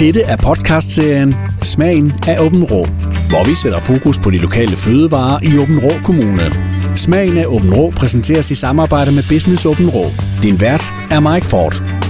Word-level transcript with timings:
Dette 0.00 0.22
er 0.22 0.36
podcastserien 0.36 1.34
Smagen 1.62 2.12
af 2.28 2.40
Åben 2.40 2.64
Rå, 2.64 2.84
hvor 3.28 3.48
vi 3.48 3.54
sætter 3.54 3.80
fokus 3.80 4.18
på 4.18 4.30
de 4.30 4.38
lokale 4.38 4.76
fødevarer 4.76 5.38
i 5.42 5.58
Åben 5.58 5.78
Rå 5.78 5.92
Kommune. 6.04 6.42
Smagen 6.96 7.38
af 7.38 7.44
Åben 7.46 7.74
Rå 7.74 7.90
præsenteres 7.90 8.50
i 8.50 8.54
samarbejde 8.54 9.14
med 9.14 9.22
Business 9.28 9.66
Åben 9.66 9.90
Rå. 9.90 10.06
Din 10.42 10.60
vært 10.60 10.94
er 11.10 11.20
Mike 11.20 11.46
Ford. 11.46 12.05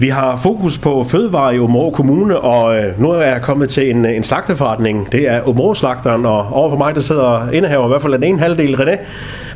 Vi 0.00 0.08
har 0.08 0.36
fokus 0.36 0.78
på 0.78 1.04
fødevare 1.04 1.56
i 1.56 1.58
Områ 1.58 1.90
Kommune, 1.90 2.40
og 2.40 2.76
øh, 2.76 3.00
nu 3.00 3.10
er 3.10 3.22
jeg 3.22 3.42
kommet 3.42 3.68
til 3.68 3.90
en, 3.90 4.04
en 4.04 4.22
slagteforretning. 4.22 5.12
Det 5.12 5.28
er 5.28 5.40
Områ 5.48 5.74
Slagteren, 5.74 6.26
og 6.26 6.46
overfor 6.52 6.76
mig 6.76 6.94
der 6.94 7.00
sidder 7.00 7.50
indehaver 7.50 7.84
i 7.84 7.88
hvert 7.88 8.02
fald 8.02 8.12
den 8.12 8.22
ene 8.22 8.38
halvdel, 8.38 8.74
René. 8.74 8.96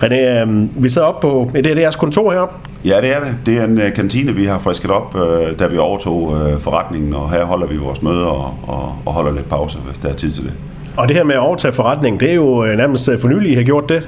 René, 0.02 0.14
øh, 0.14 0.82
vi 0.84 0.88
sidder 0.88 1.08
op 1.08 1.20
på, 1.20 1.50
det 1.54 1.66
er 1.66 1.80
jeres 1.80 1.96
kontor 1.96 2.32
her. 2.32 2.60
Ja, 2.84 3.00
det 3.00 3.16
er 3.16 3.20
det. 3.20 3.34
Det 3.46 3.58
er 3.58 3.64
en 3.64 3.80
kantine, 3.94 4.34
vi 4.34 4.44
har 4.44 4.58
frisket 4.58 4.90
op, 4.90 5.16
da 5.58 5.66
vi 5.66 5.78
overtog 5.78 6.36
forretningen, 6.60 7.14
og 7.14 7.30
her 7.30 7.44
holder 7.44 7.66
vi 7.66 7.76
vores 7.76 8.02
møder 8.02 8.26
og, 8.26 8.54
og, 8.66 8.94
og 9.06 9.12
holder 9.12 9.32
lidt 9.32 9.48
pause, 9.48 9.78
hvis 9.78 9.98
der 9.98 10.08
er 10.08 10.14
tid 10.14 10.30
til 10.30 10.44
det. 10.44 10.52
Og 10.96 11.08
det 11.08 11.16
her 11.16 11.24
med 11.24 11.34
at 11.34 11.40
overtage 11.40 11.72
forretningen, 11.72 12.20
det 12.20 12.30
er 12.30 12.34
jo 12.34 12.64
nærmest 12.64 13.10
for 13.20 13.28
nylig, 13.28 13.52
I 13.52 13.54
har 13.54 13.62
gjort 13.62 13.88
det. 13.88 14.02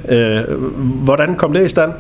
Hvordan 0.78 1.34
kom 1.34 1.52
det 1.52 1.64
i 1.64 1.68
stand? 1.68 1.92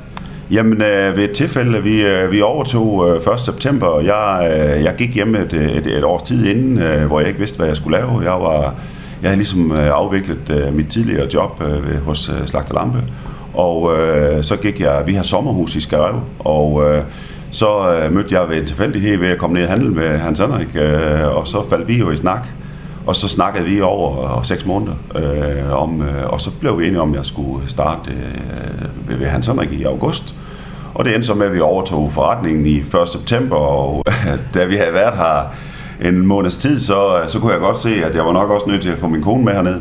Jamen, 0.50 0.82
øh, 0.82 1.16
ved 1.16 1.24
et 1.24 1.32
tilfælde, 1.32 1.82
vi, 1.82 2.06
øh, 2.06 2.32
vi 2.32 2.42
overtog 2.42 3.08
øh, 3.08 3.34
1. 3.34 3.40
september, 3.40 3.86
og 3.86 4.04
jeg, 4.04 4.50
øh, 4.50 4.84
jeg 4.84 4.94
gik 4.98 5.14
hjem 5.14 5.34
et, 5.34 5.52
et, 5.52 5.86
et 5.86 6.04
års 6.04 6.22
tid 6.22 6.46
inden, 6.46 6.78
øh, 6.78 7.06
hvor 7.06 7.20
jeg 7.20 7.28
ikke 7.28 7.40
vidste, 7.40 7.56
hvad 7.56 7.66
jeg 7.66 7.76
skulle 7.76 7.98
lave. 7.98 8.20
Jeg 8.20 8.32
var 8.32 8.74
jeg 9.22 9.30
havde 9.30 9.36
ligesom 9.36 9.72
øh, 9.72 9.88
afviklet 9.92 10.50
øh, 10.50 10.74
mit 10.74 10.88
tidligere 10.88 11.28
job 11.34 11.62
øh, 11.62 12.02
hos 12.04 12.28
øh, 12.28 12.46
Slagter 12.46 12.74
Lampe, 12.74 12.98
og 13.54 13.98
øh, 13.98 14.44
så 14.44 14.56
gik 14.56 14.80
jeg, 14.80 15.02
vi 15.06 15.14
har 15.14 15.22
sommerhus 15.22 15.76
i 15.76 15.80
Skarev, 15.80 16.20
og 16.38 16.82
øh, 16.84 17.02
så 17.50 17.96
øh, 17.96 18.12
mødte 18.12 18.34
jeg 18.34 18.48
ved 18.48 18.56
en 18.56 18.66
tilfældighed 18.66 19.18
ved 19.18 19.28
at 19.28 19.38
komme 19.38 19.54
ned 19.54 19.62
og 19.62 19.70
handle 19.70 19.90
med 19.90 20.18
Hans 20.18 20.38
Henrik, 20.38 20.76
øh, 20.76 21.36
og 21.36 21.46
så 21.46 21.68
faldt 21.70 21.88
vi 21.88 21.98
jo 21.98 22.10
i 22.10 22.16
snak. 22.16 22.48
Og 23.06 23.16
så 23.16 23.28
snakkede 23.28 23.64
vi 23.64 23.80
over 23.80 24.38
øh, 24.38 24.44
seks 24.44 24.66
måneder 24.66 24.94
øh, 25.14 25.82
om, 25.82 26.02
øh, 26.02 26.32
og 26.32 26.40
så 26.40 26.50
blev 26.50 26.78
vi 26.78 26.86
enige 26.86 27.00
om, 27.00 27.10
at 27.10 27.16
jeg 27.16 27.26
skulle 27.26 27.68
starte 27.68 28.10
øh, 28.10 28.16
ved, 29.08 29.16
ved 29.16 29.26
Hans 29.26 29.46
Henrik 29.46 29.72
i 29.72 29.84
august. 29.84 30.34
Og 30.94 31.04
det 31.04 31.14
endte 31.14 31.26
så 31.26 31.34
med, 31.34 31.46
at 31.46 31.54
vi 31.54 31.60
overtog 31.60 32.12
forretningen 32.12 32.66
i 32.66 32.78
1. 32.78 32.86
september, 33.12 33.56
og 33.56 34.04
da 34.54 34.64
vi 34.64 34.76
havde 34.76 34.92
været 34.92 35.16
her 35.16 35.54
en 36.08 36.26
måneds 36.26 36.56
tid, 36.56 36.80
så, 36.80 37.20
så 37.26 37.38
kunne 37.38 37.52
jeg 37.52 37.60
godt 37.60 37.78
se, 37.78 38.04
at 38.04 38.14
jeg 38.14 38.24
var 38.24 38.32
nok 38.32 38.50
også 38.50 38.66
nødt 38.68 38.82
til 38.82 38.90
at 38.90 38.98
få 38.98 39.08
min 39.08 39.22
kone 39.22 39.44
med 39.44 39.52
herned. 39.52 39.80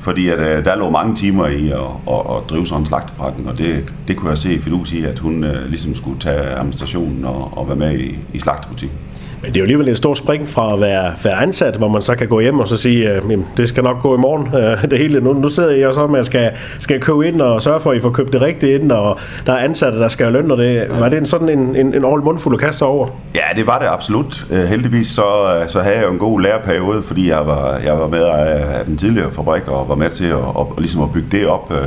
Fordi 0.00 0.28
at, 0.28 0.38
øh, 0.38 0.64
der 0.64 0.76
lå 0.76 0.90
mange 0.90 1.16
timer 1.16 1.46
i 1.46 1.70
at, 1.70 1.78
at, 2.08 2.36
at 2.36 2.50
drive 2.50 2.66
sådan 2.66 2.82
en 2.82 2.86
slagteforretning, 2.86 3.48
og 3.48 3.58
det, 3.58 3.92
det 4.08 4.16
kunne 4.16 4.30
jeg 4.30 4.38
se 4.38 4.54
i 4.54 4.60
Fidus 4.60 4.92
i, 4.92 5.04
at 5.04 5.18
hun 5.18 5.44
øh, 5.44 5.68
ligesom 5.68 5.94
skulle 5.94 6.20
tage 6.20 6.40
administrationen 6.40 7.24
og, 7.24 7.58
og 7.58 7.68
være 7.68 7.76
med 7.76 7.98
i, 7.98 8.18
i 8.32 8.38
slagtebutikken. 8.38 8.98
Men 9.42 9.52
det 9.52 9.56
er 9.56 9.60
jo 9.60 9.64
alligevel 9.64 9.88
en 9.88 9.96
stor 9.96 10.14
spring 10.14 10.48
fra 10.48 10.74
at 10.74 10.80
være, 10.80 11.12
være 11.24 11.34
ansat, 11.34 11.76
hvor 11.76 11.88
man 11.88 12.02
så 12.02 12.14
kan 12.14 12.28
gå 12.28 12.40
hjem 12.40 12.58
og 12.58 12.68
så 12.68 12.76
sige, 12.76 13.10
øh, 13.10 13.16
at 13.16 13.38
det 13.56 13.68
skal 13.68 13.84
nok 13.84 14.02
gå 14.02 14.14
i 14.14 14.18
morgen. 14.18 14.48
Øh, 14.60 14.90
det 14.90 14.98
hele. 14.98 15.20
Nu, 15.20 15.32
nu 15.32 15.48
sidder 15.48 15.70
jeg 15.70 15.94
så 15.94 16.06
med 16.06 16.18
at 16.18 16.26
skal, 16.26 16.50
skal 16.78 17.00
købe 17.00 17.28
ind 17.28 17.40
og 17.40 17.62
sørge 17.62 17.80
for, 17.80 17.90
at 17.90 17.96
I 17.96 18.00
får 18.00 18.10
købt 18.10 18.32
det 18.32 18.40
rigtigt 18.40 18.82
ind, 18.82 18.92
og 18.92 19.18
der 19.46 19.52
er 19.52 19.58
ansatte, 19.58 19.98
der 19.98 20.08
skal 20.08 20.26
have 20.26 20.32
løn, 20.32 20.50
og 20.50 20.58
det, 20.58 20.86
var 20.90 21.08
det 21.08 21.18
en 21.18 21.26
sådan 21.26 21.48
en, 21.48 21.76
en, 21.76 21.94
en 21.94 22.04
all 22.04 22.22
mundfuld 22.22 22.54
at 22.54 22.60
kaste 22.60 22.82
over? 22.82 23.08
Ja, 23.34 23.40
det 23.56 23.66
var 23.66 23.78
det 23.78 23.86
absolut. 23.90 24.46
Øh, 24.50 24.64
heldigvis 24.64 25.06
så, 25.06 25.22
øh, 25.62 25.68
så 25.68 25.80
havde 25.80 25.96
jeg 25.96 26.06
jo 26.06 26.12
en 26.12 26.18
god 26.18 26.40
læreperiode, 26.40 27.02
fordi 27.02 27.28
jeg 27.28 27.46
var, 27.46 27.78
jeg 27.84 27.98
var 27.98 28.08
med 28.08 28.22
af 28.22 28.84
den 28.84 28.96
tidligere 28.96 29.32
fabrik 29.32 29.68
og 29.68 29.88
var 29.88 29.94
med 29.94 30.10
til 30.10 30.26
at, 30.26 30.38
at, 30.58 30.66
ligesom 30.78 31.02
at 31.02 31.12
bygge 31.12 31.28
det 31.32 31.46
op 31.46 31.72
øh, 31.72 31.78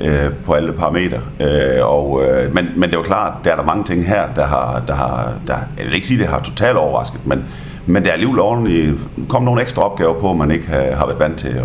Øh, 0.00 0.32
på 0.44 0.52
alle 0.52 0.72
parametre. 0.72 1.18
Øh, 1.40 1.80
og, 1.82 2.22
øh, 2.24 2.54
men, 2.54 2.68
men 2.76 2.82
det 2.82 2.94
er 2.94 2.98
jo 2.98 3.02
klart, 3.02 3.32
der 3.44 3.52
er 3.52 3.56
der 3.56 3.64
mange 3.64 3.84
ting 3.84 4.06
her, 4.06 4.34
der 4.34 4.46
har, 4.46 4.82
der 4.86 4.94
har 4.94 5.32
der, 5.46 5.54
jeg 5.78 5.86
vil 5.86 5.94
ikke 5.94 6.06
sige, 6.06 6.18
det 6.18 6.26
har 6.26 6.40
totalt 6.40 6.76
overrasket, 6.76 7.26
men, 7.26 7.44
men 7.86 8.02
der 8.02 8.08
er 8.08 8.12
alligevel 8.12 8.40
ordentligt 8.40 8.94
kom 9.28 9.42
nogle 9.42 9.62
ekstra 9.62 9.82
opgaver 9.82 10.20
på, 10.20 10.32
man 10.32 10.50
ikke 10.50 10.66
har, 10.66 10.96
har 10.96 11.06
været 11.06 11.18
vant 11.18 11.38
til 11.38 11.48
at, 11.48 11.64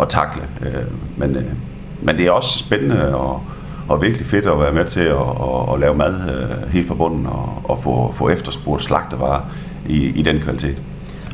at 0.00 0.08
takle. 0.08 0.42
Øh, 0.62 0.82
men, 1.16 1.36
øh, 1.36 1.44
men 2.02 2.16
det 2.16 2.26
er 2.26 2.30
også 2.30 2.58
spændende 2.58 3.16
og, 3.16 3.42
og 3.88 4.02
virkelig 4.02 4.26
fedt 4.26 4.46
at 4.46 4.60
være 4.60 4.72
med 4.72 4.84
til 4.84 5.00
at, 5.00 5.16
at, 5.16 5.74
at 5.74 5.80
lave 5.80 5.94
mad 5.94 6.14
øh, 6.14 6.72
helt 6.72 6.88
fra 6.88 6.94
bunden 6.94 7.26
og, 7.26 7.62
og 7.64 7.82
få, 7.82 8.12
få 8.16 8.28
efterspurgt 8.28 8.82
slagtevarer 8.82 9.40
i, 9.88 10.06
i 10.06 10.22
den 10.22 10.40
kvalitet. 10.40 10.82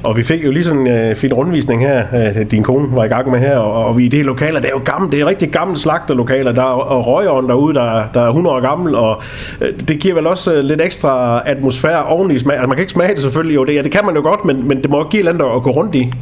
Og 0.04 0.16
vi 0.16 0.22
fik 0.22 0.44
jo 0.44 0.50
lige 0.50 0.64
sådan 0.64 0.86
en 0.86 0.86
øh, 0.86 1.16
fin 1.16 1.32
rundvisning 1.32 1.82
her, 1.82 2.04
øh, 2.36 2.50
din 2.50 2.62
kone 2.62 2.96
var 2.96 3.04
i 3.04 3.08
gang 3.08 3.30
med 3.30 3.38
her, 3.40 3.56
og, 3.56 3.84
og 3.84 3.98
vi 3.98 4.04
i 4.04 4.08
det 4.08 4.24
lokale, 4.24 4.56
det 4.56 4.64
er 4.64 4.70
jo 4.70 4.80
gammelt, 4.84 5.12
det 5.12 5.20
er 5.20 5.26
rigtig 5.26 5.50
gammelt 5.50 5.78
slagterlokaler, 5.78 6.52
der 6.52 6.62
er 6.62 7.00
røgånd 7.00 7.48
derude, 7.48 7.74
der, 7.74 8.04
der 8.14 8.20
er 8.20 8.26
100 8.26 8.56
år 8.56 8.60
gammel, 8.60 8.94
og 8.94 9.22
øh, 9.60 9.72
det 9.88 10.00
giver 10.00 10.14
vel 10.14 10.26
også 10.26 10.54
øh, 10.54 10.64
lidt 10.64 10.80
ekstra 10.80 11.42
atmosfære 11.46 12.04
oveni 12.04 12.38
smag. 12.38 12.56
Altså 12.56 12.66
man 12.68 12.76
kan 12.76 12.82
ikke 12.82 12.92
smage 12.92 13.14
det 13.14 13.22
selvfølgelig, 13.22 13.54
jo 13.54 13.64
det, 13.64 13.74
ja, 13.74 13.82
det 13.82 13.92
kan 13.92 14.00
man 14.04 14.14
jo 14.14 14.22
godt, 14.22 14.44
men, 14.44 14.68
men 14.68 14.82
det 14.82 14.90
må 14.90 15.08
give 15.08 15.20
et 15.22 15.28
eller 15.28 15.32
andet 15.32 15.56
at 15.56 15.62
gå 15.62 15.70
rundt 15.70 15.94
i. 15.94 16.12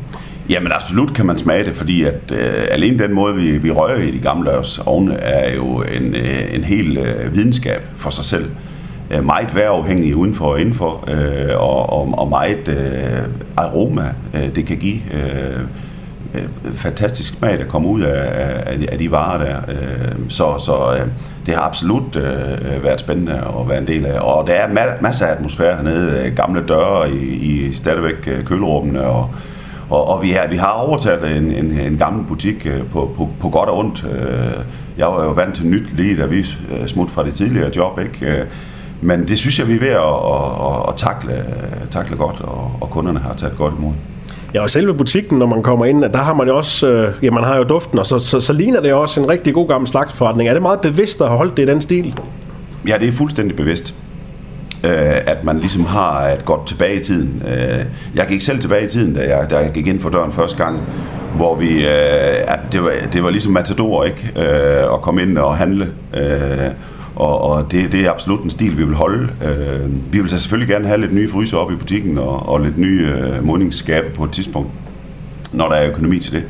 Jamen 0.49 0.73
absolut 0.73 1.15
kan 1.15 1.27
man 1.27 1.39
smage 1.39 1.65
det, 1.65 1.75
fordi 1.75 2.03
at 2.03 2.33
øh, 2.33 2.65
alene 2.71 2.99
den 2.99 3.13
måde, 3.13 3.35
vi, 3.35 3.59
vi 3.59 3.71
rører 3.71 3.99
i 3.99 4.11
de 4.11 4.19
gamle 4.19 4.51
ovne, 4.87 5.15
er 5.15 5.55
jo 5.55 5.85
en, 5.95 6.15
øh, 6.15 6.55
en 6.55 6.65
hel 6.65 6.99
øh, 6.99 7.35
videnskab 7.35 7.83
for 7.97 8.11
sig 8.11 8.25
selv. 8.25 8.45
Øh, 9.13 9.25
meget 9.25 9.55
vejrafhængige 9.55 10.17
udenfor 10.17 10.47
og 10.47 10.61
indenfor, 10.61 11.05
øh, 11.09 11.61
og, 11.61 11.93
og, 11.93 12.15
og 12.19 12.29
meget 12.29 12.69
øh, 12.69 13.23
aroma, 13.57 14.15
øh, 14.35 14.55
det 14.55 14.67
kan 14.67 14.77
give. 14.77 15.01
Øh, 15.15 15.61
øh 16.35 16.43
fantastisk 16.75 17.35
smag, 17.39 17.59
der 17.59 17.65
kommer 17.65 17.89
ud 17.89 18.01
af, 18.01 18.23
af, 18.67 18.87
af 18.93 18.99
de 18.99 19.11
varer 19.11 19.45
der. 19.45 19.57
Øh, 19.69 20.15
så 20.29 20.59
så 20.59 20.73
øh, 20.73 21.07
det 21.47 21.55
har 21.55 21.63
absolut 21.63 22.17
været 22.83 23.01
spændende 23.01 23.33
at 23.33 23.69
være 23.69 23.79
en 23.79 23.87
del 23.87 24.07
af. 24.07 24.21
Og 24.21 24.47
der 24.47 24.53
er 24.53 24.97
masser 25.01 25.27
af 25.27 25.33
atmosfære 25.33 25.77
hernede. 25.77 26.31
Gamle 26.37 26.65
døre 26.69 27.11
i, 27.11 27.17
i 27.25 27.75
stadigvæk 27.75 28.45
kølerummene, 28.45 29.05
og, 29.05 29.31
og, 29.91 30.09
og 30.09 30.23
vi, 30.23 30.31
har, 30.31 30.49
vi 30.49 30.57
har 30.57 30.71
overtaget 30.71 31.37
en, 31.37 31.51
en, 31.51 31.81
en 31.81 31.99
gammel 31.99 32.27
butik 32.27 32.69
på, 32.91 33.11
på, 33.17 33.29
på 33.41 33.49
godt 33.49 33.69
og 33.69 33.79
ondt. 33.79 34.07
Jeg 34.99 35.07
var 35.07 35.25
jo 35.25 35.31
vant 35.31 35.55
til 35.55 35.67
nyt 35.67 35.97
lige 35.97 36.17
da 36.17 36.27
vi 36.27 36.47
smut 36.87 37.11
fra 37.11 37.25
det 37.25 37.35
tidligere 37.35 37.71
job, 37.77 37.99
ikke? 37.99 38.47
Men 39.03 39.29
det 39.29 39.39
synes 39.39 39.59
jeg, 39.59 39.69
vi 39.69 39.75
er 39.75 39.81
ved 39.81 39.89
at, 39.89 39.97
at, 39.97 40.67
at, 40.67 40.89
at 40.89 40.97
takle, 40.97 41.45
takle 41.91 42.17
godt, 42.17 42.41
og, 42.41 42.73
og 42.81 42.91
kunderne 42.91 43.19
har 43.19 43.35
taget 43.35 43.57
godt 43.57 43.75
imod. 43.79 43.93
Ja, 44.55 44.63
og 44.63 44.71
selve 44.71 44.95
butikken, 44.95 45.39
når 45.39 45.47
man 45.47 45.63
kommer 45.63 45.85
ind, 45.85 46.03
der 46.03 46.19
har 46.19 46.35
man 46.35 46.47
jo 46.47 46.57
også, 46.57 46.89
øh, 46.89 47.15
ja, 47.23 47.31
man 47.31 47.45
har 47.45 47.57
jo 47.57 47.65
duften, 47.65 47.99
og 47.99 48.07
så, 48.07 48.19
så, 48.19 48.41
så 48.41 48.53
ligner 48.53 48.81
det 48.81 48.93
også 48.93 49.21
en 49.21 49.29
rigtig 49.29 49.55
god 49.55 49.69
gammel 49.69 49.89
slagtforretning. 49.89 50.49
Er 50.49 50.53
det 50.53 50.63
meget 50.63 50.81
bevidst 50.81 51.21
at 51.21 51.29
have 51.29 51.39
holdt 51.39 51.57
det 51.57 51.63
i 51.63 51.67
den 51.67 51.81
stil? 51.81 52.21
Ja, 52.89 52.97
det 53.01 53.09
er 53.09 53.13
fuldstændig 53.13 53.57
bevidst 53.57 53.95
øh, 54.85 55.17
at 55.27 55.45
man 55.45 55.59
ligesom 55.59 55.85
har 55.85 56.29
et 56.29 56.45
godt 56.45 56.67
tilbage 56.67 57.01
i 57.01 57.03
tiden. 57.03 57.43
Øh, 57.49 57.85
jeg 58.15 58.27
gik 58.29 58.41
selv 58.41 58.61
tilbage 58.61 58.85
i 58.85 58.89
tiden, 58.89 59.15
da 59.15 59.37
jeg, 59.37 59.51
da 59.51 59.59
jeg 59.59 59.71
gik 59.73 59.87
ind 59.87 60.01
for 60.01 60.11
døren 60.11 60.33
første 60.33 60.65
gang, 60.65 60.81
hvor 61.37 61.55
vi, 61.55 61.87
øh, 61.87 62.35
at 62.49 62.61
det, 62.73 62.85
var, 62.85 62.93
det 63.13 63.23
var 63.23 63.31
ligesom 63.31 63.53
matador, 63.53 64.05
ikke? 64.05 64.33
Øh, 64.37 64.95
at 64.95 65.01
komme 65.03 65.23
ind 65.23 65.39
og 65.39 65.57
handle. 65.57 65.89
Øh, 66.17 66.71
og, 67.17 67.41
og 67.41 67.73
det, 67.73 67.93
det 67.93 68.01
er 68.01 68.11
absolut 68.11 68.43
en 68.43 68.51
stil, 68.51 68.79
vi 68.79 68.85
vil 68.85 68.95
holde. 68.95 69.29
Øh, 69.45 70.13
vi 70.13 70.21
vil 70.21 70.31
så 70.31 70.39
selvfølgelig 70.39 70.69
gerne 70.69 70.87
have 70.87 71.01
lidt 71.01 71.15
nye 71.15 71.31
fryser 71.31 71.57
op 71.57 71.73
i 71.73 71.77
butikken 71.77 72.19
og, 72.19 72.49
og 72.49 72.61
lidt 72.61 72.79
nye 72.79 73.07
øh, 73.07 73.45
modningsskabe 73.45 74.11
på 74.11 74.25
et 74.25 74.31
tidspunkt, 74.31 74.71
når 75.53 75.69
der 75.69 75.77
er 75.77 75.89
økonomi 75.89 76.19
til 76.19 76.33
det. 76.33 76.45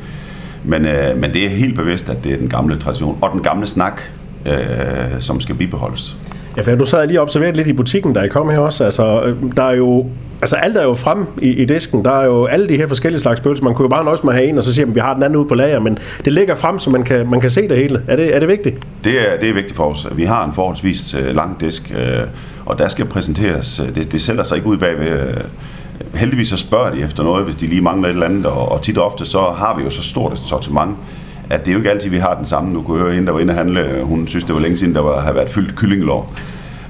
Men, 0.63 0.85
øh, 0.85 1.17
men 1.17 1.33
det 1.33 1.45
er 1.45 1.49
helt 1.49 1.75
bevidst, 1.75 2.09
at 2.09 2.23
det 2.23 2.33
er 2.33 2.37
den 2.37 2.49
gamle 2.49 2.77
tradition 2.77 3.17
og 3.21 3.31
den 3.31 3.41
gamle 3.41 3.65
snak, 3.65 4.01
øh, 4.45 4.53
som 5.19 5.41
skal 5.41 5.55
bibeholdes. 5.55 6.17
Ja, 6.57 6.61
for 6.61 6.75
du 6.75 6.85
sad 6.85 7.07
lige 7.07 7.19
og 7.19 7.23
observerede 7.23 7.55
lidt 7.55 7.67
i 7.67 7.73
butikken, 7.73 8.15
der 8.15 8.23
I 8.23 8.27
kom 8.27 8.49
her 8.49 8.59
også. 8.59 8.83
Altså, 8.83 9.21
øh, 9.21 9.37
der 9.57 9.63
er 9.63 9.75
jo, 9.75 10.05
altså 10.41 10.55
alt 10.55 10.77
er 10.77 10.83
jo 10.83 10.93
frem 10.93 11.25
i, 11.41 11.49
i 11.49 11.65
disken. 11.65 12.05
Der 12.05 12.11
er 12.11 12.25
jo 12.25 12.45
alle 12.45 12.69
de 12.69 12.77
her 12.77 12.87
forskellige 12.87 13.21
slags 13.21 13.41
pølser. 13.41 13.63
Man 13.63 13.73
kunne 13.73 13.83
jo 13.83 13.89
bare 13.89 14.03
nøjes 14.03 14.23
med 14.23 14.33
at 14.33 14.39
have 14.39 14.49
en, 14.49 14.57
og 14.57 14.63
så 14.63 14.73
siger 14.73 14.85
man, 14.85 14.95
vi 14.95 14.99
har 14.99 15.13
den 15.13 15.23
anden 15.23 15.39
ude 15.39 15.47
på 15.47 15.55
lager, 15.55 15.79
men 15.79 15.97
det 16.25 16.33
ligger 16.33 16.55
frem, 16.55 16.79
så 16.79 16.89
man 16.89 17.03
kan, 17.03 17.29
man 17.29 17.39
kan 17.39 17.49
se 17.49 17.67
det 17.67 17.77
hele. 17.77 18.01
Er 18.07 18.15
det, 18.15 18.35
er 18.35 18.39
det 18.39 18.47
vigtigt? 18.47 18.75
Det 19.03 19.13
er, 19.13 19.39
det 19.39 19.49
er 19.49 19.53
vigtigt 19.53 19.75
for 19.75 19.83
os. 19.83 20.07
Vi 20.11 20.23
har 20.23 20.45
en 20.45 20.53
forholdsvis 20.53 21.13
øh, 21.13 21.35
lang 21.35 21.59
disk, 21.59 21.91
øh, 21.91 22.27
og 22.65 22.79
der 22.79 22.87
skal 22.87 23.05
præsenteres. 23.05 23.83
Det, 23.95 24.11
det 24.11 24.21
sælger 24.21 24.43
sig 24.43 24.55
ikke 24.55 24.67
ud 24.67 24.77
bagved. 24.77 25.33
Heldigvis 26.13 26.47
så 26.47 26.57
spørger 26.57 26.95
de 26.95 27.01
efter 27.01 27.23
noget, 27.23 27.45
hvis 27.45 27.55
de 27.55 27.67
lige 27.67 27.81
mangler 27.81 28.09
et 28.09 28.13
eller 28.13 28.25
andet, 28.25 28.45
og, 28.45 28.71
og 28.71 28.81
tit 28.81 28.97
og 28.97 29.05
ofte 29.05 29.25
så 29.25 29.39
har 29.39 29.77
vi 29.77 29.83
jo 29.83 29.89
så 29.89 30.03
stort 30.03 30.33
et 30.33 30.39
sortiment, 30.39 30.97
at 31.49 31.59
det 31.59 31.67
er 31.67 31.73
jo 31.73 31.79
ikke 31.79 31.91
altid, 31.91 32.09
vi 32.09 32.17
har 32.17 32.35
den 32.35 32.45
samme. 32.45 32.73
Nu 32.73 32.81
kunne 32.81 32.99
høre 33.01 33.13
hende, 33.13 33.27
der 33.27 33.33
var 33.33 33.39
inde 33.39 33.51
og 33.51 33.57
handle, 33.57 34.03
hun 34.03 34.27
synes, 34.27 34.43
det 34.43 34.55
var 34.55 34.61
længe 34.61 34.77
siden, 34.77 34.95
der 34.95 35.01
var, 35.01 35.21
havde 35.21 35.35
været 35.35 35.49
fyldt 35.49 35.75
kyllingelår. 35.75 36.33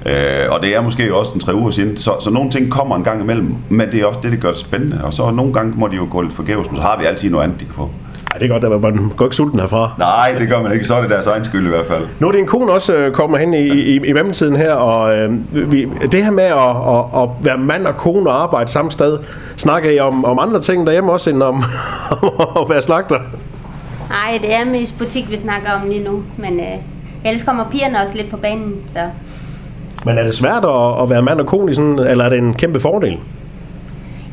Øh, 0.06 0.46
og 0.50 0.62
det 0.62 0.76
er 0.76 0.80
måske 0.80 1.14
også 1.14 1.34
en 1.34 1.40
tre 1.40 1.54
uger 1.54 1.70
siden, 1.70 1.96
så, 1.96 2.12
så 2.20 2.30
nogle 2.30 2.50
ting 2.50 2.70
kommer 2.70 2.96
en 2.96 3.04
gang 3.04 3.22
imellem, 3.22 3.54
men 3.68 3.90
det 3.92 4.00
er 4.00 4.06
også 4.06 4.20
det, 4.22 4.32
det 4.32 4.40
gør 4.40 4.48
det 4.48 4.58
spændende. 4.58 5.00
Og 5.04 5.12
så 5.12 5.30
nogle 5.30 5.52
gange 5.52 5.72
må 5.76 5.88
de 5.88 5.96
jo 5.96 6.06
gå 6.10 6.20
lidt 6.20 6.34
forgæves, 6.34 6.70
men 6.70 6.76
så 6.76 6.82
har 6.82 6.98
vi 6.98 7.04
altid 7.04 7.30
noget 7.30 7.44
andet, 7.44 7.60
de 7.60 7.64
kan 7.64 7.74
få. 7.74 7.90
Ej, 8.34 8.38
det 8.38 8.50
er 8.50 8.60
godt, 8.60 8.64
at 8.64 8.80
man 8.80 9.12
går 9.16 9.24
ikke 9.24 9.36
sulten 9.36 9.60
herfra. 9.60 9.94
Nej, 9.98 10.34
det 10.38 10.48
gør 10.48 10.62
man 10.62 10.72
ikke. 10.72 10.84
Så 10.84 10.94
er 10.94 11.00
det 11.00 11.10
deres 11.10 11.26
egen 11.26 11.44
skyld 11.44 11.66
i 11.66 11.68
hvert 11.68 11.86
fald. 11.86 12.06
Nu 12.20 12.28
er 12.28 12.32
din 12.32 12.46
kone 12.46 12.72
også 12.72 12.94
øh, 12.94 13.12
kommer 13.12 13.38
hen 13.38 13.54
i, 13.54 13.68
i, 13.68 13.94
i 13.96 14.12
mellemtiden 14.12 14.56
her, 14.56 14.72
og 14.72 15.16
øh, 15.16 15.32
vi, 15.72 15.88
det 16.12 16.24
her 16.24 16.30
med 16.30 16.44
at, 16.44 16.52
at, 16.52 17.22
at 17.22 17.28
være 17.44 17.58
mand 17.58 17.86
og 17.86 17.96
kone 17.96 18.30
og 18.30 18.42
arbejde 18.42 18.70
samme 18.70 18.90
sted, 18.90 19.18
snakker 19.56 19.90
I 19.90 19.98
om, 19.98 20.24
om 20.24 20.38
andre 20.38 20.60
ting 20.60 20.86
derhjemme 20.86 21.12
også, 21.12 21.30
end 21.30 21.42
om, 21.42 21.64
om 22.38 22.62
at 22.62 22.70
være 22.70 22.82
slagter? 22.82 23.18
Nej, 24.08 24.38
det 24.42 24.54
er 24.54 24.64
mest 24.64 24.98
butik, 24.98 25.30
vi 25.30 25.36
snakker 25.36 25.70
om 25.70 25.88
lige 25.88 26.04
nu, 26.04 26.22
men 26.36 26.60
øh, 26.60 26.74
ellers 27.24 27.42
kommer 27.42 27.70
pigerne 27.70 28.00
også 28.02 28.14
lidt 28.14 28.30
på 28.30 28.36
banen, 28.36 28.74
så 28.92 29.00
men 30.04 30.18
er 30.18 30.22
det 30.22 30.34
svært 30.34 30.64
at, 30.64 31.02
at 31.02 31.10
være 31.10 31.22
mand 31.22 31.40
og 31.40 31.46
kone 31.46 31.70
i 31.70 31.74
sådan, 31.74 31.98
eller 31.98 32.24
er 32.24 32.28
det 32.28 32.38
en 32.38 32.54
kæmpe 32.54 32.80
fordel? 32.80 33.18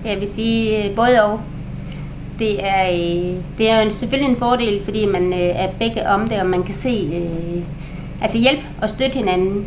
Jeg 0.06 0.20
vil 0.20 0.28
sige 0.30 0.78
øh, 0.90 0.96
både 0.96 1.24
og. 1.24 1.40
Det 2.40 2.66
er, 2.66 2.84
øh, 2.92 3.36
det 3.58 3.72
er 3.72 3.84
jo 3.84 3.92
selvfølgelig 3.92 4.32
en 4.32 4.40
fordel, 4.40 4.82
fordi 4.84 5.06
man 5.06 5.34
øh, 5.34 5.40
er 5.40 5.68
begge 5.80 6.10
om 6.10 6.28
det, 6.28 6.40
og 6.40 6.46
man 6.46 6.64
kan 6.64 6.76
se, 6.76 7.10
øh, 7.14 7.64
altså 8.22 8.38
hjælp 8.38 8.60
og 8.82 8.90
støtte 8.90 9.18
hinanden. 9.18 9.66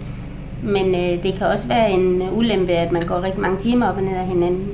Men 0.62 0.94
øh, 0.94 1.22
det 1.22 1.34
kan 1.38 1.46
også 1.46 1.68
være 1.68 1.90
en 1.90 2.22
ulempe, 2.32 2.72
at 2.72 2.92
man 2.92 3.02
går 3.02 3.22
rigtig 3.22 3.40
mange 3.40 3.60
timer 3.60 3.88
op 3.88 3.96
og 3.96 4.02
ned 4.02 4.16
af 4.16 4.26
hinanden. 4.26 4.66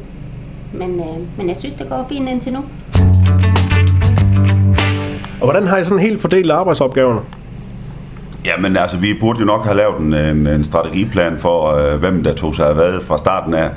Men, 0.73 1.01
øh, 1.01 1.39
men 1.39 1.49
jeg 1.49 1.57
synes, 1.59 1.75
det 1.75 1.89
går 1.89 2.07
fint 2.09 2.29
indtil 2.29 2.53
nu. 2.53 2.61
Og 5.41 5.47
hvordan 5.47 5.67
har 5.67 5.79
I 5.79 5.85
sådan 5.85 5.99
helt 5.99 6.21
fordelt 6.21 6.51
arbejdsopgaverne? 6.51 7.21
Jamen 8.47 8.77
altså, 8.77 8.97
vi 8.97 9.15
burde 9.21 9.39
jo 9.39 9.45
nok 9.45 9.65
have 9.65 9.77
lavet 9.77 9.99
en, 9.99 10.15
en, 10.15 10.47
en 10.47 10.65
strategiplan 10.65 11.39
for, 11.39 11.75
øh, 11.75 12.01
hvem 12.01 12.25
der 12.25 12.35
tog 12.35 12.55
sig 12.55 12.69
af 12.69 12.75
hvad 12.75 12.93
fra 13.05 13.19
starten 13.19 13.55
af. 13.55 13.71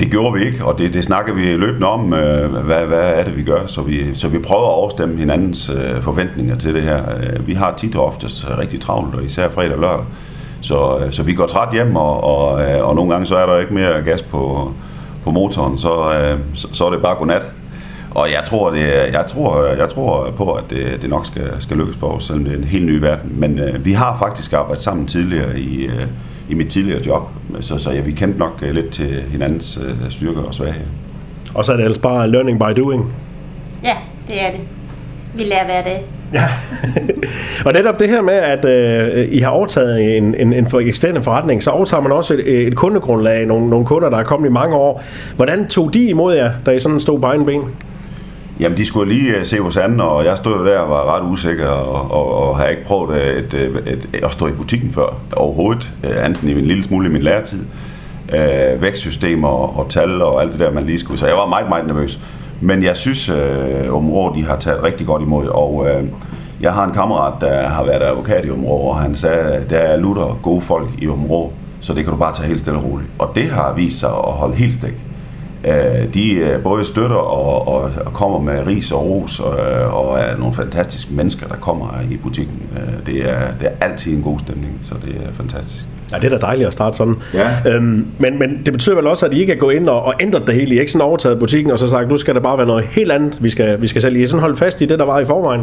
Det 0.00 0.10
gjorde 0.10 0.38
vi 0.38 0.44
ikke, 0.44 0.64
og 0.64 0.78
det, 0.78 0.94
det 0.94 1.04
snakker 1.04 1.34
vi 1.34 1.56
løbende 1.56 1.86
om, 1.86 2.14
øh, 2.14 2.50
hvad, 2.50 2.86
hvad 2.86 3.12
er 3.14 3.24
det, 3.24 3.36
vi 3.36 3.42
gør. 3.42 3.66
Så 3.66 3.82
vi, 3.82 4.14
så 4.14 4.28
vi 4.28 4.38
prøver 4.38 4.62
at 4.62 4.74
overstemme 4.74 5.18
hinandens 5.18 5.68
øh, 5.68 6.02
forventninger 6.02 6.56
til 6.56 6.74
det 6.74 6.82
her. 6.82 7.02
Øh, 7.16 7.46
vi 7.46 7.54
har 7.54 7.74
tit 7.76 7.96
og 7.96 8.04
oftest 8.04 8.46
rigtig 8.58 8.80
travlt, 8.80 9.14
og 9.14 9.24
især 9.24 9.48
fredag 9.48 9.74
og 9.74 9.80
lørdag. 9.80 10.04
Så, 10.60 10.98
øh, 11.04 11.12
så 11.12 11.22
vi 11.22 11.34
går 11.34 11.46
træt 11.46 11.68
hjem, 11.72 11.96
og, 11.96 12.24
og, 12.24 12.62
øh, 12.62 12.88
og 12.88 12.94
nogle 12.94 13.10
gange 13.12 13.26
så 13.26 13.36
er 13.36 13.46
der 13.46 13.58
ikke 13.58 13.74
mere 13.74 14.02
gas 14.04 14.22
på, 14.22 14.72
på 15.24 15.30
motoren, 15.30 15.78
så, 15.78 16.12
øh, 16.12 16.38
så, 16.54 16.68
så 16.72 16.86
er 16.86 16.90
det 16.90 17.02
bare 17.02 17.16
godnat. 17.16 17.42
Og 18.16 18.32
jeg 18.32 18.42
tror, 18.46 18.70
det, 18.70 18.86
jeg 19.12 19.24
tror, 19.28 19.66
jeg 19.66 19.88
tror 19.88 20.30
på, 20.36 20.52
at 20.52 20.64
det, 20.70 21.02
det 21.02 21.10
nok 21.10 21.26
skal, 21.26 21.50
skal 21.60 21.76
lykkes 21.76 21.96
for 21.96 22.06
os, 22.06 22.24
selvom 22.24 22.44
det 22.44 22.52
er 22.52 22.56
en 22.56 22.64
helt 22.64 22.86
ny 22.86 22.98
verden. 22.98 23.40
Men 23.40 23.58
øh, 23.58 23.84
vi 23.84 23.92
har 23.92 24.16
faktisk 24.18 24.52
arbejdet 24.52 24.84
sammen 24.84 25.06
tidligere 25.06 25.58
i, 25.58 25.86
øh, 25.86 26.06
i 26.48 26.54
mit 26.54 26.68
tidligere 26.68 27.06
job, 27.06 27.22
så, 27.60 27.78
så 27.78 27.90
ja, 27.90 28.00
vi 28.00 28.12
kendte 28.12 28.38
nok 28.38 28.62
øh, 28.62 28.74
lidt 28.74 28.90
til 28.90 29.22
hinandens 29.30 29.78
øh, 29.84 30.10
styrker 30.10 30.42
og 30.42 30.54
svagheder. 30.54 30.86
Og 31.54 31.64
så 31.64 31.72
er 31.72 31.76
det 31.76 31.84
ellers 31.84 31.98
bare 31.98 32.30
learning 32.30 32.58
by 32.58 32.80
doing. 32.80 33.12
Ja, 33.84 33.94
det 34.28 34.42
er 34.42 34.50
det. 34.50 34.60
Vi 35.34 35.42
lærer 35.42 35.64
hver 35.64 35.82
dag. 35.82 36.04
Ja. 36.32 36.48
og 37.66 37.72
netop 37.72 37.98
det 37.98 38.08
her 38.08 38.22
med, 38.22 38.34
at 38.34 38.64
øh, 38.64 39.28
I 39.32 39.38
har 39.38 39.50
overtaget 39.50 40.16
en, 40.16 40.34
en, 40.34 40.52
en 40.52 40.66
for 40.66 40.80
eksterne 40.80 41.22
forretning, 41.22 41.62
så 41.62 41.70
overtager 41.70 42.00
man 42.00 42.12
også 42.12 42.34
et, 42.34 42.66
et 42.66 42.76
kundegrundlag, 42.76 43.46
nogle, 43.46 43.70
nogle 43.70 43.86
kunder, 43.86 44.10
der 44.10 44.16
er 44.16 44.24
kommet 44.24 44.48
i 44.48 44.52
mange 44.52 44.76
år. 44.76 45.02
Hvordan 45.36 45.66
tog 45.66 45.94
de 45.94 46.08
imod 46.08 46.34
jer, 46.34 46.52
da 46.66 46.70
I 46.70 46.78
sådan 46.78 47.00
stod 47.00 47.20
på 47.20 47.26
egen 47.26 47.46
ben? 47.46 47.62
Jamen, 48.60 48.78
de 48.78 48.86
skulle 48.86 49.14
lige 49.14 49.30
øh, 49.30 49.46
se 49.46 49.60
hos 49.60 49.76
anden, 49.76 50.00
og 50.00 50.24
jeg 50.24 50.36
stod 50.36 50.64
der 50.64 50.78
og 50.78 50.90
var 50.90 51.16
ret 51.16 51.30
usikker, 51.30 51.68
og, 51.68 52.10
og, 52.10 52.48
og 52.48 52.56
har 52.56 52.66
ikke 52.66 52.84
prøvet 52.84 53.16
at, 53.16 53.44
et, 53.44 53.54
øh, 53.54 53.76
et, 53.76 54.08
et, 54.12 54.24
at 54.24 54.32
stå 54.32 54.46
i 54.46 54.52
butikken 54.52 54.92
før 54.92 55.16
overhovedet, 55.36 55.92
andet 56.02 56.26
enten 56.26 56.48
i 56.48 56.52
en 56.52 56.64
lille 56.64 56.84
smule 56.84 57.08
i 57.08 57.12
min 57.12 57.22
læretid. 57.22 57.64
Øh, 58.32 58.82
vækstsystemer 58.82 59.48
og, 59.48 59.78
og 59.78 59.88
tal 59.88 60.22
og 60.22 60.42
alt 60.42 60.52
det 60.52 60.60
der, 60.60 60.70
man 60.70 60.86
lige 60.86 60.98
skulle. 60.98 61.18
Så 61.18 61.26
jeg 61.26 61.36
var 61.36 61.46
meget, 61.46 61.68
meget 61.68 61.86
nervøs. 61.86 62.20
Men 62.60 62.82
jeg 62.82 62.96
synes, 62.96 63.28
øh, 63.28 63.94
området 63.94 64.36
de 64.36 64.44
har 64.44 64.56
taget 64.56 64.82
rigtig 64.82 65.06
godt 65.06 65.22
imod, 65.22 65.46
og 65.46 65.86
øh, 65.88 66.04
jeg 66.60 66.72
har 66.72 66.84
en 66.84 66.92
kammerat, 66.92 67.32
der 67.40 67.68
har 67.68 67.84
været 67.84 68.02
advokat 68.02 68.44
i 68.46 68.50
området, 68.50 68.88
og 68.88 68.96
han 68.96 69.14
sagde, 69.14 69.38
at 69.38 69.70
der 69.70 69.78
er 69.78 69.96
lutter 69.96 70.38
gode 70.42 70.60
folk 70.60 70.88
i 70.98 71.08
området, 71.08 71.50
så 71.80 71.94
det 71.94 72.04
kan 72.04 72.12
du 72.12 72.18
bare 72.18 72.36
tage 72.36 72.48
helt 72.48 72.60
stille 72.60 72.78
og 72.78 72.84
roligt. 72.84 73.10
Og 73.18 73.32
det 73.34 73.50
har 73.50 73.72
vist 73.72 74.00
sig 74.00 74.08
at 74.08 74.32
holde 74.32 74.54
helt 74.54 74.74
stik. 74.74 75.05
Øh, 75.66 76.14
de 76.14 76.32
øh, 76.32 76.62
både 76.62 76.84
støtter 76.84 77.16
og, 77.16 77.68
og, 77.68 77.90
og 78.06 78.12
kommer 78.12 78.38
med 78.38 78.66
ris 78.66 78.92
og 78.92 79.06
ros 79.06 79.40
og, 79.40 79.56
og 79.92 80.18
er 80.18 80.36
nogle 80.36 80.54
fantastiske 80.54 81.14
mennesker, 81.14 81.46
der 81.46 81.56
kommer 81.56 82.00
i 82.10 82.16
butikken. 82.16 82.62
Øh, 82.76 83.06
det, 83.06 83.30
er, 83.30 83.40
det 83.60 83.66
er 83.66 83.86
altid 83.86 84.12
en 84.12 84.22
god 84.22 84.38
stemning, 84.38 84.80
så 84.84 84.94
det 85.04 85.14
er 85.14 85.32
fantastisk. 85.36 85.84
Ja, 86.12 86.16
det 86.16 86.32
er 86.32 86.38
da 86.38 86.46
dejligt 86.46 86.66
at 86.66 86.72
starte 86.72 86.96
sådan. 86.96 87.16
Ja. 87.34 87.50
Øhm, 87.66 88.06
men, 88.18 88.38
men 88.38 88.62
det 88.66 88.72
betyder 88.72 88.96
vel 88.96 89.06
også, 89.06 89.26
at 89.26 89.32
I 89.32 89.40
ikke 89.40 89.52
er 89.52 89.56
gået 89.56 89.74
ind 89.74 89.88
og, 89.88 90.02
og 90.02 90.14
ændret 90.20 90.46
det 90.46 90.54
hele. 90.54 90.74
I 90.74 90.78
ikke 90.78 90.92
sådan 90.92 91.06
overtaget 91.06 91.38
butikken 91.38 91.72
og 91.72 91.78
så 91.78 91.88
sagt, 91.88 92.08
nu 92.08 92.16
skal 92.16 92.34
der 92.34 92.40
bare 92.40 92.58
være 92.58 92.66
noget 92.66 92.84
helt 92.84 93.12
andet, 93.12 93.38
vi 93.40 93.50
skal, 93.50 93.80
vi 93.80 93.86
skal 93.86 94.02
sælge. 94.02 94.22
I 94.22 94.26
sådan 94.26 94.40
holdt 94.40 94.58
fast 94.58 94.80
i 94.80 94.84
det, 94.84 94.98
der 94.98 95.04
var 95.04 95.20
i 95.20 95.24
forvejen. 95.24 95.62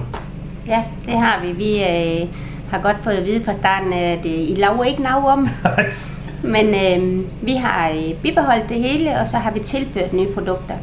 Ja, 0.68 0.84
det 1.06 1.14
har 1.14 1.42
vi. 1.46 1.52
Vi 1.52 1.76
øh, 1.76 2.28
har 2.72 2.80
godt 2.84 2.98
fået 3.04 3.14
at 3.14 3.26
vide 3.26 3.44
fra 3.44 3.54
starten, 3.54 3.94
at 3.94 4.26
øh, 4.26 4.32
I 4.32 4.56
laver 4.58 4.84
ikke 4.84 5.02
nav 5.02 5.28
om. 5.28 5.50
Men 6.44 6.66
øh, 6.66 7.24
vi 7.42 7.54
har 7.54 7.90
øh, 7.90 8.14
bibeholdt 8.24 8.70
det 8.70 8.78
hele, 8.78 9.10
og 9.22 9.28
så 9.28 9.38
har 9.38 9.52
vi 9.52 9.60
tilført 9.60 10.14
nye 10.14 10.28
produkter, 10.34 10.76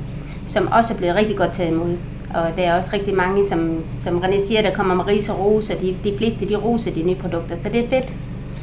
som 0.46 0.68
også 0.72 0.94
er 0.94 0.98
blevet 0.98 1.16
rigtig 1.16 1.36
godt 1.36 1.52
taget 1.52 1.70
imod. 1.70 1.96
Og 2.34 2.44
der 2.56 2.62
er 2.62 2.76
også 2.76 2.90
rigtig 2.92 3.14
mange, 3.14 3.44
som, 3.48 3.78
som 3.96 4.18
René 4.18 4.46
siger, 4.46 4.62
der 4.62 4.70
kommer 4.70 4.94
med 4.94 5.06
ris 5.06 5.28
og 5.28 5.38
ros, 5.38 5.70
og 5.70 5.80
de, 5.80 5.96
de 6.04 6.18
fleste 6.18 6.48
de 6.48 6.56
roser 6.56 6.90
de 6.90 7.02
nye 7.02 7.14
produkter, 7.14 7.56
så 7.56 7.68
det 7.72 7.84
er 7.84 7.88
fedt. 7.88 8.14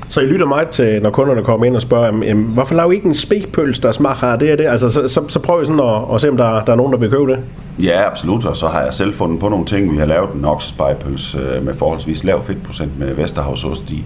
Så 0.10 0.22
I 0.22 0.26
lytter 0.26 0.46
meget 0.46 0.70
til, 0.70 1.02
når 1.02 1.10
kunderne 1.10 1.44
kommer 1.44 1.66
ind 1.66 1.76
og 1.76 1.82
spørger, 1.82 2.26
jamen, 2.26 2.44
hvorfor 2.46 2.76
laver 2.76 2.92
I 2.92 2.96
ikke 2.96 3.08
en 3.08 3.16
spekpøls, 3.16 3.80
der 3.80 3.92
smager 3.92 4.36
det 4.36 4.52
og 4.52 4.58
det? 4.58 4.66
Altså, 4.68 4.90
så, 4.90 5.08
så, 5.08 5.22
så 5.28 5.40
prøver 5.40 5.62
I 5.62 5.66
sådan 5.66 5.80
at, 5.80 6.16
at 6.16 6.22
se, 6.22 6.30
om 6.30 6.38
der, 6.38 6.64
der 6.64 6.72
er 6.72 6.76
nogen, 6.76 6.94
der 6.94 7.00
vil 7.00 7.10
købe 7.10 7.32
det. 7.32 7.40
Ja, 7.84 8.08
absolut, 8.08 8.46
og 8.46 8.58
så 8.58 8.68
har 8.68 8.84
jeg 8.84 8.94
selv 8.94 9.14
fundet 9.14 9.40
på 9.40 9.50
nogle 9.50 9.66
ting. 9.66 9.92
Vi 9.92 9.98
har 9.98 10.06
lavet 10.06 10.30
en 10.34 10.46
oksespejpøls 10.46 11.36
øh, 11.36 11.66
med 11.66 11.74
forholdsvis 11.74 12.24
lav 12.24 12.46
fedtprocent 12.46 13.00
med 13.00 13.14
Vesterhavsost 13.14 13.92
i. 13.92 14.06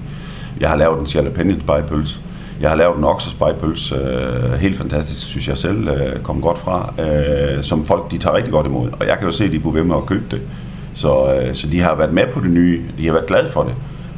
Jeg 0.59 0.69
har 0.69 0.77
lavet 0.77 0.99
en 0.99 1.05
jalapeno 1.05 1.53
spejpøls. 1.59 2.21
Jeg 2.61 2.69
har 2.69 2.77
lavet 2.77 2.97
en 2.97 3.03
oksespejpøls, 3.03 3.91
øh, 3.91 4.53
helt 4.53 4.77
fantastisk, 4.77 5.27
synes 5.27 5.47
jeg 5.47 5.57
selv, 5.57 5.87
øh, 5.87 6.19
kom 6.23 6.41
godt 6.41 6.59
fra, 6.59 6.93
øh, 6.99 7.63
som 7.63 7.85
folk 7.85 8.11
de 8.11 8.17
tager 8.17 8.35
rigtig 8.35 8.53
godt 8.53 8.65
imod. 8.65 8.89
Og 8.99 9.07
jeg 9.07 9.17
kan 9.17 9.25
jo 9.27 9.31
se, 9.31 9.43
at 9.43 9.51
de 9.51 9.59
bliver 9.59 9.73
ved 9.73 9.83
med 9.83 9.95
at 9.95 10.05
købe 10.05 10.23
det. 10.31 10.41
Så, 10.93 11.33
øh, 11.33 11.55
så 11.55 11.67
de 11.67 11.79
har 11.81 11.95
været 11.95 12.13
med 12.13 12.23
på 12.33 12.39
det 12.39 12.49
nye, 12.49 12.81
de 12.97 13.05
har 13.05 13.13
været 13.13 13.25
glade 13.25 13.49
for 13.49 13.63
det. 13.63 13.73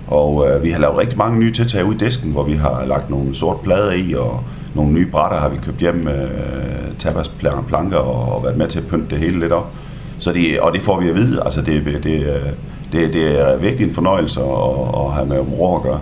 Og 0.08 0.50
øh, 0.50 0.64
vi 0.64 0.70
har 0.70 0.80
lavet 0.80 0.98
rigtig 0.98 1.18
mange 1.18 1.40
nye 1.40 1.54
tiltag 1.54 1.86
ud 1.86 1.94
i 1.94 1.98
disken, 1.98 2.32
hvor 2.32 2.44
vi 2.44 2.54
har 2.54 2.86
lagt 2.86 3.10
nogle 3.10 3.36
sorte 3.36 3.64
plader 3.64 3.92
i, 3.92 4.14
og 4.14 4.44
nogle 4.76 4.92
nye 4.92 5.06
brætter 5.12 5.38
har 5.38 5.50
vi 5.50 5.58
købt 5.58 5.78
hjem, 5.78 6.08
øh, 6.08 6.30
tapasplaner 7.00 7.62
planker, 7.62 7.98
og, 7.98 8.36
og 8.36 8.44
været 8.44 8.58
med 8.58 8.68
til 8.68 8.80
at 8.80 8.88
pynte 8.88 9.10
det 9.10 9.18
hele 9.18 9.40
lidt 9.40 9.52
op. 9.52 9.68
Så 10.20 10.34
det, 10.34 10.60
og 10.60 10.74
det 10.74 10.82
får 10.82 11.00
vi 11.00 11.10
at 11.10 11.16
vide, 11.16 11.42
altså 11.46 11.62
det, 11.62 11.86
det, 11.86 12.04
det, 12.04 12.22
øh, 12.22 13.14
det 13.14 13.40
er 13.42 13.58
virkelig 13.58 13.88
en 13.88 13.94
fornøjelse 13.94 14.40
at, 14.40 15.06
at 15.06 15.12
have 15.14 15.26
med 15.26 15.40
ro 15.40 15.76
at 15.76 15.84
gøre. 15.84 16.00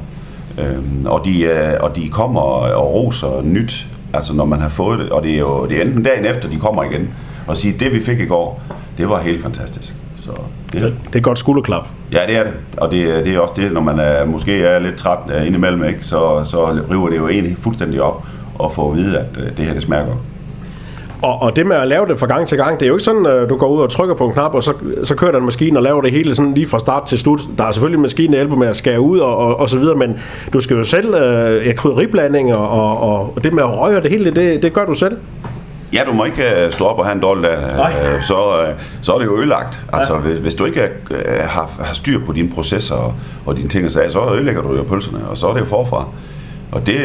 Øhm, 0.60 1.06
og, 1.06 1.26
de, 1.26 1.42
øh, 1.42 1.74
og 1.82 1.96
de 1.96 2.10
kommer 2.10 2.42
og 2.42 2.94
roser 2.94 3.42
nyt, 3.44 3.88
altså 4.14 4.34
når 4.34 4.46
man 4.46 4.60
har 4.60 4.70
fået 4.70 5.00
det, 5.00 5.10
og 5.10 5.24
det 5.24 5.36
er 5.36 5.40
jo 5.40 5.66
det 5.66 5.78
er 5.78 5.82
enten 5.82 6.04
dagen 6.04 6.26
efter, 6.26 6.50
de 6.50 6.58
kommer 6.58 6.84
igen, 6.84 7.10
og 7.48 7.58
siger, 7.58 7.78
det 7.78 7.94
vi 7.94 8.00
fik 8.00 8.20
i 8.20 8.26
går, 8.26 8.62
det 8.98 9.10
var 9.10 9.22
helt 9.22 9.42
fantastisk. 9.42 9.96
Så 10.18 10.32
det, 10.74 10.82
det, 10.82 10.94
er 11.14 11.18
et 11.18 11.24
godt 11.24 11.40
skulderklap. 11.40 11.88
Ja, 12.14 12.20
det 12.28 12.38
er 12.38 12.44
det. 12.44 12.54
Og 12.78 12.92
det, 12.92 13.26
det 13.26 13.36
er 13.36 13.40
også 13.40 13.54
det, 13.58 13.72
når 13.72 13.82
man 13.82 14.00
er, 14.00 14.26
måske 14.26 14.64
er 14.64 14.80
lidt 14.80 14.96
træt 14.96 15.18
uh, 15.36 15.48
indimellem, 15.48 15.84
ikke, 15.84 16.06
så, 16.06 16.44
så 16.46 16.80
river 16.92 17.10
det 17.10 17.18
jo 17.18 17.28
en 17.28 17.56
fuldstændig 17.56 18.02
op 18.02 18.26
og 18.56 18.72
får 18.74 18.92
at 18.92 18.98
vide, 18.98 19.20
at 19.20 19.58
det 19.58 19.66
her 19.66 19.74
det 19.74 19.82
smager 19.82 20.06
godt. 20.06 20.18
Og, 21.22 21.42
og 21.42 21.56
det 21.56 21.66
med 21.66 21.76
at 21.76 21.88
lave 21.88 22.08
det 22.08 22.20
fra 22.20 22.28
gang 22.28 22.48
til 22.48 22.58
gang, 22.58 22.80
det 22.80 22.86
er 22.86 22.88
jo 22.88 22.96
ikke 22.96 23.04
sådan, 23.04 23.26
at 23.26 23.50
du 23.50 23.58
går 23.58 23.68
ud 23.68 23.82
og 23.82 23.90
trykker 23.90 24.16
på 24.16 24.26
en 24.26 24.34
knap, 24.34 24.56
og 24.56 24.64
så, 24.64 24.74
så 25.04 25.16
kører 25.16 25.32
den 25.32 25.46
maskine 25.46 25.80
og 25.80 25.84
laver 25.84 26.02
det 26.02 26.12
hele 26.12 26.36
sådan 26.36 26.54
lige 26.54 26.68
fra 26.68 26.80
start 26.80 27.06
til 27.06 27.20
slut. 27.20 27.42
Der 27.58 27.64
er 27.64 27.72
selvfølgelig 27.72 27.98
en 27.98 28.02
maskine, 28.02 28.32
der 28.32 28.38
hjælper 28.38 28.56
med 28.56 28.68
at 28.68 28.76
skære 28.76 29.02
ud 29.02 29.20
og, 29.20 29.38
og, 29.38 29.60
og 29.60 29.70
så 29.70 29.80
videre, 29.80 29.96
men 29.96 30.20
du 30.54 30.62
skal 30.62 30.78
jo 30.78 30.84
selv, 30.84 31.16
øh, 31.16 31.68
ja, 31.68 31.74
krydderiblanding 31.74 32.54
og, 32.54 32.70
og, 32.70 33.34
og 33.36 33.44
det 33.44 33.54
med 33.54 33.64
at 33.64 33.80
røre 33.80 34.02
det 34.02 34.12
hele, 34.12 34.32
det, 34.32 34.64
det 34.64 34.74
gør 34.74 34.86
du 34.86 34.94
selv. 34.94 35.18
Ja, 35.94 36.02
du 36.08 36.14
må 36.14 36.26
ikke 36.26 36.44
uh, 36.66 36.72
stå 36.72 36.86
op 36.86 37.00
og 37.00 37.06
have 37.06 37.16
en 37.16 37.22
dårlig 37.22 37.44
dag, 37.44 37.58
uh, 37.58 38.24
så, 38.24 38.36
så 39.02 39.14
er 39.14 39.20
det 39.20 39.26
jo 39.26 39.38
ødelagt. 39.38 39.82
Altså, 39.94 40.14
ja. 40.14 40.20
hvis, 40.20 40.40
hvis 40.40 40.56
du 40.56 40.66
ikke 40.66 40.82
har, 41.40 41.72
har 41.80 41.94
styr 41.94 42.20
på 42.26 42.34
dine 42.34 42.50
processer 42.50 42.96
og, 42.96 43.14
og 43.46 43.58
dine 43.58 43.70
ting 43.70 43.86
og 43.86 43.92
sager, 43.92 44.10
så 44.10 44.20
ødelægger 44.34 44.62
du 44.62 44.76
jo 44.76 44.84
pølserne, 44.84 45.20
og 45.30 45.38
så 45.38 45.48
er 45.48 45.54
det 45.54 45.60
jo 45.60 45.66
forfra. 45.66 46.06
Og 46.72 46.86
det, 46.86 46.98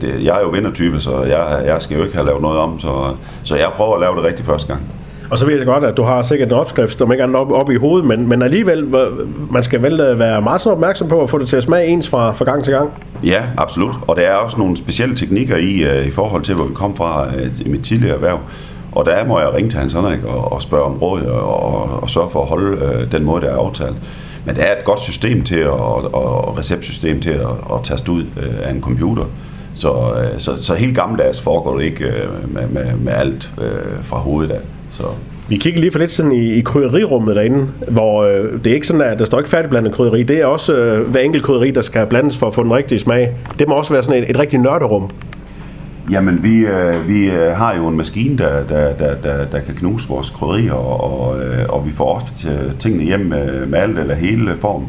det, 0.00 0.24
jeg 0.24 0.36
er 0.36 0.40
jo 0.40 0.48
vindertype, 0.48 1.00
så 1.00 1.22
jeg, 1.22 1.62
jeg 1.66 1.82
skal 1.82 1.96
jo 1.96 2.02
ikke 2.02 2.14
have 2.14 2.26
lavet 2.26 2.42
noget 2.42 2.58
om, 2.58 2.80
så, 2.80 2.88
så 3.42 3.56
jeg 3.56 3.70
prøver 3.76 3.94
at 3.94 4.00
lave 4.00 4.16
det 4.16 4.24
rigtigt 4.24 4.46
første 4.46 4.68
gang. 4.68 4.82
Og 5.30 5.38
så 5.38 5.46
ved 5.46 5.56
jeg 5.56 5.66
godt, 5.66 5.84
at 5.84 5.96
du 5.96 6.02
har 6.02 6.22
sikkert 6.22 6.48
en 6.48 6.58
opskrift, 6.58 6.98
som 6.98 7.12
ikke 7.12 7.24
er 7.24 7.34
op, 7.34 7.52
op 7.52 7.70
i 7.70 7.76
hovedet, 7.76 8.06
men, 8.06 8.28
men 8.28 8.42
alligevel, 8.42 8.94
man 9.50 9.62
skal 9.62 9.82
vel 9.82 10.00
øh, 10.00 10.18
være 10.18 10.42
meget 10.42 10.60
sådan 10.60 10.74
opmærksom 10.74 11.08
på 11.08 11.22
at 11.22 11.30
få 11.30 11.38
det 11.38 11.48
til 11.48 11.56
at 11.56 11.62
smage 11.62 11.86
ens 11.86 12.08
fra, 12.08 12.32
fra 12.32 12.44
gang 12.44 12.64
til 12.64 12.72
gang. 12.72 12.90
Ja, 13.24 13.42
absolut. 13.56 13.94
Og 14.08 14.16
der 14.16 14.22
er 14.22 14.34
også 14.34 14.58
nogle 14.58 14.76
specielle 14.76 15.16
teknikker 15.16 15.56
i, 15.56 16.00
uh, 16.00 16.06
i 16.06 16.10
forhold 16.10 16.42
til, 16.42 16.54
hvor 16.54 16.64
vi 16.64 16.74
kom 16.74 16.96
fra 16.96 17.26
uh, 17.26 17.66
i 17.66 17.68
mit 17.68 17.84
tidligere 17.84 18.14
erhverv. 18.14 18.38
Og 18.92 19.06
der 19.06 19.24
må 19.24 19.40
jeg 19.40 19.54
ringe 19.54 19.70
til 19.70 19.78
Hans 19.78 19.92
Henrik 19.92 20.24
og, 20.24 20.52
og 20.52 20.62
spørge 20.62 20.84
om 20.84 20.98
råd 20.98 21.22
og, 21.22 21.62
og, 21.62 22.02
og 22.02 22.10
sørge 22.10 22.30
for 22.30 22.42
at 22.42 22.48
holde 22.48 22.76
uh, 22.76 23.12
den 23.12 23.24
måde, 23.24 23.42
der 23.42 23.50
er 23.50 23.56
aftalt. 23.56 23.96
Men 24.46 24.56
der 24.56 24.62
er 24.62 24.78
et 24.78 24.84
godt 24.84 25.00
system 25.00 25.42
til 25.42 25.58
at, 25.58 25.68
og, 25.68 26.14
og 26.14 26.58
receptsystem 26.58 27.20
til 27.20 27.30
at, 27.30 27.46
at 27.72 27.82
taste 27.82 28.12
ud 28.12 28.22
øh, 28.22 28.54
af 28.62 28.70
en 28.70 28.80
computer. 28.80 29.24
Så, 29.74 29.92
øh, 29.92 30.40
så, 30.40 30.62
så 30.62 30.74
helt 30.74 30.96
gammeldags 30.96 31.40
foregår 31.40 31.78
det 31.78 31.84
ikke 31.84 32.04
øh, 32.04 32.54
med, 32.54 32.66
med, 32.68 32.96
med 32.96 33.12
alt 33.12 33.50
øh, 33.60 34.04
fra 34.04 34.16
hovedet 34.16 34.50
af. 34.50 34.60
Så. 34.90 35.02
Vi 35.48 35.56
kigger 35.56 35.80
lige 35.80 35.92
for 35.92 35.98
lidt 35.98 36.12
siden 36.12 36.32
i, 36.32 36.52
i 36.52 36.60
krydderirummet 36.60 37.36
derinde, 37.36 37.68
hvor 37.88 38.22
øh, 38.22 38.58
det 38.64 38.70
er 38.70 38.74
ikke 38.74 38.86
sådan, 38.86 39.02
at 39.02 39.18
der 39.18 39.24
står 39.24 39.38
ikke 39.38 39.50
færdigblandet 39.50 39.92
krydderi. 39.92 40.22
Det 40.22 40.40
er 40.40 40.46
også 40.46 40.76
øh, 40.76 41.10
hver 41.10 41.20
enkelt 41.20 41.44
krydderi, 41.44 41.70
der 41.70 41.82
skal 41.82 42.06
blandes 42.06 42.38
for 42.38 42.46
at 42.46 42.54
få 42.54 42.62
den 42.62 42.74
rigtige 42.74 42.98
smag. 42.98 43.34
Det 43.58 43.68
må 43.68 43.74
også 43.74 43.92
være 43.92 44.02
sådan 44.02 44.22
et, 44.22 44.30
et 44.30 44.38
rigtigt 44.38 44.62
nørderum. 44.62 45.10
Jamen, 46.10 46.42
vi, 46.42 46.58
øh, 46.58 47.08
vi 47.08 47.30
øh, 47.30 47.56
har 47.56 47.76
jo 47.76 47.88
en 47.88 47.96
maskine, 47.96 48.38
der, 48.38 48.64
der, 48.64 48.94
der, 48.94 49.14
der, 49.14 49.44
der 49.44 49.60
kan 49.60 49.74
knuse 49.74 50.08
vores 50.08 50.30
krydderier, 50.30 50.72
og, 50.72 51.20
og, 51.20 51.40
øh, 51.40 51.66
og 51.68 51.86
vi 51.86 51.92
får 51.92 52.14
ofte 52.14 52.38
til 52.38 52.76
tingene 52.78 53.04
hjem 53.04 53.20
med, 53.20 53.66
med 53.66 53.78
alt 53.78 53.98
eller 53.98 54.14
hele 54.14 54.56
form. 54.60 54.86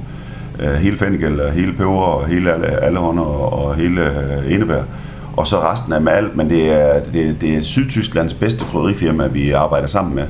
Øh, 0.59 0.73
hele 0.73 0.97
fennikel, 0.97 1.39
øh, 1.39 1.53
hele 1.53 1.73
peber, 1.73 2.01
og 2.01 2.27
hele 2.27 2.53
alle, 2.53 2.67
alle 2.67 2.99
hånder 2.99 3.23
og 3.23 3.75
hele 3.75 4.01
øh, 4.45 4.83
og 5.37 5.47
så 5.47 5.59
resten 5.59 5.93
er 5.93 6.11
alt, 6.11 6.35
men 6.35 6.49
det 6.49 6.69
er, 6.69 7.03
det, 7.13 7.41
det 7.41 7.55
er 7.55 7.61
Sydtysklands 7.61 8.33
bedste 8.33 8.65
krydderifirma, 8.65 9.27
vi 9.27 9.51
arbejder 9.51 9.87
sammen 9.87 10.15
med. 10.15 10.25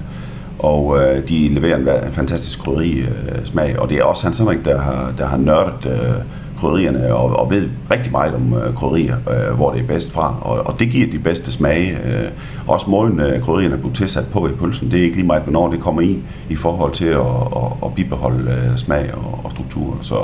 Og 0.60 1.00
øh, 1.01 1.29
de 1.29 1.48
leverer 1.48 1.75
en, 1.75 2.08
en 2.08 2.12
fantastisk 2.12 2.60
krydderi 2.60 3.05
smag, 3.46 3.79
og 3.79 3.89
det 3.89 3.98
er 3.98 4.03
også 4.03 4.24
Hans 4.24 4.38
Henrik, 4.38 4.65
der 4.65 4.81
har, 4.81 5.13
der 5.17 5.27
har 5.27 5.38
nørdet 5.38 5.86
øh, 5.86 6.22
krydderierne 6.60 7.13
og, 7.16 7.39
og 7.39 7.51
ved 7.51 7.70
rigtig 7.92 8.12
meget 8.12 8.36
om 8.36 8.54
øh, 8.54 8.74
krydderier, 8.74 9.16
øh, 9.30 9.56
hvor 9.56 9.72
det 9.72 9.82
er 9.82 9.88
bedst 9.88 10.12
fra. 10.12 10.36
Og, 10.42 10.68
og 10.68 10.80
det 10.80 10.89
giver 10.89 11.08
de 11.12 11.20
bedste 11.20 11.51
smage. 11.51 11.92
Øh, 11.92 12.30
også 12.68 12.89
måden 12.89 13.20
øh, 13.20 13.42
krydderierne 13.42 13.78
bliver 13.78 13.94
tilsat 13.94 14.25
på 14.32 14.48
i 14.48 14.51
pølsen, 14.51 14.92
det 14.92 15.00
er 15.00 15.04
ikke 15.04 15.16
lige 15.16 15.28
meget, 15.28 15.44
hvornår 15.44 15.72
det 15.72 15.80
kommer 15.80 16.01
i, 16.01 16.20
i 16.50 16.56
forhold 16.56 16.94
til 16.94 17.06
at, 17.06 17.20
at, 17.56 17.72
at 17.86 17.94
bibeholde 17.96 18.51
øh, 18.51 18.78
smag 18.78 19.10
og, 19.13 19.39
og 19.44 19.51
struktur. 19.51 19.98
Så, 20.01 20.16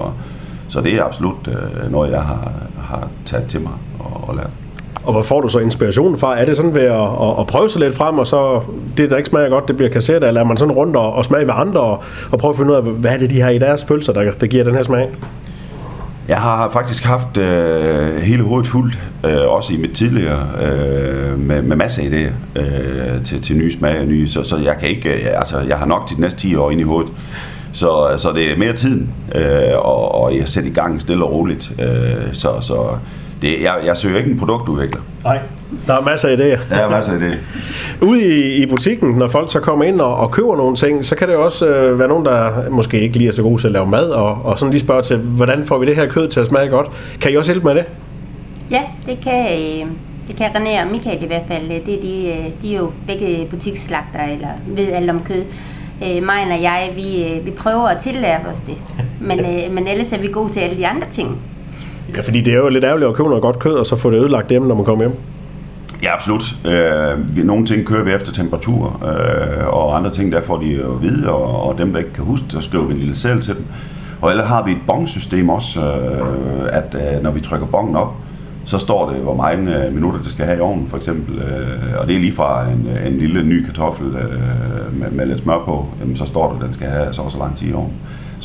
så 0.68 0.82
det 0.82 0.94
er 0.94 1.04
absolut 1.04 1.48
øh, 1.48 1.92
noget, 1.92 2.12
jeg 2.12 2.22
har, 2.22 2.52
har 2.80 3.08
taget 3.26 3.48
til 3.48 3.62
mig 3.62 3.74
og, 4.00 4.30
og 4.30 4.36
lært. 4.36 4.50
Og 5.06 5.12
hvor 5.12 5.22
får 5.22 5.42
du 5.42 5.48
så 5.48 5.60
inspirationen 5.60 6.20
fra? 6.20 6.40
Er 6.40 6.46
det 6.46 6.58
sådan 6.58 6.76
ved 6.76 6.82
at, 6.82 7.02
at, 7.02 7.40
at 7.40 7.48
prøve 7.48 7.70
sig 7.70 7.82
lidt 7.82 7.96
frem, 7.96 8.20
og 8.20 8.28
så 8.28 8.62
det, 8.98 9.10
der 9.10 9.18
ikke 9.18 9.30
smager 9.30 9.50
godt, 9.50 9.68
det 9.68 9.78
bliver 9.78 9.92
kasseret, 9.92 10.24
eller 10.24 10.42
er 10.42 10.46
man 10.46 10.58
sådan 10.58 10.72
rundt 10.72 10.96
og, 10.96 11.14
og 11.14 11.26
smager 11.26 11.46
ved 11.46 11.54
andre, 11.58 11.82
og, 11.82 12.04
og 12.32 12.40
prøve 12.40 12.50
at 12.52 12.58
finde 12.58 12.72
ud 12.72 12.76
af, 12.76 12.84
hvad 12.84 13.12
er 13.12 13.18
det, 13.18 13.30
de 13.30 13.42
har 13.42 13.50
i 13.50 13.58
deres 13.58 13.84
pølser, 13.84 14.14
der, 14.14 14.32
der 14.32 14.48
giver 14.48 14.64
den 14.64 14.76
her 14.76 14.84
smag? 14.84 15.10
Jeg 16.28 16.38
har 16.38 16.70
faktisk 16.70 17.04
haft 17.04 17.38
øh, 17.38 18.16
hele 18.16 18.44
hovedet 18.44 18.68
fuldt, 18.68 19.00
øh, 19.26 19.48
også 19.48 19.74
i 19.74 19.78
mit 19.78 19.92
tidligere, 19.92 20.48
øh, 20.62 21.40
med, 21.40 21.62
med 21.62 21.76
masser 21.76 22.02
af 22.02 22.08
idéer 22.08 22.60
øh, 22.60 23.24
til, 23.24 23.42
til 23.42 23.58
nye 23.58 23.72
smage 23.72 24.00
og 24.00 24.06
nye, 24.06 24.28
så, 24.28 24.44
så 24.44 24.58
jeg 24.58 24.78
kan 24.80 24.90
ikke, 24.90 25.10
øh, 25.10 25.26
altså 25.34 25.60
jeg 25.60 25.78
har 25.78 25.86
nok 25.86 26.08
til 26.08 26.18
de 26.18 26.22
næste 26.22 26.40
10 26.40 26.56
år 26.56 26.72
ind 26.72 26.80
i 26.80 26.84
hovedet. 26.84 27.12
Så, 27.74 28.16
så 28.18 28.32
det 28.34 28.52
er 28.52 28.58
mere 28.58 28.74
tiden, 28.74 29.14
øh, 29.36 29.78
og, 29.78 30.16
og 30.16 30.38
jeg 30.38 30.50
sætter 30.50 30.70
i 30.70 30.74
gang 30.74 31.02
stille 31.02 31.26
og 31.26 31.32
roligt. 31.32 31.74
Øh, 31.82 32.34
så 32.34 32.50
så 32.62 32.98
det, 33.42 33.62
jeg, 33.62 33.74
jeg 33.86 33.98
søger 33.98 34.18
ikke 34.18 34.32
en 34.32 34.40
produktudvikler. 34.40 35.02
Nej, 35.24 35.40
der 35.88 35.94
er 35.94 36.02
masser 36.02 36.30
af 36.30 36.34
idéer. 36.34 36.70
Der 36.70 36.76
er 36.76 36.90
masser 36.90 37.14
af 37.14 37.18
idéer. 37.18 37.38
Ude 38.08 38.24
i, 38.24 38.64
i 38.64 38.66
butikken, 38.66 39.12
når 39.12 39.28
folk 39.28 39.52
så 39.52 39.60
kommer 39.60 39.86
ind 39.86 40.02
og, 40.02 40.16
og 40.16 40.32
køber 40.32 40.56
nogle 40.56 40.76
ting, 40.76 41.06
så 41.06 41.16
kan 41.16 41.28
det 41.28 41.36
også 41.36 41.68
øh, 41.68 42.00
være 42.00 42.08
nogen, 42.08 42.26
der 42.26 42.70
måske 42.70 43.00
ikke 43.00 43.18
lige 43.18 43.28
er 43.28 43.34
så 43.34 43.42
gode 43.42 43.62
til 43.62 43.68
at 43.68 43.74
lave 43.74 43.86
mad, 43.86 44.10
og, 44.10 44.46
og 44.46 44.60
sådan 44.60 44.72
lige 44.72 44.82
spørge 44.82 45.02
til, 45.02 45.18
hvordan 45.18 45.64
får 45.64 45.78
vi 45.78 45.86
det 45.86 45.96
her 45.96 46.08
kød 46.08 46.28
til 46.28 46.40
at 46.40 46.48
smage 46.48 46.70
godt? 46.70 46.88
Kan 47.22 47.32
I 47.32 47.36
også 47.36 47.52
hjælpe 47.52 47.68
med 47.68 47.76
det? 47.76 47.86
Ja, 48.72 48.82
det 49.06 49.20
kan, 49.24 49.46
øh, 49.46 49.88
det 50.28 50.36
kan 50.38 50.46
René 50.56 50.84
og 50.86 50.92
Michael 50.92 51.24
i 51.24 51.28
hvert 51.28 51.44
fald. 51.48 51.70
Det 51.70 51.94
er 51.94 52.02
de, 52.02 52.28
øh, 52.28 52.52
de 52.62 52.76
er 52.76 52.80
jo 52.80 52.92
begge 53.08 53.48
butiksslagter, 53.50 54.24
eller 54.24 54.48
ved 54.68 54.92
alt 54.92 55.10
om 55.10 55.20
kød. 55.20 55.44
Øh, 56.04 56.24
mig 56.24 56.44
og 56.52 56.62
jeg, 56.62 56.92
vi, 56.96 57.24
øh, 57.24 57.46
vi 57.46 57.52
prøver 57.52 57.88
at 57.88 57.98
tillære 58.02 58.40
os 58.54 58.60
det. 58.68 58.78
Men, 59.22 59.40
øh, 59.50 59.72
men 59.72 59.88
ellers 59.88 60.14
er 60.14 60.20
vi 60.20 60.28
gode 60.28 60.54
til 60.54 60.60
alle 60.60 60.78
de 60.78 60.88
andre 60.88 61.08
ting. 61.12 61.42
Ja, 62.16 62.22
fordi 62.22 62.42
det 62.42 62.54
er 62.54 62.58
jo 62.58 62.70
lidt 62.70 62.84
ærgerligt 62.84 63.10
at 63.10 63.16
købe 63.16 63.30
noget 63.30 63.42
godt 63.42 63.60
kød, 63.60 63.74
og 63.74 63.86
så 63.86 63.96
få 63.96 64.12
det 64.12 64.18
ødelagt 64.18 64.50
hjemme, 64.50 64.68
når 64.68 64.76
man 64.76 64.86
kommer 64.86 65.04
hjem. 65.04 65.16
Ja, 66.04 66.14
absolut. 66.14 66.44
Øh, 66.66 67.46
nogle 67.46 67.66
ting 67.66 67.86
kører 67.86 68.04
vi 68.04 68.12
efter 68.12 68.32
temperatur, 68.32 69.02
øh, 69.04 69.68
og 69.68 69.98
andre 69.98 70.12
ting, 70.12 70.32
der 70.32 70.42
får 70.42 70.58
de 70.58 70.74
at 70.74 71.02
vide, 71.02 71.30
og, 71.30 71.70
og 71.70 71.78
dem, 71.78 71.92
der 71.92 72.00
ikke 72.00 72.14
kan 72.14 72.24
huske, 72.24 72.46
så 72.50 72.62
skriver 72.62 72.86
vi 72.86 72.94
en 72.94 73.00
lille 73.00 73.16
selv 73.16 73.42
til 73.42 73.56
dem. 73.56 73.66
Og 74.22 74.32
ellers 74.32 74.48
har 74.48 74.64
vi 74.64 74.72
et 74.72 74.78
bongsystem 74.88 75.50
også, 75.50 75.82
øh, 75.82 76.70
at 76.72 76.96
øh, 77.16 77.24
når 77.24 77.32
vi 77.32 77.40
trykker 77.40 77.68
bongen 77.68 77.96
op, 77.96 78.14
så 78.66 78.78
står 78.78 79.10
det, 79.10 79.22
hvor 79.22 79.36
mange 79.36 79.86
øh, 79.86 79.94
minutter 79.94 80.22
det 80.22 80.32
skal 80.32 80.46
have 80.46 80.58
i 80.58 80.62
ovnen, 80.62 80.88
for 80.90 80.98
eksempel. 80.98 81.40
Øh, 81.40 82.00
og 82.00 82.08
det 82.08 82.16
er 82.16 82.20
lige 82.20 82.34
fra 82.34 82.70
en, 82.70 82.88
øh, 82.96 83.08
en 83.08 83.18
lille 83.18 83.44
ny 83.44 83.66
kartoffel 83.66 84.08
øh, 84.08 85.00
med, 85.00 85.12
med 85.12 85.26
lidt 85.26 85.42
smør 85.42 85.64
på, 85.66 85.88
jamen, 86.00 86.18
så 86.18 86.26
står 86.26 86.54
det, 86.54 86.60
at 86.60 86.66
den 86.66 86.74
skal 86.74 86.88
have 86.88 87.14
så 87.14 87.22
og 87.22 87.32
så 87.32 87.38
lang 87.38 87.58
tid 87.58 87.70
i 87.70 87.74
ovnen. 87.74 87.94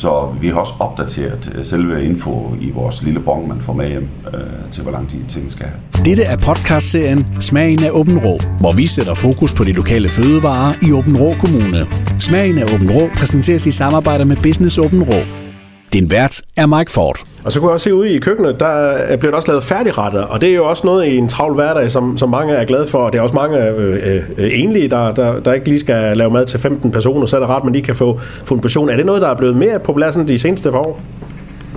Så 0.01 0.33
vi 0.41 0.49
har 0.49 0.59
også 0.59 0.73
opdateret 0.79 1.51
øh, 1.55 1.65
selve 1.65 2.05
info 2.05 2.55
i 2.61 2.71
vores 2.71 3.03
lille 3.03 3.19
bong, 3.19 3.47
man 3.47 3.61
får 3.61 3.73
med 3.73 3.87
hjem 3.87 4.07
øh, 4.33 4.71
til, 4.71 4.83
hvor 4.83 4.91
lang 4.91 5.09
tid 5.09 5.19
ting 5.29 5.51
skal 5.51 5.65
have. 5.65 6.05
Dette 6.05 6.23
er 6.23 6.37
podcastserien 6.37 7.41
Smagen 7.41 7.83
af 7.83 7.89
Åben 7.91 8.17
Rå, 8.17 8.39
hvor 8.59 8.71
vi 8.71 8.87
sætter 8.87 9.13
fokus 9.13 9.53
på 9.53 9.63
de 9.63 9.73
lokale 9.73 10.09
fødevarer 10.09 10.73
i 10.87 10.91
Åben 10.91 11.17
Rå 11.17 11.33
Kommune. 11.39 11.77
Smagen 12.19 12.57
af 12.57 12.73
Åben 12.73 12.91
Rå 12.91 13.09
præsenteres 13.17 13.67
i 13.67 13.71
samarbejde 13.71 14.25
med 14.25 14.37
Business 14.43 14.77
Åben 14.77 15.03
Rå. 15.03 15.50
Din 15.93 16.11
vært 16.11 16.41
er 16.57 16.65
Mike 16.65 16.91
Ford. 16.91 17.17
Og 17.43 17.51
så 17.51 17.59
kunne 17.59 17.69
jeg 17.69 17.73
også 17.73 17.83
se 17.83 17.95
ude 17.95 18.09
i 18.09 18.19
køkkenet, 18.19 18.59
der 18.59 19.17
bliver 19.17 19.31
der 19.31 19.35
også 19.35 19.47
lavet 19.47 19.63
færdigretter, 19.63 20.21
og 20.21 20.41
det 20.41 20.49
er 20.49 20.53
jo 20.53 20.69
også 20.69 20.87
noget 20.87 21.05
i 21.05 21.17
en 21.17 21.27
travl 21.27 21.53
hverdag, 21.53 21.91
som, 21.91 22.17
som 22.17 22.29
mange 22.29 22.53
er 22.53 22.65
glade 22.65 22.87
for, 22.87 22.97
og 22.97 23.13
det 23.13 23.19
er 23.19 23.21
også 23.21 23.35
mange 23.35 23.67
øh, 23.67 24.23
øh, 24.37 24.51
enlige, 24.53 24.87
der, 24.87 25.11
der, 25.11 25.39
der 25.39 25.53
ikke 25.53 25.67
lige 25.67 25.79
skal 25.79 26.17
lave 26.17 26.31
mad 26.31 26.45
til 26.45 26.59
15 26.59 26.91
personer, 26.91 27.25
så 27.25 27.35
er 27.35 27.39
det 27.39 27.49
ret, 27.49 27.63
man 27.63 27.73
lige 27.73 27.83
kan 27.83 27.95
få, 27.95 28.19
få 28.45 28.53
en 28.53 28.61
portion. 28.61 28.89
Er 28.89 28.95
det 28.95 29.05
noget, 29.05 29.21
der 29.21 29.27
er 29.27 29.35
blevet 29.35 29.55
mere 29.55 29.79
populært 29.79 30.13
sådan 30.13 30.27
de 30.27 30.39
seneste 30.39 30.71
par 30.71 30.79
år? 30.79 31.01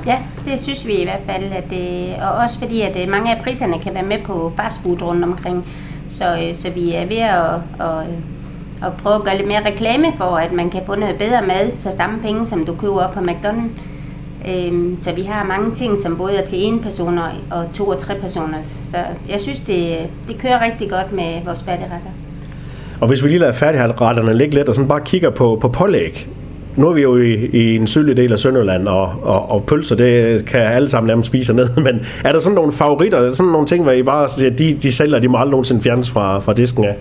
Ja, 0.06 0.18
det 0.46 0.60
synes 0.62 0.86
vi 0.86 0.92
i 0.92 1.04
hvert 1.04 1.22
fald, 1.26 1.44
at 1.52 1.64
det, 1.70 2.14
og 2.22 2.42
også 2.44 2.58
fordi, 2.58 2.80
at 2.80 3.02
øh, 3.02 3.10
mange 3.10 3.36
af 3.36 3.42
priserne 3.44 3.78
kan 3.78 3.94
være 3.94 4.04
med 4.04 4.18
på 4.24 4.52
fastfood 4.56 5.02
rundt 5.02 5.24
omkring, 5.24 5.66
så, 6.08 6.24
øh, 6.24 6.54
så 6.54 6.70
vi 6.70 6.92
er 6.92 7.06
ved 7.06 7.16
at, 7.16 7.86
at, 7.86 8.06
at 8.86 8.92
prøve 9.02 9.14
at 9.14 9.22
gøre 9.22 9.36
lidt 9.36 9.48
mere 9.48 9.66
reklame 9.66 10.06
for, 10.16 10.36
at 10.36 10.52
man 10.52 10.70
kan 10.70 10.80
få 10.86 10.94
noget 10.94 11.16
bedre 11.18 11.42
mad 11.42 11.70
for 11.80 11.90
samme 11.90 12.18
penge, 12.22 12.46
som 12.46 12.66
du 12.66 12.74
køber 12.74 13.00
op 13.00 13.14
på 13.14 13.20
McDonald's. 13.20 13.93
Øhm, 14.48 14.98
så 15.00 15.12
vi 15.14 15.22
har 15.22 15.44
mange 15.44 15.74
ting, 15.74 15.98
som 15.98 16.16
både 16.16 16.34
er 16.34 16.46
til 16.46 16.58
en 16.64 16.80
person 16.80 17.18
og 17.50 17.64
to 17.74 17.88
og 17.88 17.98
tre 17.98 18.14
personer. 18.20 18.62
Så 18.62 18.96
jeg 19.28 19.40
synes, 19.40 19.58
det, 19.60 19.96
det 20.28 20.38
kører 20.38 20.64
rigtig 20.64 20.90
godt 20.90 21.12
med 21.12 21.44
vores 21.44 21.62
færdigretter. 21.62 22.10
Og 23.00 23.08
hvis 23.08 23.24
vi 23.24 23.28
lige 23.28 23.38
lader 23.38 23.52
færdigretterne 23.52 24.38
ligge 24.38 24.54
lidt 24.54 24.68
og 24.68 24.74
sådan 24.74 24.88
bare 24.88 25.00
kigger 25.00 25.30
på, 25.30 25.58
på 25.60 25.68
pålæg. 25.68 26.28
Nu 26.76 26.88
er 26.88 26.92
vi 26.92 27.02
jo 27.02 27.16
i, 27.16 27.34
i 27.34 27.76
en 27.76 27.86
sydlig 27.86 28.16
del 28.16 28.32
af 28.32 28.38
Sønderland, 28.38 28.88
og, 28.88 29.12
og, 29.22 29.50
og 29.50 29.64
pølser, 29.64 29.96
det 29.96 30.44
kan 30.46 30.60
alle 30.60 30.88
sammen 30.88 31.06
nærmest 31.06 31.26
spise 31.26 31.52
ned. 31.52 31.68
Men 31.86 32.06
er 32.24 32.32
der 32.32 32.38
sådan 32.38 32.54
nogle 32.54 32.72
favoritter, 32.72 33.32
sådan 33.32 33.52
nogle 33.52 33.66
ting, 33.66 33.82
hvor 33.82 33.92
I 33.92 34.02
bare 34.02 34.28
siger, 34.28 34.50
de, 34.50 34.78
de 34.82 34.92
sælger, 34.92 35.18
de 35.18 35.28
må 35.28 35.38
aldrig 35.38 35.50
nogensinde 35.50 35.82
fjernes 35.82 36.10
fra, 36.10 36.38
fra 36.38 36.52
disken 36.52 36.84
af? 36.84 36.96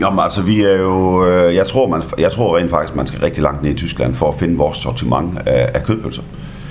Jamen 0.00 0.18
altså, 0.18 0.42
vi 0.42 0.62
er 0.62 0.78
jo... 0.78 1.26
Øh, 1.26 1.54
jeg 1.54 1.66
tror, 1.66 1.88
man, 1.88 2.02
jeg 2.18 2.30
tror 2.30 2.58
rent 2.58 2.70
faktisk, 2.70 2.96
man 2.96 3.06
skal 3.06 3.20
rigtig 3.20 3.42
langt 3.42 3.62
ned 3.62 3.70
i 3.70 3.74
Tyskland 3.74 4.14
for 4.14 4.28
at 4.28 4.34
finde 4.34 4.56
vores 4.56 4.78
sortiment 4.78 5.38
af, 5.46 5.70
af 5.74 5.84
kødpølser 5.84 6.22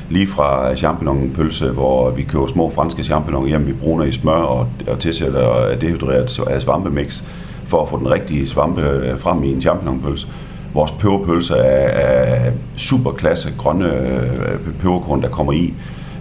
lige 0.10 0.28
fra 0.28 0.76
champignonpølse, 0.76 1.70
hvor 1.70 2.10
vi 2.10 2.24
køber 2.24 2.48
små 2.48 2.72
franske 2.72 3.04
champignoner 3.04 3.48
hjem, 3.48 3.68
vi 3.68 3.74
bruner 3.74 4.06
i 4.06 4.12
smør 4.12 4.32
og, 4.32 4.68
og 4.88 5.00
tilsætter 5.00 5.76
dehydreret 5.82 6.30
svampemix 6.60 7.24
for 7.68 7.82
at 7.82 7.90
få 7.90 8.00
den 8.00 8.12
rigtige 8.12 8.48
svampe 8.48 8.82
øh, 8.82 9.20
frem 9.20 9.44
i 9.44 9.52
en 9.52 9.62
champignonpølse. 9.62 10.28
Vores 10.74 10.92
peberpølse 10.92 11.56
er, 11.56 12.48
er 12.48 12.52
superklasse 12.76 13.54
grønne 13.58 13.94
øh, 13.94 14.74
peberkorn, 14.80 15.22
der 15.22 15.30
kommer 15.30 15.54
i. 15.54 15.74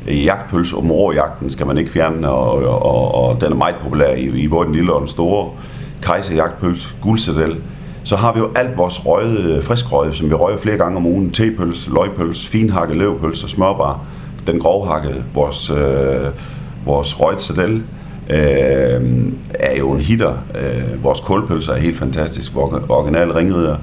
Jagtpølse, 0.09 0.77
områjagten 0.77 1.51
skal 1.51 1.67
man 1.67 1.79
ikke 1.79 1.91
fjerne, 1.91 2.31
og, 2.31 2.83
og, 2.83 3.15
og 3.15 3.41
den 3.41 3.53
er 3.53 3.57
meget 3.57 3.75
populær 3.83 4.15
i, 4.15 4.25
i 4.25 4.49
både 4.49 4.67
den 4.67 4.75
lille 4.75 4.93
og 4.93 5.01
den 5.01 5.09
store. 5.09 5.51
Kejserjagtpølse, 6.03 6.89
guldsedel, 7.03 7.57
så 8.07 8.17
har 8.17 8.33
vi 8.33 8.39
jo 8.39 8.51
alt 8.55 8.77
vores 8.77 9.07
røget, 9.07 9.39
øh, 9.39 9.65
friskrøget, 9.65 10.15
som 10.15 10.29
vi 10.31 10.35
røger 10.35 10.59
flere 10.59 10.77
gange 10.77 10.97
om 10.97 11.07
ugen. 11.07 11.31
Tepøls, 11.31 11.89
løgpøls, 11.89 12.47
finhakke, 12.47 12.99
løvpøls 12.99 13.45
og 13.45 13.51
smørbar. 13.51 14.07
Den 14.47 14.61
grovhakkede, 14.61 15.25
vores, 15.35 15.71
øh, 15.71 15.77
vores 16.85 17.21
røget 17.21 17.41
sadel, 17.41 17.83
øh, 18.31 19.29
er 19.55 19.79
jo 19.79 19.93
en 19.93 20.01
hitter. 20.01 20.33
Øh, 20.55 21.05
vores 21.05 21.21
kulpølser 21.21 21.73
er 21.73 21.79
helt 21.79 21.99
fantastisk. 21.99 22.57
Original 22.57 23.33
ringrider. 23.33 23.77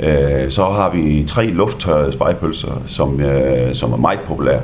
Øh, 0.00 0.50
så 0.50 0.64
har 0.64 0.90
vi 0.90 1.24
tre 1.26 1.46
lufttørrede 1.46 2.12
spejpølser, 2.12 2.82
som, 2.86 3.20
øh, 3.20 3.74
som 3.74 3.92
er 3.92 3.96
meget 3.96 4.20
populære. 4.26 4.60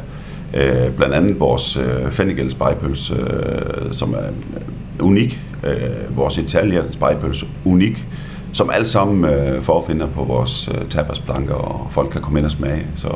Øh, 0.55 0.91
blandt 0.97 1.15
andet 1.15 1.41
vores 1.41 1.77
øh, 1.77 2.11
Fennigel 2.11 2.51
spejpølse, 2.51 3.15
øh, 3.15 3.93
som 3.93 4.13
er 4.13 4.19
øh, 4.19 5.07
unik. 5.07 5.41
Øh, 5.65 6.17
vores 6.17 6.39
Italien 6.39 6.93
spejpølse, 6.93 7.47
unik 7.65 8.07
som 8.53 8.71
alle 8.75 8.87
sammen 8.87 9.25
øh, 9.25 9.63
forfinder 9.63 10.07
på 10.07 10.25
vores 10.25 10.69
øh, 10.75 10.89
tapasplanker, 10.89 11.55
og 11.55 11.89
folk 11.91 12.11
kan 12.11 12.21
komme 12.21 12.39
ind 12.39 12.47
og 12.47 12.51
smage. 12.51 12.87
Så. 12.97 13.09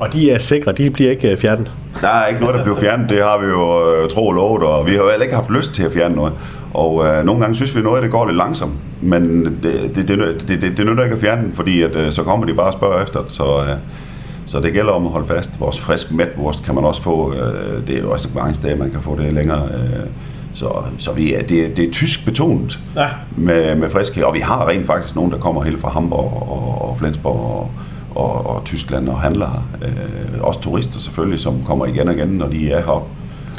Og 0.00 0.12
de 0.12 0.30
er 0.30 0.38
sikre, 0.38 0.72
de 0.72 0.90
bliver 0.90 1.10
ikke 1.10 1.32
øh, 1.32 1.38
fjernet? 1.38 1.70
Der 2.00 2.08
er 2.08 2.26
ikke 2.26 2.40
noget, 2.40 2.54
der 2.54 2.62
bliver 2.62 2.78
fjernet. 2.78 3.08
Det 3.08 3.22
har 3.22 3.38
vi 3.38 3.46
jo 3.46 3.92
øh, 3.92 4.08
tro 4.08 4.26
og 4.26 4.34
lovet, 4.34 4.62
og 4.62 4.86
vi 4.86 4.90
har 4.90 4.98
jo 4.98 5.08
heller 5.10 5.24
ikke 5.24 5.34
haft 5.34 5.50
lyst 5.50 5.74
til 5.74 5.82
at 5.82 5.92
fjerne 5.92 6.14
noget. 6.14 6.32
Og 6.74 7.06
øh, 7.06 7.24
nogle 7.24 7.40
gange 7.40 7.56
synes 7.56 7.76
vi, 7.76 7.80
noget 7.80 7.96
af 7.96 8.02
det 8.02 8.10
går 8.10 8.26
lidt 8.26 8.36
langsomt, 8.36 8.72
men 9.00 9.44
det, 9.44 9.90
det, 9.94 10.08
det, 10.08 10.18
det, 10.48 10.62
det, 10.62 10.76
det 10.76 10.86
nytter 10.86 11.04
ikke 11.04 11.14
at 11.14 11.20
fjerne 11.20 11.42
den, 11.42 11.52
fordi 11.52 11.82
at, 11.82 11.96
øh, 11.96 12.12
så 12.12 12.22
kommer 12.22 12.46
de 12.46 12.54
bare 12.54 12.66
og 12.66 12.72
spørger 12.72 13.02
efter 13.02 13.22
det. 13.22 13.32
Så, 13.32 13.44
øh, 13.44 13.76
så 14.46 14.60
det 14.60 14.72
gælder 14.72 14.92
om 14.92 15.06
at 15.06 15.12
holde 15.12 15.26
fast. 15.26 15.60
Vores 15.60 15.80
frisk 15.80 16.12
mætwurst 16.12 16.64
kan 16.64 16.74
man 16.74 16.84
også 16.84 17.02
få. 17.02 17.32
Øh, 17.32 17.86
det 17.86 17.96
er 17.96 18.00
jo 18.00 18.10
også 18.10 18.28
mange 18.34 18.54
steder, 18.54 18.76
man 18.76 18.90
kan 18.90 19.00
få 19.00 19.16
det 19.16 19.32
længere. 19.32 19.62
Øh, 19.64 20.06
så, 20.54 20.82
så 20.98 21.12
vi 21.12 21.34
er, 21.34 21.42
det, 21.42 21.76
det 21.76 21.88
er 21.88 21.92
tysk 21.92 22.24
betonet 22.24 22.78
ja. 22.96 23.06
med, 23.36 23.74
med 23.76 23.90
friskhed, 23.90 24.24
og 24.24 24.34
vi 24.34 24.40
har 24.40 24.68
rent 24.68 24.86
faktisk 24.86 25.16
nogen, 25.16 25.30
der 25.32 25.38
kommer 25.38 25.62
helt 25.62 25.80
fra 25.80 25.88
Hamburg 25.88 26.48
og, 26.48 26.88
og 26.88 26.98
Flensborg 26.98 27.40
og, 27.40 27.70
og, 28.24 28.46
og 28.46 28.64
Tyskland 28.64 29.08
og 29.08 29.20
handler 29.20 29.46
her. 29.46 29.88
Øh, 29.88 30.40
også 30.40 30.60
turister 30.60 31.00
selvfølgelig, 31.00 31.40
som 31.40 31.62
kommer 31.66 31.86
igen 31.86 32.08
og 32.08 32.14
igen, 32.14 32.28
når 32.28 32.48
de 32.48 32.70
er 32.70 32.80
heroppe. 32.80 33.08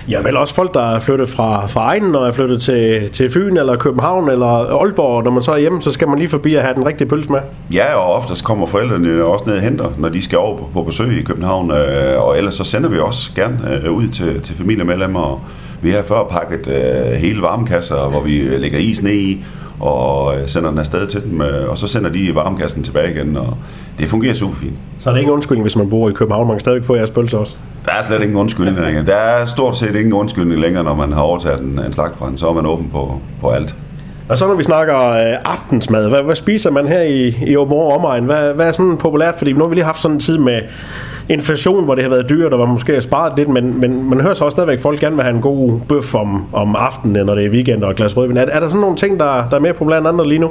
Ja, 0.09 0.21
vel 0.21 0.37
også 0.37 0.55
folk, 0.55 0.73
der 0.73 0.95
er 0.95 0.99
flyttet 0.99 1.29
fra, 1.29 1.65
fra 1.65 1.81
Ejden 1.81 2.15
og 2.15 2.27
er 2.27 2.31
flyttet 2.31 2.61
til, 2.61 3.09
til 3.09 3.31
Fyn 3.31 3.57
eller 3.57 3.75
København 3.75 4.29
eller 4.29 4.47
Aalborg. 4.81 5.23
Når 5.23 5.31
man 5.31 5.43
så 5.43 5.51
er 5.51 5.57
hjemme, 5.57 5.81
så 5.81 5.91
skal 5.91 6.07
man 6.07 6.17
lige 6.17 6.29
forbi 6.29 6.55
at 6.55 6.61
have 6.61 6.75
den 6.75 6.85
rigtige 6.85 7.07
pølse 7.07 7.31
med. 7.31 7.39
Ja, 7.73 7.93
og 7.95 8.13
oftest 8.13 8.43
kommer 8.43 8.67
forældrene 8.67 9.23
også 9.23 9.45
ned 9.45 9.55
og 9.55 9.61
henter, 9.61 9.91
når 9.97 10.09
de 10.09 10.21
skal 10.21 10.37
over 10.37 10.57
på, 10.57 10.69
på 10.73 10.83
besøg 10.83 11.19
i 11.19 11.23
København. 11.23 11.71
Øh, 11.71 12.21
og 12.21 12.37
ellers 12.37 12.55
så 12.55 12.63
sender 12.63 12.89
vi 12.89 12.99
også 12.99 13.31
gerne 13.35 13.81
øh, 13.83 13.91
ud 13.91 14.07
til, 14.07 14.41
til 14.41 14.55
familiemedlemmer 14.55 15.19
og 15.19 15.41
Vi 15.85 15.91
har 15.91 16.03
før 16.03 16.23
pakket 16.23 16.67
øh, 16.67 17.11
hele 17.13 17.41
varmekasser, 17.41 18.09
hvor 18.09 18.21
vi 18.21 18.31
lægger 18.57 18.79
is 18.79 19.03
ned 19.03 19.13
i, 19.13 19.43
og 19.79 20.37
øh, 20.37 20.47
sender 20.47 20.69
den 20.69 20.79
afsted 20.79 21.07
til 21.07 21.23
dem, 21.23 21.41
øh, 21.41 21.69
og 21.69 21.77
så 21.77 21.87
sender 21.87 22.09
de 22.09 22.35
varmekassen 22.35 22.83
tilbage 22.83 23.11
igen, 23.11 23.37
og 23.37 23.57
det 23.99 24.09
fungerer 24.09 24.33
super 24.33 24.55
fint. 24.55 24.73
Så 24.99 25.09
er 25.09 25.13
der 25.13 25.19
ingen 25.19 25.33
undskyldning, 25.33 25.63
hvis 25.63 25.75
man 25.75 25.89
bor 25.89 26.09
i 26.09 26.13
København. 26.13 26.47
Man 26.47 26.55
kan 26.55 26.59
stadig 26.59 26.85
få 26.85 26.95
jeres 26.95 27.11
pølse 27.11 27.37
også. 27.39 27.55
Der 27.85 27.91
er 27.91 28.03
slet 28.03 28.21
ingen 28.21 28.37
undskyldning 28.37 28.79
længere. 28.79 29.05
Der 29.05 29.15
er 29.15 29.45
stort 29.45 29.77
set 29.77 29.95
ingen 29.95 30.13
undskyldning 30.13 30.61
længere, 30.61 30.83
når 30.83 30.95
man 30.95 31.11
har 31.11 31.21
overtaget 31.21 31.59
en, 31.59 31.79
en 31.85 31.93
slagtbrand. 31.93 32.37
Så 32.37 32.47
er 32.49 32.53
man 32.53 32.65
åben 32.65 32.89
på, 32.89 33.19
på 33.41 33.49
alt. 33.49 33.75
Og 34.29 34.37
så 34.37 34.47
når 34.47 34.53
vi 34.55 34.63
snakker 34.63 35.09
øh, 35.09 35.37
aftensmad, 35.45 36.09
hvad, 36.09 36.23
hvad 36.23 36.35
spiser 36.35 36.71
man 36.71 36.87
her 36.87 37.01
i, 37.01 37.35
i 37.47 37.55
Åben 37.55 37.77
omegn? 37.77 38.25
Hvad, 38.25 38.53
hvad 38.53 38.67
er 38.67 38.71
sådan 38.71 38.97
populært? 38.97 39.35
Fordi 39.37 39.53
nu 39.53 39.59
har 39.59 39.67
vi 39.67 39.75
lige 39.75 39.85
haft 39.85 40.01
sådan 40.01 40.15
en 40.15 40.19
tid 40.19 40.37
med 40.37 40.61
inflation, 41.29 41.85
hvor 41.85 41.95
det 41.95 42.03
har 42.03 42.09
været 42.09 42.29
dyrt, 42.29 42.53
og 42.53 42.57
hvor 42.57 42.65
man 42.65 42.73
måske 42.73 42.93
har 42.93 42.99
sparet 42.99 43.33
lidt, 43.37 43.49
men, 43.49 43.79
men 43.79 44.09
man 44.09 44.21
hører 44.21 44.33
så 44.33 44.45
også 44.45 44.55
stadigvæk, 44.55 44.77
at 44.77 44.81
folk 44.81 44.99
gerne 44.99 45.15
vil 45.15 45.23
have 45.23 45.35
en 45.35 45.41
god 45.41 45.79
bøf 45.89 46.15
om, 46.15 46.45
om 46.53 46.75
aftenen, 46.75 47.25
når 47.25 47.35
det 47.35 47.45
er 47.45 47.49
weekend 47.49 47.83
og 47.83 47.91
et 47.91 47.97
glas 47.97 48.17
rødvin. 48.17 48.37
Er, 48.37 48.41
er 48.41 48.59
der 48.59 48.67
sådan 48.67 48.81
nogle 48.81 48.95
ting, 48.95 49.19
der, 49.19 49.47
der 49.47 49.55
er 49.55 49.59
mere 49.59 49.73
populære 49.73 49.99
end 49.99 50.07
andre 50.07 50.27
lige 50.27 50.39
nu? 50.39 50.49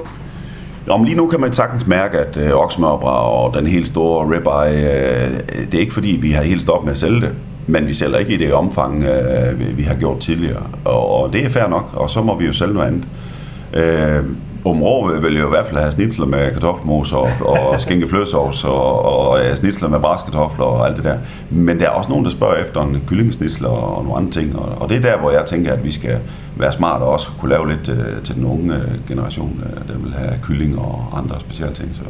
Om 0.91 1.05
lige 1.05 1.17
nu 1.17 1.27
kan 1.27 1.41
man 1.41 1.53
sagtens 1.53 1.87
mærke, 1.87 2.19
at 2.19 2.37
øh, 2.37 2.53
oksmørbra 2.53 3.31
og 3.31 3.55
den 3.55 3.67
helt 3.67 3.89
store 3.89 4.27
ribeye, 4.27 4.91
øh, 4.91 5.41
det 5.67 5.75
er 5.75 5.81
ikke 5.81 5.95
fordi, 5.95 6.19
vi 6.23 6.31
har 6.31 6.43
helt 6.43 6.63
stoppet 6.63 6.85
med 6.85 6.93
at 6.93 6.99
sælge 6.99 7.21
det. 7.21 7.31
Men 7.67 7.87
vi 7.87 7.95
sælger 7.95 8.19
ikke 8.19 8.35
i 8.35 8.37
det 8.37 8.53
omfang, 8.53 9.05
øh, 9.05 9.61
vi, 9.61 9.65
vi 9.65 9.83
har 9.83 9.95
gjort 9.95 10.19
tidligere. 10.19 10.63
Og, 10.85 11.23
og 11.23 11.33
det 11.33 11.45
er 11.45 11.49
fair 11.49 11.69
nok, 11.69 11.91
og 11.93 12.11
så 12.11 12.23
må 12.23 12.37
vi 12.39 12.47
jo 12.47 12.53
sælge 12.53 12.75
noget 12.75 12.87
andet. 12.87 13.05
Øh, 13.05 13.34
Øh, 13.73 14.25
Områ 14.65 15.21
vil 15.21 15.39
jo 15.39 15.47
i 15.47 15.49
hvert 15.49 15.67
fald 15.67 15.81
have 15.81 15.93
snitsler 15.93 16.27
med 16.27 16.53
kartoffelmos 16.53 17.13
og, 17.13 17.29
og 17.41 17.81
skinkeflødsovs 17.81 18.65
og, 18.65 19.05
og 19.05 19.25
og 19.35 19.57
snitsler 19.57 19.89
med 19.89 20.01
braskartofler 20.01 20.65
og 20.65 20.87
alt 20.87 20.97
det 20.97 21.05
der. 21.05 21.19
Men 21.51 21.81
der 21.81 21.87
er 21.87 21.91
også 21.91 22.11
nogen, 22.11 22.25
der 22.25 22.31
spørger 22.31 22.55
efter 22.55 22.83
en 22.83 23.03
kyllingesnitsler 23.07 23.69
og 23.69 24.05
nogle 24.05 24.19
andre 24.19 24.33
ting. 24.33 24.59
Og, 24.59 24.83
og 24.83 24.89
det 24.89 24.97
er 24.97 25.01
der, 25.01 25.19
hvor 25.19 25.31
jeg 25.31 25.45
tænker, 25.47 25.73
at 25.73 25.85
vi 25.85 25.93
skal 25.93 26.19
være 26.57 26.73
smart 26.73 27.03
og 27.03 27.09
også 27.09 27.29
kunne 27.39 27.51
lave 27.51 27.69
lidt 27.69 27.89
øh, 27.89 28.23
til 28.23 28.35
den 28.35 28.45
unge 28.45 28.75
øh, 28.75 29.09
generation, 29.09 29.65
øh, 29.67 29.95
der 29.95 29.99
vil 29.99 30.13
have 30.13 30.39
kylling 30.43 30.79
og 30.79 31.09
andre 31.13 31.41
specielle 31.41 31.75
ting. 31.75 31.91
Så, 31.95 32.03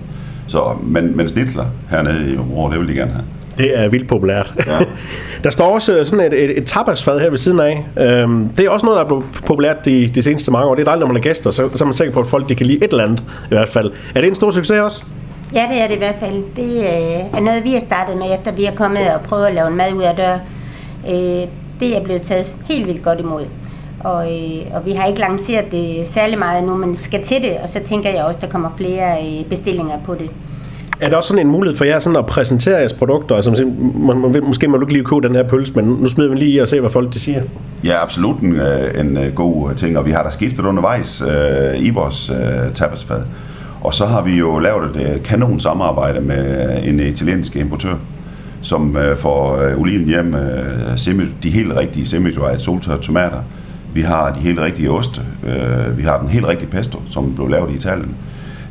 så, 0.47 0.77
men, 0.83 1.17
men 1.17 1.29
snitsler 1.29 1.65
hernede 1.91 2.33
i 2.33 2.39
området, 2.39 2.73
det 2.73 2.81
vil 2.81 2.89
de 2.89 2.95
gerne 2.95 3.13
have. 3.13 3.25
Det 3.59 3.79
er 3.79 3.89
vildt 3.89 4.09
populært. 4.09 4.53
Ja. 4.67 4.79
der 5.45 5.51
står 5.51 5.75
også 5.75 6.05
sådan 6.05 6.33
et, 6.33 6.45
et, 6.45 6.59
et 6.59 6.65
tapasfad 6.67 7.21
her 7.21 7.31
ved 7.31 7.39
siden 7.39 7.61
af. 7.61 7.87
Øhm, 7.99 8.49
det 8.49 8.65
er 8.65 8.71
også 8.71 8.87
noget, 8.87 8.97
der 8.97 9.05
er 9.05 9.09
blevet 9.09 9.25
populært 9.47 9.85
de, 9.85 10.11
de 10.15 10.23
seneste 10.23 10.51
mange 10.51 10.69
år. 10.69 10.75
Det 10.75 10.81
er 10.81 10.85
dejligt, 10.85 11.01
når 11.01 11.07
man 11.07 11.17
er 11.17 11.21
gæster, 11.21 11.51
så, 11.51 11.69
så 11.75 11.85
er 11.85 11.87
man 11.87 11.95
sikker 11.95 12.15
på, 12.15 12.21
at 12.21 12.27
folk 12.27 12.49
de 12.49 12.55
kan 12.55 12.67
lide 12.67 12.85
et 12.85 12.91
eller 12.91 13.05
andet 13.05 13.21
i 13.21 13.49
hvert 13.49 13.69
fald. 13.69 13.93
Er 14.15 14.21
det 14.21 14.29
en 14.29 14.35
stor 14.35 14.51
succes 14.51 14.79
også? 14.79 15.05
Ja, 15.55 15.67
det 15.73 15.83
er 15.83 15.87
det 15.87 15.95
i 15.95 15.99
hvert 15.99 16.17
fald. 16.21 16.43
Det 16.57 16.77
øh, 16.79 17.39
er 17.39 17.41
noget, 17.41 17.65
vi 17.65 17.73
har 17.73 17.81
startet 17.81 18.17
med, 18.17 18.27
efter 18.39 18.53
vi 18.53 18.65
er 18.65 18.75
kommet 18.75 19.15
og 19.15 19.21
prøvet 19.21 19.47
at 19.47 19.55
lave 19.55 19.69
en 19.69 19.77
mad 19.77 19.93
ud 19.93 20.03
af 20.03 20.17
dør. 20.17 20.39
Øh, 21.09 21.49
det 21.81 21.97
er 21.97 22.05
blevet 22.05 22.23
taget 22.23 22.57
helt 22.65 22.87
vildt 22.87 23.03
godt 23.03 23.21
imod. 23.21 23.45
Og, 24.01 24.33
øh, 24.33 24.67
og 24.75 24.87
vi 24.87 24.93
har 24.93 25.07
ikke 25.07 25.21
lanceret 25.21 25.73
det 25.73 26.07
særlig 26.07 26.39
meget 26.39 26.65
nu, 26.65 26.77
men 26.77 26.95
skal 26.95 27.23
til 27.23 27.43
det, 27.43 27.57
og 27.63 27.69
så 27.69 27.81
tænker 27.85 28.11
jeg 28.11 28.25
også, 28.25 28.37
at 28.37 28.43
der 28.43 28.49
kommer 28.49 28.71
flere 28.77 29.27
øh, 29.27 29.45
bestillinger 29.45 29.99
på 30.07 30.15
det. 30.15 30.31
Er 31.01 31.09
der 31.09 31.17
også 31.17 31.29
sådan 31.29 31.47
en 31.47 31.53
mulighed 31.53 31.77
for 31.77 31.85
jer 31.85 31.99
sådan 31.99 32.17
at 32.17 32.27
præsentere 32.27 32.79
jeres 32.79 32.93
produkter? 32.93 33.37
Altså, 33.37 33.73
man, 33.97 34.19
man, 34.19 34.45
måske 34.45 34.69
må 34.69 34.77
du 34.77 34.83
ikke 34.83 34.93
lige 34.93 35.05
købe 35.05 35.29
den 35.29 35.35
her 35.35 35.49
pølse, 35.49 35.73
men 35.77 35.85
nu 35.85 36.07
smider 36.07 36.31
vi 36.31 36.37
lige 36.37 36.51
i 36.51 36.59
og 36.59 36.69
se, 36.69 36.81
hvad 36.81 36.91
folk 36.91 37.13
de 37.15 37.21
siger. 37.21 37.43
Ja, 37.85 38.03
absolut 38.03 38.41
en, 38.41 38.53
øh, 38.57 39.01
en 39.01 39.17
øh, 39.17 39.35
god 39.35 39.71
øh, 39.71 39.77
ting, 39.77 39.99
og 39.99 40.07
vi 40.07 40.11
har 40.11 40.23
da 40.23 40.31
skiftet 40.31 40.65
undervejs 40.65 41.23
øh, 41.23 41.87
i 41.87 41.91
vores 41.91 42.31
øh, 42.31 42.75
tapasfad. 42.75 43.23
Og 43.81 43.95
så 43.95 44.07
har 44.07 44.23
vi 44.23 44.37
jo 44.37 44.59
lavet 44.59 44.97
et 44.97 45.23
kanon 45.23 45.61
samarbejde 45.61 46.21
med 46.21 46.79
en 46.85 47.01
italiensk 47.01 47.57
importør, 47.57 47.95
som 48.63 48.97
øh, 48.97 49.17
får 49.17 49.57
øh, 49.63 49.81
olien 49.81 50.05
hjem, 50.05 50.35
øh, 50.35 50.97
semi, 50.97 51.25
de 51.43 51.51
helt 51.51 51.77
rigtige 51.77 52.07
semi 52.07 52.31
soltørrede 52.59 53.03
tomater. 53.03 53.41
Vi 53.95 54.01
har 54.01 54.33
de 54.33 54.41
helt 54.41 54.61
rigtige 54.61 54.91
oste. 54.91 55.21
Øh, 55.47 55.99
vi 55.99 56.03
har 56.03 56.21
den 56.21 56.29
helt 56.29 56.47
rigtige 56.47 56.71
pesto, 56.71 56.99
som 57.11 57.35
blev 57.35 57.49
lavet 57.49 57.71
i 57.71 57.75
Italien. 57.75 58.17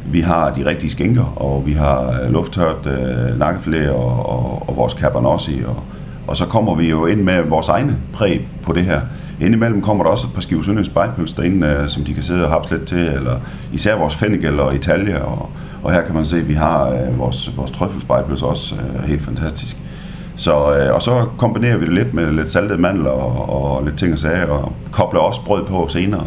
Vi 0.05 0.21
har 0.21 0.53
de 0.53 0.65
rigtige 0.65 0.91
skinker, 0.91 1.33
og 1.35 1.63
vi 1.65 1.71
har 1.71 2.19
øh, 2.23 2.31
lufttørt 2.31 2.85
øh, 2.85 3.39
nakkefilet 3.39 3.89
og, 3.89 4.29
og, 4.29 4.69
og 4.69 4.75
vores 4.75 4.93
cabernossi, 4.93 5.61
og, 5.65 5.83
og 6.27 6.37
så 6.37 6.45
kommer 6.45 6.75
vi 6.75 6.89
jo 6.89 7.05
ind 7.05 7.21
med 7.21 7.41
vores 7.41 7.69
egne 7.69 7.97
præg 8.13 8.47
på 8.63 8.73
det 8.73 8.83
her. 8.83 9.01
Indimellem 9.41 9.81
kommer 9.81 10.03
der 10.03 10.11
også 10.11 10.27
et 10.27 10.33
par 10.33 10.41
skiver 10.41 10.63
søndags 10.63 10.87
spejlpølse 10.87 11.35
derinde, 11.35 11.67
øh, 11.67 11.89
som 11.89 12.03
de 12.03 12.13
kan 12.13 12.23
sidde 12.23 12.43
og 12.43 12.51
hapse 12.51 12.71
lidt 12.71 12.87
til, 12.87 12.97
eller 12.97 13.39
især 13.73 13.97
vores 13.97 14.15
fennikel 14.15 14.59
og 14.59 14.75
Italia, 14.75 15.19
og, 15.19 15.49
og 15.83 15.93
her 15.93 16.01
kan 16.01 16.15
man 16.15 16.25
se, 16.25 16.37
at 16.37 16.47
vi 16.47 16.53
har 16.53 16.89
øh, 16.89 17.19
vores, 17.19 17.57
vores 17.57 17.71
trøffelspejlpølse 17.71 18.45
også 18.45 18.75
øh, 18.75 19.03
helt 19.03 19.21
fantastisk. 19.21 19.77
Så, 20.35 20.77
øh, 20.77 20.93
og 20.93 21.01
så 21.01 21.25
kombinerer 21.37 21.77
vi 21.77 21.85
det 21.85 21.93
lidt 21.93 22.13
med 22.13 22.31
lidt 22.31 22.51
saltet 22.51 22.79
mandel 22.79 23.07
og, 23.07 23.49
og 23.49 23.85
lidt 23.85 23.97
ting 23.97 24.13
og 24.13 24.19
sager, 24.19 24.47
og 24.47 24.73
kobler 24.91 25.19
også 25.19 25.41
brød 25.45 25.65
på 25.65 25.87
senere. 25.89 26.23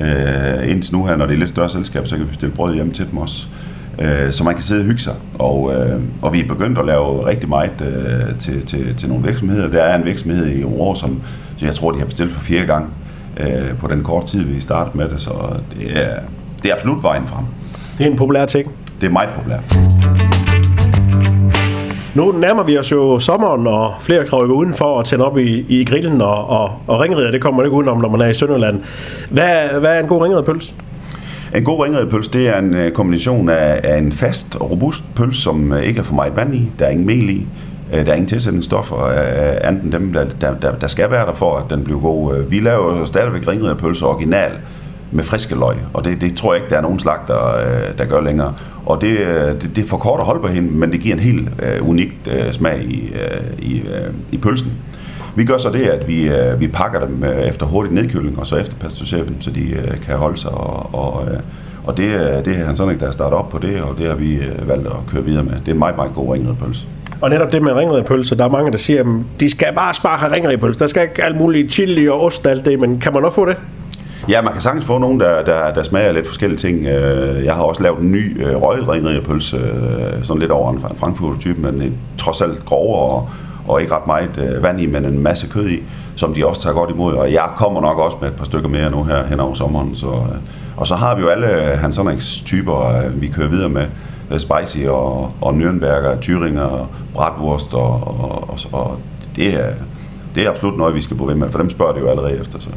Øh, 0.00 0.70
indtil 0.70 0.94
nu 0.94 1.06
her, 1.06 1.16
når 1.16 1.26
det 1.26 1.34
er 1.34 1.38
lidt 1.38 1.50
større 1.50 1.68
selskab, 1.68 2.06
så 2.06 2.16
kan 2.16 2.28
vi 2.28 2.34
stille 2.34 2.54
brød 2.54 2.74
hjem 2.74 2.90
til 2.90 3.10
dem 3.10 3.18
også. 3.18 3.46
Øh, 3.98 4.32
så 4.32 4.44
man 4.44 4.54
kan 4.54 4.62
sidde 4.62 4.80
og 4.80 4.84
hygge 4.84 5.00
sig. 5.00 5.14
Og, 5.38 5.74
øh, 5.74 6.00
og 6.22 6.32
vi 6.32 6.40
er 6.40 6.48
begyndt 6.48 6.78
at 6.78 6.86
lave 6.86 7.26
rigtig 7.26 7.48
meget 7.48 7.70
øh, 7.80 8.38
til, 8.38 8.66
til, 8.66 8.96
til 8.96 9.08
nogle 9.08 9.24
virksomheder. 9.24 9.68
Der 9.68 9.82
er 9.82 9.98
en 9.98 10.04
virksomhed 10.04 10.46
i 10.46 10.62
år, 10.62 10.94
som 10.94 11.22
jeg 11.62 11.74
tror, 11.74 11.90
de 11.90 11.98
har 11.98 12.06
bestilt 12.06 12.32
for 12.32 12.40
fire 12.40 12.66
gange 12.66 12.88
øh, 13.40 13.76
på 13.78 13.88
den 13.88 14.02
korte 14.02 14.26
tid, 14.26 14.44
vi 14.44 14.60
startede 14.60 14.98
med 14.98 15.08
det. 15.08 15.20
Så 15.20 15.30
det 15.78 15.98
er, 15.98 16.20
det 16.62 16.70
er 16.70 16.74
absolut 16.74 17.02
vejen 17.02 17.26
frem. 17.26 17.44
Det 17.98 18.06
er 18.06 18.10
en 18.10 18.16
populær 18.16 18.46
ting. 18.46 18.70
Det 19.00 19.06
er 19.06 19.10
meget 19.10 19.28
populært. 19.34 19.76
Nu 22.14 22.32
nærmer 22.32 22.62
vi 22.62 22.78
os 22.78 22.92
jo 22.92 23.18
sommeren, 23.18 23.66
og 23.66 23.94
flere 24.00 24.24
kan 24.24 24.38
rykke 24.38 24.54
udenfor 24.54 24.84
og 24.84 25.04
tænde 25.04 25.24
op 25.24 25.38
i, 25.38 25.64
i 25.68 25.84
grillen, 25.84 26.20
og, 26.20 26.48
og, 26.48 26.70
og 26.86 27.00
ringrider, 27.00 27.30
det 27.30 27.40
kommer 27.40 27.56
man 27.56 27.66
ikke 27.66 27.76
udenom, 27.76 27.98
når 27.98 28.08
man 28.08 28.20
er 28.20 28.28
i 28.28 28.34
Sønderland. 28.34 28.80
Hvad, 29.30 29.80
hvad 29.80 29.96
er 29.96 30.00
en 30.00 30.06
god 30.06 30.22
ringriderpølse? 30.22 30.74
En 31.54 31.64
god 31.64 31.84
ringriderpølse, 31.84 32.30
det 32.30 32.48
er 32.48 32.58
en 32.58 32.74
øh, 32.74 32.92
kombination 32.92 33.48
af, 33.48 33.80
af 33.84 33.98
en 33.98 34.12
fast 34.12 34.56
og 34.56 34.70
robust 34.70 35.14
pølse, 35.14 35.42
som 35.42 35.72
øh, 35.72 35.82
ikke 35.82 35.98
er 35.98 36.02
for 36.02 36.14
meget 36.14 36.36
vand 36.36 36.54
i, 36.54 36.70
der 36.78 36.84
er 36.86 36.90
ingen 36.90 37.06
mel 37.06 37.30
i, 37.30 37.46
øh, 37.94 38.06
der 38.06 38.12
er 38.12 38.16
ingen 38.16 38.28
tilsætningsstoffer, 38.28 38.96
andet 39.60 39.82
end 39.82 39.92
dem, 39.92 40.12
der, 40.12 40.54
der, 40.54 40.72
der 40.80 40.86
skal 40.86 41.10
være 41.10 41.26
der 41.26 41.34
for, 41.34 41.56
at 41.56 41.64
den 41.70 41.84
bliver 41.84 42.00
god. 42.00 42.42
Vi 42.48 42.60
laver 42.60 42.98
jo 42.98 43.06
stadigvæk 43.06 43.48
ringriderpølse 43.48 44.06
original, 44.06 44.52
med 45.12 45.24
friske 45.24 45.54
løg, 45.54 45.76
og 45.94 46.04
det, 46.04 46.20
det 46.20 46.36
tror 46.36 46.54
jeg 46.54 46.62
ikke, 46.62 46.70
der 46.70 46.76
er 46.78 46.82
nogen 46.82 46.98
slagter, 46.98 47.56
øh, 47.56 47.98
der 47.98 48.04
gør 48.04 48.20
længere. 48.20 48.54
Og 48.86 49.00
det, 49.00 49.18
øh, 49.18 49.62
det, 49.62 49.70
det 49.76 49.84
forkorter 49.84 50.24
holdbarheden, 50.24 50.80
men 50.80 50.92
det 50.92 51.00
giver 51.00 51.14
en 51.14 51.20
helt 51.20 51.48
øh, 51.62 51.82
uh, 51.82 51.88
unik 51.88 52.12
uh, 52.26 52.46
øh, 52.46 52.52
smag 52.52 52.82
i, 52.82 53.12
uh, 53.12 53.70
i, 53.70 53.82
uh, 53.82 54.14
i 54.32 54.36
pølsen. 54.36 54.72
Vi 55.34 55.44
gør 55.44 55.58
så 55.58 55.70
det, 55.70 55.82
at 55.82 56.08
vi, 56.08 56.28
uh, 56.28 56.60
vi 56.60 56.68
pakker 56.68 57.00
dem 57.00 57.22
uh, 57.22 57.48
efter 57.48 57.66
hurtig 57.66 57.92
nedkøling, 57.92 58.38
og 58.38 58.46
så 58.46 58.56
efterpasteuriserer 58.56 59.24
dem, 59.24 59.40
så 59.40 59.50
de 59.50 59.60
uh, 59.60 60.00
kan 60.06 60.16
holde 60.16 60.38
sig. 60.38 60.50
Og, 60.50 60.94
og, 60.94 61.22
uh, 61.22 61.38
og 61.84 61.96
det, 61.96 62.06
det 62.44 62.56
er 62.56 62.64
han 62.64 62.76
sådan, 62.76 62.98
der 62.98 63.04
har 63.04 63.12
startet 63.12 63.38
op 63.38 63.48
på 63.48 63.58
det, 63.58 63.82
og 63.82 63.98
det 63.98 64.06
har 64.06 64.14
vi 64.14 64.38
uh, 64.38 64.68
valgt 64.68 64.86
at 64.86 64.92
køre 65.12 65.24
videre 65.24 65.44
med. 65.44 65.52
Det 65.52 65.68
er 65.68 65.72
en 65.72 65.78
meget, 65.78 65.96
meget 65.96 66.14
god 66.14 66.34
ringret 66.34 66.58
pølse. 66.58 66.86
Og 67.20 67.30
netop 67.30 67.52
det 67.52 67.62
med 67.62 67.72
ringredpølse, 67.72 68.36
der 68.36 68.44
er 68.44 68.48
mange, 68.48 68.72
der 68.72 68.78
siger, 68.78 69.00
at 69.00 69.40
de 69.40 69.50
skal 69.50 69.74
bare 69.74 69.94
spare 69.94 70.18
have 70.18 70.32
ringredpølse. 70.32 70.80
Der 70.80 70.86
skal 70.86 71.02
ikke 71.02 71.24
alt 71.24 71.36
muligt 71.36 71.72
chili 71.72 72.08
og 72.08 72.20
ost 72.20 72.46
og 72.46 72.52
alt 72.52 72.64
det, 72.64 72.80
men 72.80 73.00
kan 73.00 73.12
man 73.12 73.24
også 73.24 73.34
få 73.34 73.44
det? 73.44 73.56
Ja, 74.30 74.42
man 74.42 74.52
kan 74.52 74.62
sagtens 74.62 74.84
få 74.84 74.98
nogen, 74.98 75.20
der, 75.20 75.42
der, 75.42 75.72
der 75.72 75.82
smager 75.82 76.12
lidt 76.12 76.26
forskellige 76.26 76.58
ting. 76.58 76.86
Øh, 76.86 77.44
jeg 77.44 77.54
har 77.54 77.62
også 77.62 77.82
lavet 77.82 78.00
en 78.00 78.12
ny 78.12 78.46
øh, 78.46 78.62
røgrinderpølse, 78.62 79.56
øh, 79.56 80.24
sådan 80.24 80.40
lidt 80.40 80.50
over 80.50 80.72
en 80.72 80.80
frankfurt-type, 80.96 81.72
men 81.72 81.98
trods 82.18 82.40
alt 82.40 82.64
grovere 82.64 83.00
og, 83.00 83.28
og 83.68 83.80
ikke 83.80 83.94
ret 83.94 84.06
meget 84.06 84.38
øh, 84.38 84.62
vand 84.62 84.80
i, 84.80 84.86
men 84.86 85.04
en 85.04 85.22
masse 85.22 85.48
kød 85.48 85.68
i, 85.68 85.82
som 86.16 86.34
de 86.34 86.46
også 86.46 86.62
tager 86.62 86.74
godt 86.74 86.90
imod. 86.90 87.14
Og 87.14 87.32
jeg 87.32 87.50
kommer 87.56 87.80
nok 87.80 87.98
også 87.98 88.16
med 88.20 88.28
et 88.28 88.34
par 88.34 88.44
stykker 88.44 88.68
mere 88.68 88.90
nu 88.90 89.04
her 89.04 89.26
hen 89.26 89.40
over 89.40 89.54
sommeren. 89.54 89.96
Så, 89.96 90.06
øh. 90.06 90.38
og 90.76 90.86
så 90.86 90.94
har 90.94 91.14
vi 91.14 91.22
jo 91.22 91.28
alle 91.28 91.46
Hans 91.76 91.96
Henriks 91.96 92.42
typer, 92.46 93.08
vi 93.14 93.28
kører 93.28 93.48
videre 93.48 93.68
med. 93.68 93.86
Spicy 94.38 94.86
og, 94.86 95.32
og 95.40 95.52
Nürnberger, 95.52 96.24
Thüringer, 96.24 96.86
Bratwurst 97.14 97.74
og, 97.74 97.92
og, 98.20 98.50
og, 98.50 98.58
og 98.72 98.98
det, 99.36 99.54
er, 99.54 99.72
det 100.34 100.46
er 100.46 100.50
absolut 100.50 100.78
noget, 100.78 100.94
vi 100.94 101.00
skal 101.00 101.16
bo 101.16 101.24
ved 101.24 101.34
med, 101.34 101.50
for 101.50 101.58
dem 101.58 101.70
spørger 101.70 101.92
det 101.92 102.00
jo 102.00 102.08
allerede 102.08 102.40
efter. 102.40 102.58
Så. 102.58 102.68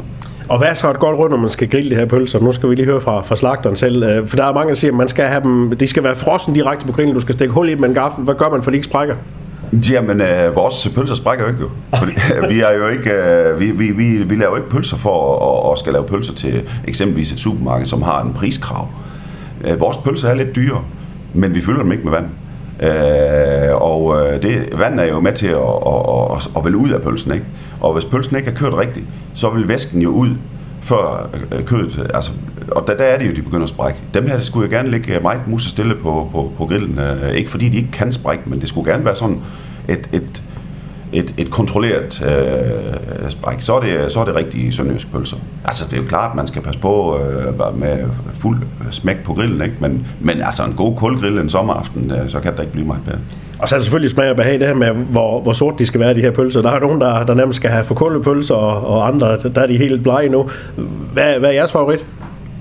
Og 0.49 0.57
hvad 0.57 0.67
er 0.67 0.73
så 0.73 0.89
et 0.89 0.99
godt 0.99 1.17
råd, 1.17 1.29
når 1.29 1.37
man 1.37 1.49
skal 1.49 1.69
grille 1.69 1.89
de 1.89 1.95
her 1.95 2.05
pølser? 2.05 2.39
Nu 2.39 2.51
skal 2.51 2.69
vi 2.69 2.75
lige 2.75 2.85
høre 2.85 3.01
fra, 3.01 3.21
fra 3.21 3.35
slagteren 3.35 3.75
selv. 3.75 4.03
Øh, 4.03 4.27
for 4.27 4.35
der 4.35 4.45
er 4.45 4.53
mange, 4.53 4.69
der 4.69 4.75
siger, 4.75 4.91
at 4.91 4.97
man 4.97 5.07
skal 5.07 5.27
have 5.27 5.43
dem, 5.43 5.77
de 5.77 5.87
skal 5.87 6.03
være 6.03 6.15
frossen 6.15 6.53
direkte 6.53 6.85
på 6.85 6.91
grillen. 6.91 7.13
Du 7.13 7.19
skal 7.19 7.33
stikke 7.33 7.53
hul 7.53 7.69
i 7.69 7.71
dem 7.71 7.79
med 7.79 7.89
en 7.89 7.95
gaffel. 7.95 8.23
Hvad 8.23 8.35
gør 8.35 8.49
man, 8.49 8.63
for 8.63 8.71
de 8.71 8.77
ikke 8.77 8.85
sprækker? 8.85 9.15
Jamen, 9.91 10.21
øh, 10.21 10.55
vores 10.55 10.87
pølser 10.95 11.15
sprækker 11.15 11.45
jo 11.45 11.51
ikke 11.51 11.61
jo. 11.61 11.69
Fordi, 11.97 12.11
øh, 12.35 12.49
vi, 12.49 12.59
er 12.59 12.71
jo 12.71 12.87
ikke, 12.87 13.11
øh, 13.11 13.59
vi, 13.59 13.71
vi, 13.71 13.91
vi, 13.91 14.23
vi 14.23 14.35
laver 14.35 14.57
ikke 14.57 14.69
pølser 14.69 14.97
for 14.97 15.39
at, 15.67 15.71
at 15.71 15.79
skal 15.79 15.93
lave 15.93 16.05
pølser 16.05 16.33
til 16.33 16.63
eksempelvis 16.87 17.31
et 17.31 17.39
supermarked, 17.39 17.85
som 17.85 18.01
har 18.01 18.21
en 18.21 18.33
priskrav. 18.33 18.87
Øh, 19.67 19.79
vores 19.79 19.97
pølser 19.97 20.29
er 20.29 20.33
lidt 20.33 20.55
dyre, 20.55 20.83
men 21.33 21.55
vi 21.55 21.61
fylder 21.61 21.81
dem 21.81 21.91
ikke 21.91 22.03
med 22.03 22.11
vand. 22.11 22.25
Øh, 22.83 23.75
og 23.81 24.17
øh, 24.19 24.41
det, 24.41 24.69
vand 24.79 24.99
er 24.99 25.05
jo 25.05 25.19
med 25.19 25.33
til 25.33 25.47
at, 25.47 25.57
at, 25.87 26.37
at, 26.37 26.49
at 26.57 26.65
vælge 26.65 26.77
ud 26.77 26.89
af 26.89 27.01
pølsen. 27.01 27.33
Ikke? 27.33 27.45
Og 27.79 27.93
hvis 27.93 28.05
pølsen 28.05 28.37
ikke 28.37 28.49
er 28.49 28.55
kørt 28.55 28.73
rigtigt, 28.73 29.05
så 29.33 29.49
vil 29.49 29.67
væsken 29.67 30.01
jo 30.01 30.09
ud 30.09 30.29
før 30.81 31.29
øh, 31.51 31.65
kødet, 31.65 32.11
altså, 32.13 32.31
og 32.71 32.87
der, 32.87 32.97
der 32.97 33.03
er 33.03 33.17
det 33.17 33.27
jo, 33.27 33.31
de 33.31 33.41
begynder 33.41 33.63
at 33.63 33.69
sprække. 33.69 33.99
Dem 34.13 34.27
her, 34.27 34.35
det 34.35 34.45
skulle 34.45 34.63
jeg 34.63 34.71
gerne 34.71 34.91
ligge 34.91 35.15
øh, 35.15 35.21
meget 35.21 35.39
mus 35.47 35.63
stille 35.63 35.95
på, 35.95 36.29
på, 36.31 36.51
på 36.57 36.65
grillen. 36.65 36.99
Ikke 37.35 37.51
fordi 37.51 37.69
de 37.69 37.77
ikke 37.77 37.91
kan 37.91 38.13
sprække, 38.13 38.43
men 38.45 38.61
det 38.61 38.67
skulle 38.69 38.91
gerne 38.91 39.05
være 39.05 39.15
sådan 39.15 39.41
et, 39.87 40.09
et 40.13 40.43
et, 41.13 41.33
et 41.37 41.49
kontrolleret 41.49 42.23
øh, 42.25 43.29
spike, 43.29 43.63
så 43.63 43.73
er, 43.73 43.79
det, 43.79 44.11
så 44.11 44.19
er 44.19 44.25
det 44.25 44.35
rigtige 44.35 44.71
sønderjysk 44.71 45.11
pølser. 45.11 45.37
Altså, 45.65 45.85
det 45.85 45.93
er 45.93 45.97
jo 45.97 46.07
klart, 46.07 46.29
at 46.29 46.35
man 46.35 46.47
skal 46.47 46.61
passe 46.61 46.79
på 46.79 47.19
øh, 47.19 47.79
med 47.79 47.97
fuld 48.33 48.57
smæk 48.91 49.23
på 49.23 49.33
grillen, 49.33 49.61
ikke? 49.61 49.75
Men, 49.79 50.07
men 50.19 50.41
altså, 50.41 50.63
en 50.63 50.73
god 50.73 50.95
kulgrill 50.95 51.37
en 51.37 51.49
sommeraften, 51.49 52.11
øh, 52.11 52.29
så 52.29 52.39
kan 52.39 52.53
det 52.53 52.59
ikke 52.59 52.71
blive 52.71 52.87
meget 52.87 53.01
bedre. 53.05 53.17
Og 53.59 53.69
så 53.69 53.75
er 53.75 53.79
det 53.79 53.85
selvfølgelig 53.85 54.11
smag 54.11 54.29
og 54.29 54.35
behag 54.35 54.59
det 54.59 54.67
her 54.67 54.75
med, 54.75 54.87
hvor, 54.87 55.41
hvor 55.41 55.53
sort 55.53 55.79
de 55.79 55.85
skal 55.85 55.99
være, 55.99 56.13
de 56.13 56.21
her 56.21 56.31
pølser. 56.31 56.61
Der 56.61 56.71
er 56.71 56.79
nogen, 56.79 57.01
der, 57.01 57.25
der 57.25 57.33
nærmest 57.33 57.55
skal 57.55 57.69
have 57.69 57.83
forkullet 57.83 58.23
pølser, 58.23 58.55
og, 58.55 58.87
og 58.87 59.07
andre, 59.07 59.37
der 59.37 59.61
er 59.61 59.67
de 59.67 59.77
helt 59.77 60.03
blege 60.03 60.29
nu. 60.29 60.49
Hvad, 61.13 61.39
hvad 61.39 61.49
er 61.49 61.53
jeres 61.53 61.71
favorit? 61.71 62.05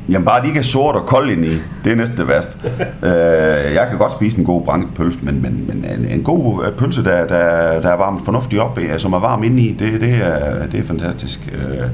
Jamen 0.09 0.25
bare 0.25 0.43
de 0.43 0.47
ikke 0.47 0.59
er 0.59 0.65
sort 0.65 0.95
og 0.95 1.07
kold 1.07 1.31
ind 1.31 1.45
i, 1.45 1.53
det 1.85 1.93
er 1.93 1.97
næsten 1.97 2.19
det 2.19 2.29
værste. 2.29 2.59
øh, 3.09 3.75
jeg 3.75 3.87
kan 3.91 3.99
godt 3.99 4.13
spise 4.13 4.39
en 4.39 4.45
god 4.45 4.63
pølse, 4.95 5.19
men, 5.23 5.43
men, 5.43 5.65
men 5.67 5.85
en, 5.99 6.07
en 6.11 6.23
god 6.23 6.65
øh, 6.65 6.73
pølse, 6.73 7.05
der, 7.05 7.27
der, 7.27 7.81
der 7.81 7.89
er 7.89 7.97
varmt 7.97 8.25
fornuftigt 8.25 8.63
op, 8.63 8.79
som 8.99 9.13
er 9.13 9.19
varm 9.19 9.43
ind 9.43 9.59
i, 9.59 9.73
det, 9.73 10.01
det, 10.01 10.15
er, 10.25 10.67
det 10.67 10.81
er 10.81 10.85
fantastisk. 10.85 11.53
Øh, 11.53 11.89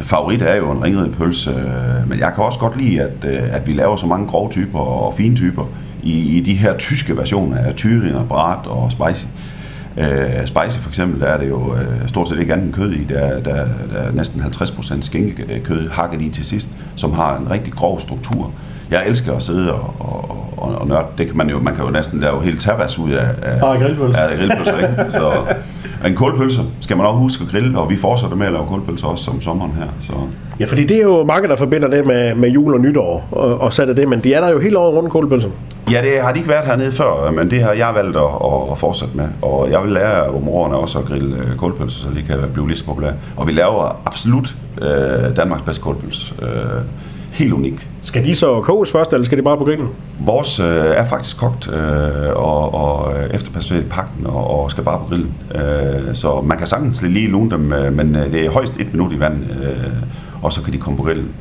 favorit 0.00 0.42
er 0.42 0.56
jo 0.56 0.70
en 0.70 0.84
ringret 0.84 1.14
pølse, 1.18 1.50
øh, 1.50 2.08
men 2.08 2.18
jeg 2.18 2.32
kan 2.34 2.44
også 2.44 2.58
godt 2.58 2.82
lide, 2.82 3.02
at, 3.02 3.24
øh, 3.24 3.54
at 3.54 3.66
vi 3.66 3.72
laver 3.72 3.96
så 3.96 4.06
mange 4.06 4.26
grove 4.26 4.50
typer 4.50 4.78
og 4.78 5.14
fine 5.14 5.36
typer 5.36 5.64
i, 6.02 6.36
i 6.36 6.40
de 6.40 6.54
her 6.54 6.76
tyske 6.76 7.16
versioner 7.16 7.58
af 7.58 7.72
Thüringen 7.72 8.16
og 8.16 8.28
Brat 8.28 8.66
og 8.66 8.92
Spicy. 8.92 9.26
Uh, 9.98 10.46
spicy 10.46 10.78
for 10.78 10.88
eksempel, 10.88 11.20
der 11.20 11.26
er 11.26 11.38
det 11.38 11.48
jo 11.48 11.56
uh, 11.56 11.78
stort 12.06 12.28
set 12.28 12.38
ikke 12.40 12.52
andet 12.52 12.74
kød 12.74 12.92
i. 12.92 13.04
Der, 13.04 13.40
der, 13.40 13.54
der 13.92 13.98
er 13.98 14.12
næsten 14.12 14.40
50% 14.40 15.02
skinkekød 15.02 15.88
hakket 15.88 16.22
i 16.22 16.28
til 16.28 16.44
sidst, 16.44 16.68
som 16.96 17.12
har 17.12 17.36
en 17.36 17.50
rigtig 17.50 17.72
grov 17.72 18.00
struktur. 18.00 18.52
Jeg 18.90 19.06
elsker 19.06 19.34
at 19.34 19.42
sidde 19.42 19.74
og, 19.74 19.94
og, 19.98 20.52
og, 20.56 20.80
og 20.80 20.88
nørde. 20.88 21.06
Det 21.18 21.26
kan 21.26 21.36
man 21.36 21.50
jo, 21.50 21.60
man 21.60 21.74
kan 21.74 21.84
jo 21.84 21.90
næsten 21.90 22.20
lave 22.20 22.44
helt 22.44 22.60
tabas 22.60 22.98
ud 22.98 23.10
af, 23.10 23.28
af, 23.42 23.72
ah, 23.72 23.80
grillpølse. 23.80 24.20
af 24.20 24.38
grillpølser. 24.38 24.76
Ikke? 24.76 25.12
Så, 25.18 25.44
en 26.06 26.14
kulpølse 26.14 26.62
skal 26.80 26.96
man 26.96 27.06
også 27.06 27.18
huske 27.18 27.44
at 27.44 27.50
grille, 27.50 27.78
og 27.78 27.90
vi 27.90 27.96
fortsætter 27.96 28.36
med 28.36 28.46
at 28.46 28.52
lave 28.52 28.66
kulpølser 28.66 29.06
også 29.06 29.24
som 29.24 29.40
sommeren 29.40 29.72
her. 29.72 29.88
Så. 30.00 30.12
Ja, 30.60 30.66
fordi 30.66 30.84
det 30.84 30.96
er 30.96 31.02
jo 31.02 31.24
mange, 31.24 31.48
der 31.48 31.56
forbinder 31.56 31.88
det 31.88 32.06
med, 32.06 32.34
med 32.34 32.50
jul 32.50 32.74
og 32.74 32.80
nytår, 32.80 33.28
og, 33.32 33.60
og 33.60 33.72
sætter 33.72 33.94
det, 33.94 34.08
men 34.08 34.20
de 34.20 34.34
er 34.34 34.40
der 34.40 34.50
jo 34.50 34.60
helt 34.60 34.76
over 34.76 34.90
rundt 34.90 35.10
kulpølser. 35.10 35.48
Ja, 35.92 36.02
det 36.02 36.20
har 36.20 36.32
de 36.32 36.38
ikke 36.38 36.48
været 36.48 36.66
hernede 36.66 36.92
før, 36.92 37.30
men 37.30 37.50
det 37.50 37.62
har 37.62 37.72
jeg 37.72 37.90
valgt 37.94 38.16
at, 38.16 38.22
at 38.72 38.78
fortsætte 38.78 39.16
med. 39.16 39.24
Og 39.42 39.70
jeg 39.70 39.82
vil 39.82 39.92
lære 39.92 40.28
områderne 40.28 40.76
også 40.76 40.98
at 40.98 41.04
grille 41.04 41.36
øh, 41.36 41.56
kulpølser, 41.56 42.00
så 42.00 42.08
de 42.16 42.22
kan 42.22 42.36
blive 42.52 42.66
lige 42.66 42.78
så 42.78 42.84
populære. 42.84 43.12
Og 43.36 43.46
vi 43.46 43.52
laver 43.52 44.00
absolut 44.06 44.54
øh, 44.82 45.36
Danmarks 45.36 45.62
bedste 45.62 45.82
kulpølse. 45.82 46.34
Øh, 46.42 46.48
helt 47.32 47.52
unik. 47.52 47.88
Skal 48.02 48.24
de 48.24 48.34
så 48.34 48.60
koges 48.60 48.92
først, 48.92 49.12
eller 49.12 49.24
skal 49.24 49.38
de 49.38 49.42
bare 49.42 49.56
på 49.56 49.64
grillen? 49.64 49.88
Vores 50.20 50.60
øh, 50.60 50.66
er 50.66 51.04
faktisk 51.04 51.36
kogt 51.38 51.70
øh, 51.72 52.36
og, 52.36 52.74
og 52.74 53.12
efterpasset 53.34 53.76
i 53.76 53.84
pakken 53.90 54.26
og, 54.26 54.62
og 54.62 54.70
skal 54.70 54.84
bare 54.84 54.98
på 54.98 55.04
grillen. 55.08 55.34
Øh, 55.54 56.14
så 56.14 56.40
man 56.40 56.58
kan 56.58 56.66
sagtens 56.66 57.02
lige 57.02 57.28
lune 57.28 57.50
dem, 57.50 57.72
øh, 57.72 57.92
men 57.92 58.16
øh, 58.16 58.32
det 58.32 58.46
er 58.46 58.50
højst 58.50 58.80
et 58.80 58.92
minut 58.92 59.12
i 59.12 59.20
vand, 59.20 59.36
øh, 59.62 59.76
og 60.42 60.52
så 60.52 60.62
kan 60.62 60.72
de 60.72 60.78
komme 60.78 60.96
på 60.96 61.02
grillen. 61.02 61.34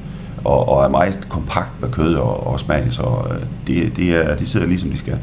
Og, 0.46 0.70
og 0.70 0.84
er 0.84 0.90
meget 0.90 1.20
kompakt 1.30 1.82
med 1.82 1.90
kød 1.90 2.16
og, 2.16 2.48
og 2.48 2.60
smag, 2.60 2.84
så 2.90 3.02
øh, 3.02 3.38
de, 3.68 3.92
de, 3.96 4.16
er, 4.16 4.36
de 4.36 4.48
sidder 4.48 4.68
lige 4.68 4.80
som 4.80 4.90
de 4.90 4.98
skal. 4.98 5.18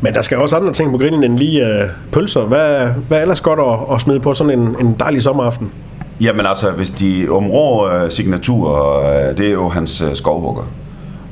Men 0.00 0.14
der 0.14 0.22
skal 0.22 0.38
også 0.38 0.56
andre 0.56 0.72
ting 0.72 0.90
på 0.90 0.98
grillen 0.98 1.24
end 1.24 1.38
lige 1.38 1.66
øh, 1.66 1.88
pølser. 2.12 2.40
Hvad, 2.40 2.88
hvad 3.08 3.18
er 3.18 3.22
ellers 3.22 3.40
godt 3.40 3.60
at, 3.60 3.94
at 3.94 4.00
smide 4.00 4.20
på 4.20 4.32
sådan 4.32 4.58
en, 4.58 4.76
en 4.80 4.96
dejlig 5.00 5.22
sommeraften? 5.22 5.72
Jamen 6.20 6.46
altså, 6.46 6.70
hvis 6.70 6.90
de 6.90 7.28
områr 7.30 7.84
uh, 7.84 8.10
signatur, 8.10 8.98
uh, 8.98 9.36
det 9.38 9.46
er 9.46 9.52
jo 9.52 9.68
hans 9.68 10.02
uh, 10.02 10.14
skovhugger. 10.14 10.62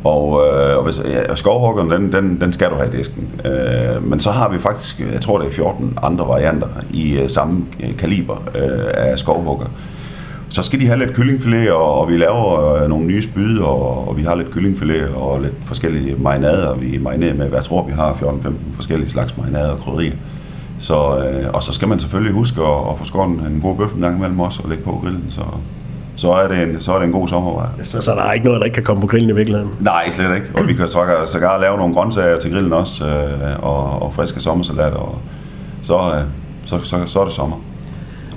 Og, 0.05 0.29
uh, 0.29 0.77
og 0.77 0.85
hvis, 0.85 1.01
ja, 1.05 1.35
skovhuggeren, 1.35 1.91
den, 1.91 2.13
den, 2.13 2.41
den 2.41 2.53
skal 2.53 2.71
du 2.71 2.75
have 2.75 2.95
i 2.95 2.97
disken. 2.97 3.29
Uh, 3.45 4.11
men 4.11 4.21
så 4.21 4.31
har 4.31 4.49
vi 4.49 4.59
faktisk, 4.59 5.01
jeg 5.13 5.21
tror 5.21 5.39
det 5.39 5.47
er 5.47 5.51
14 5.51 5.99
andre 6.03 6.29
varianter 6.29 6.69
i 6.91 7.23
uh, 7.23 7.29
samme 7.29 7.65
kaliber 7.99 8.37
uh, 8.37 8.85
af 8.95 9.19
skovhugger. 9.19 9.67
Så 10.49 10.63
skal 10.63 10.81
de 10.81 10.87
have 10.87 10.99
lidt 10.99 11.15
kyllingfilet, 11.15 11.71
og, 11.71 12.01
og 12.01 12.09
vi 12.09 12.17
laver 12.17 12.83
uh, 12.83 12.89
nogle 12.89 13.07
nye 13.07 13.23
spyd, 13.23 13.59
og, 13.59 14.09
og 14.09 14.17
vi 14.17 14.23
har 14.23 14.35
lidt 14.35 14.51
kyllingfilet 14.51 15.09
og 15.15 15.41
lidt 15.41 15.55
forskellige 15.65 16.17
marinader, 16.19 16.75
vi 16.75 16.99
marinerer 16.99 17.35
med. 17.35 17.49
Hvad 17.49 17.59
jeg 17.59 17.65
tror, 17.65 17.87
vi 17.87 17.93
har 17.93 18.13
14-15 18.13 18.49
forskellige 18.75 19.11
slags 19.11 19.37
marinader 19.37 19.71
og 19.71 19.79
krydderier. 19.79 20.13
Så, 20.79 20.95
øh, 20.95 21.51
og 21.53 21.63
så 21.63 21.73
skal 21.73 21.89
man 21.89 21.99
selvfølgelig 21.99 22.33
huske 22.33 22.63
at, 22.63 22.91
at 22.91 22.99
få 22.99 23.05
skåret 23.05 23.29
en 23.29 23.61
god 23.63 23.77
bøf 23.77 23.95
en 23.95 24.01
gang 24.01 24.17
imellem 24.17 24.41
også 24.41 24.61
og 24.63 24.69
lægge 24.69 24.85
på 24.85 25.01
grillen. 25.03 25.25
Så, 25.31 25.43
så 26.17 26.33
er 26.33 26.49
det 26.49 26.63
en, 26.63 26.81
så 26.81 26.93
er 26.93 26.99
det 26.99 27.07
en 27.07 27.13
god 27.13 27.29
sommervej. 27.29 27.67
Så, 27.83 28.01
så 28.01 28.11
der 28.11 28.23
er 28.23 28.33
ikke 28.33 28.47
noget, 28.47 28.61
der 28.61 28.65
ikke 28.65 28.75
kan 28.75 28.85
komme 28.85 29.01
på 29.01 29.07
grillen 29.07 29.31
i 29.31 29.35
virkeligheden? 29.35 29.73
Nej, 29.81 30.11
slet 30.11 30.35
ikke. 30.35 30.47
Og 30.55 30.69
vi 30.69 30.73
kan 30.73 30.89
så 30.89 31.23
sågar 31.27 31.59
lave 31.61 31.77
nogle 31.77 31.95
grøntsager 31.95 32.39
til 32.39 32.53
grillen 32.53 32.73
også, 32.73 33.07
øh, 33.07 33.63
og, 33.63 34.03
og 34.03 34.15
friske 34.15 34.41
sommersalat, 34.41 34.93
og 34.93 35.19
så, 35.83 35.95
øh, 35.95 36.23
så, 36.65 36.79
så, 36.83 37.07
så 37.07 37.21
er 37.21 37.25
det 37.25 37.33
sommer. 37.33 37.57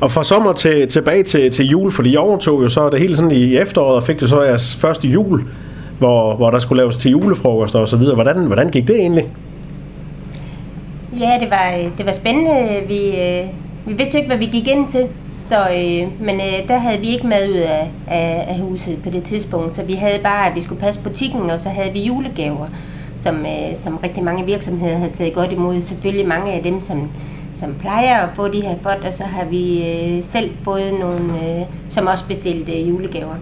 Og 0.01 0.11
fra 0.11 0.23
sommer 0.23 0.53
til, 0.53 0.87
tilbage 0.87 1.23
til, 1.23 1.51
til 1.51 1.65
jul, 1.65 1.91
fordi 1.91 2.11
jeg 2.11 2.19
overtog 2.19 2.63
jo 2.63 2.69
så 2.69 2.89
det 2.89 2.99
hele 2.99 3.15
sådan 3.15 3.31
i 3.31 3.57
efteråret, 3.57 3.95
og 3.95 4.03
fik 4.03 4.21
jo 4.21 4.27
så 4.27 4.41
jeres 4.41 4.75
første 4.75 5.07
jul, 5.07 5.43
hvor, 5.97 6.35
hvor 6.35 6.51
der 6.51 6.59
skulle 6.59 6.81
laves 6.81 6.97
til 6.97 7.11
julefrokost 7.11 7.75
og 7.75 7.87
så 7.87 7.97
videre. 7.97 8.15
Hvordan, 8.15 8.45
hvordan 8.45 8.69
gik 8.69 8.87
det 8.87 8.95
egentlig? 8.95 9.25
Ja, 11.19 11.37
det 11.41 11.49
var, 11.49 11.89
det 11.97 12.05
var 12.05 12.11
spændende. 12.11 12.67
Vi, 12.87 13.07
øh, 13.07 13.47
vi 13.85 13.93
vidste 13.93 14.13
jo 14.13 14.17
ikke, 14.17 14.27
hvad 14.27 14.37
vi 14.37 14.45
gik 14.45 14.67
ind 14.67 14.87
til. 14.87 15.05
Så, 15.49 15.55
øh, 15.55 16.25
men 16.25 16.35
øh, 16.35 16.67
der 16.67 16.77
havde 16.77 16.99
vi 16.99 17.07
ikke 17.07 17.27
mad 17.27 17.49
ud 17.49 17.55
af, 17.55 17.91
af, 18.07 18.45
af 18.49 18.59
huset 18.59 18.97
på 19.03 19.09
det 19.09 19.23
tidspunkt, 19.23 19.75
så 19.75 19.83
vi 19.83 19.93
havde 19.93 20.19
bare, 20.23 20.49
at 20.49 20.55
vi 20.55 20.61
skulle 20.61 20.81
passe 20.81 20.99
butikken, 21.03 21.49
og 21.49 21.59
så 21.59 21.69
havde 21.69 21.93
vi 21.93 21.99
julegaver, 21.99 22.67
som, 23.17 23.35
øh, 23.35 23.77
som 23.83 23.97
rigtig 24.03 24.23
mange 24.23 24.45
virksomheder 24.45 24.97
havde 24.97 25.11
taget 25.17 25.33
godt 25.33 25.51
imod. 25.51 25.81
Selvfølgelig 25.81 26.27
mange 26.27 26.51
af 26.51 26.63
dem, 26.63 26.81
som, 26.81 27.09
som 27.59 27.75
plejer 27.79 28.17
at 28.17 28.29
få 28.35 28.47
de 28.47 28.61
her 28.61 28.75
fået, 28.75 29.05
og 29.05 29.13
så 29.13 29.23
har 29.23 29.45
vi 29.45 29.89
øh, 29.89 30.23
selv 30.23 30.51
fået 30.63 30.93
nogle, 30.93 31.33
øh, 31.33 31.65
som 31.89 32.07
også 32.07 32.27
bestilte 32.27 32.81
øh, 32.81 32.89
julegaver. 32.89 33.35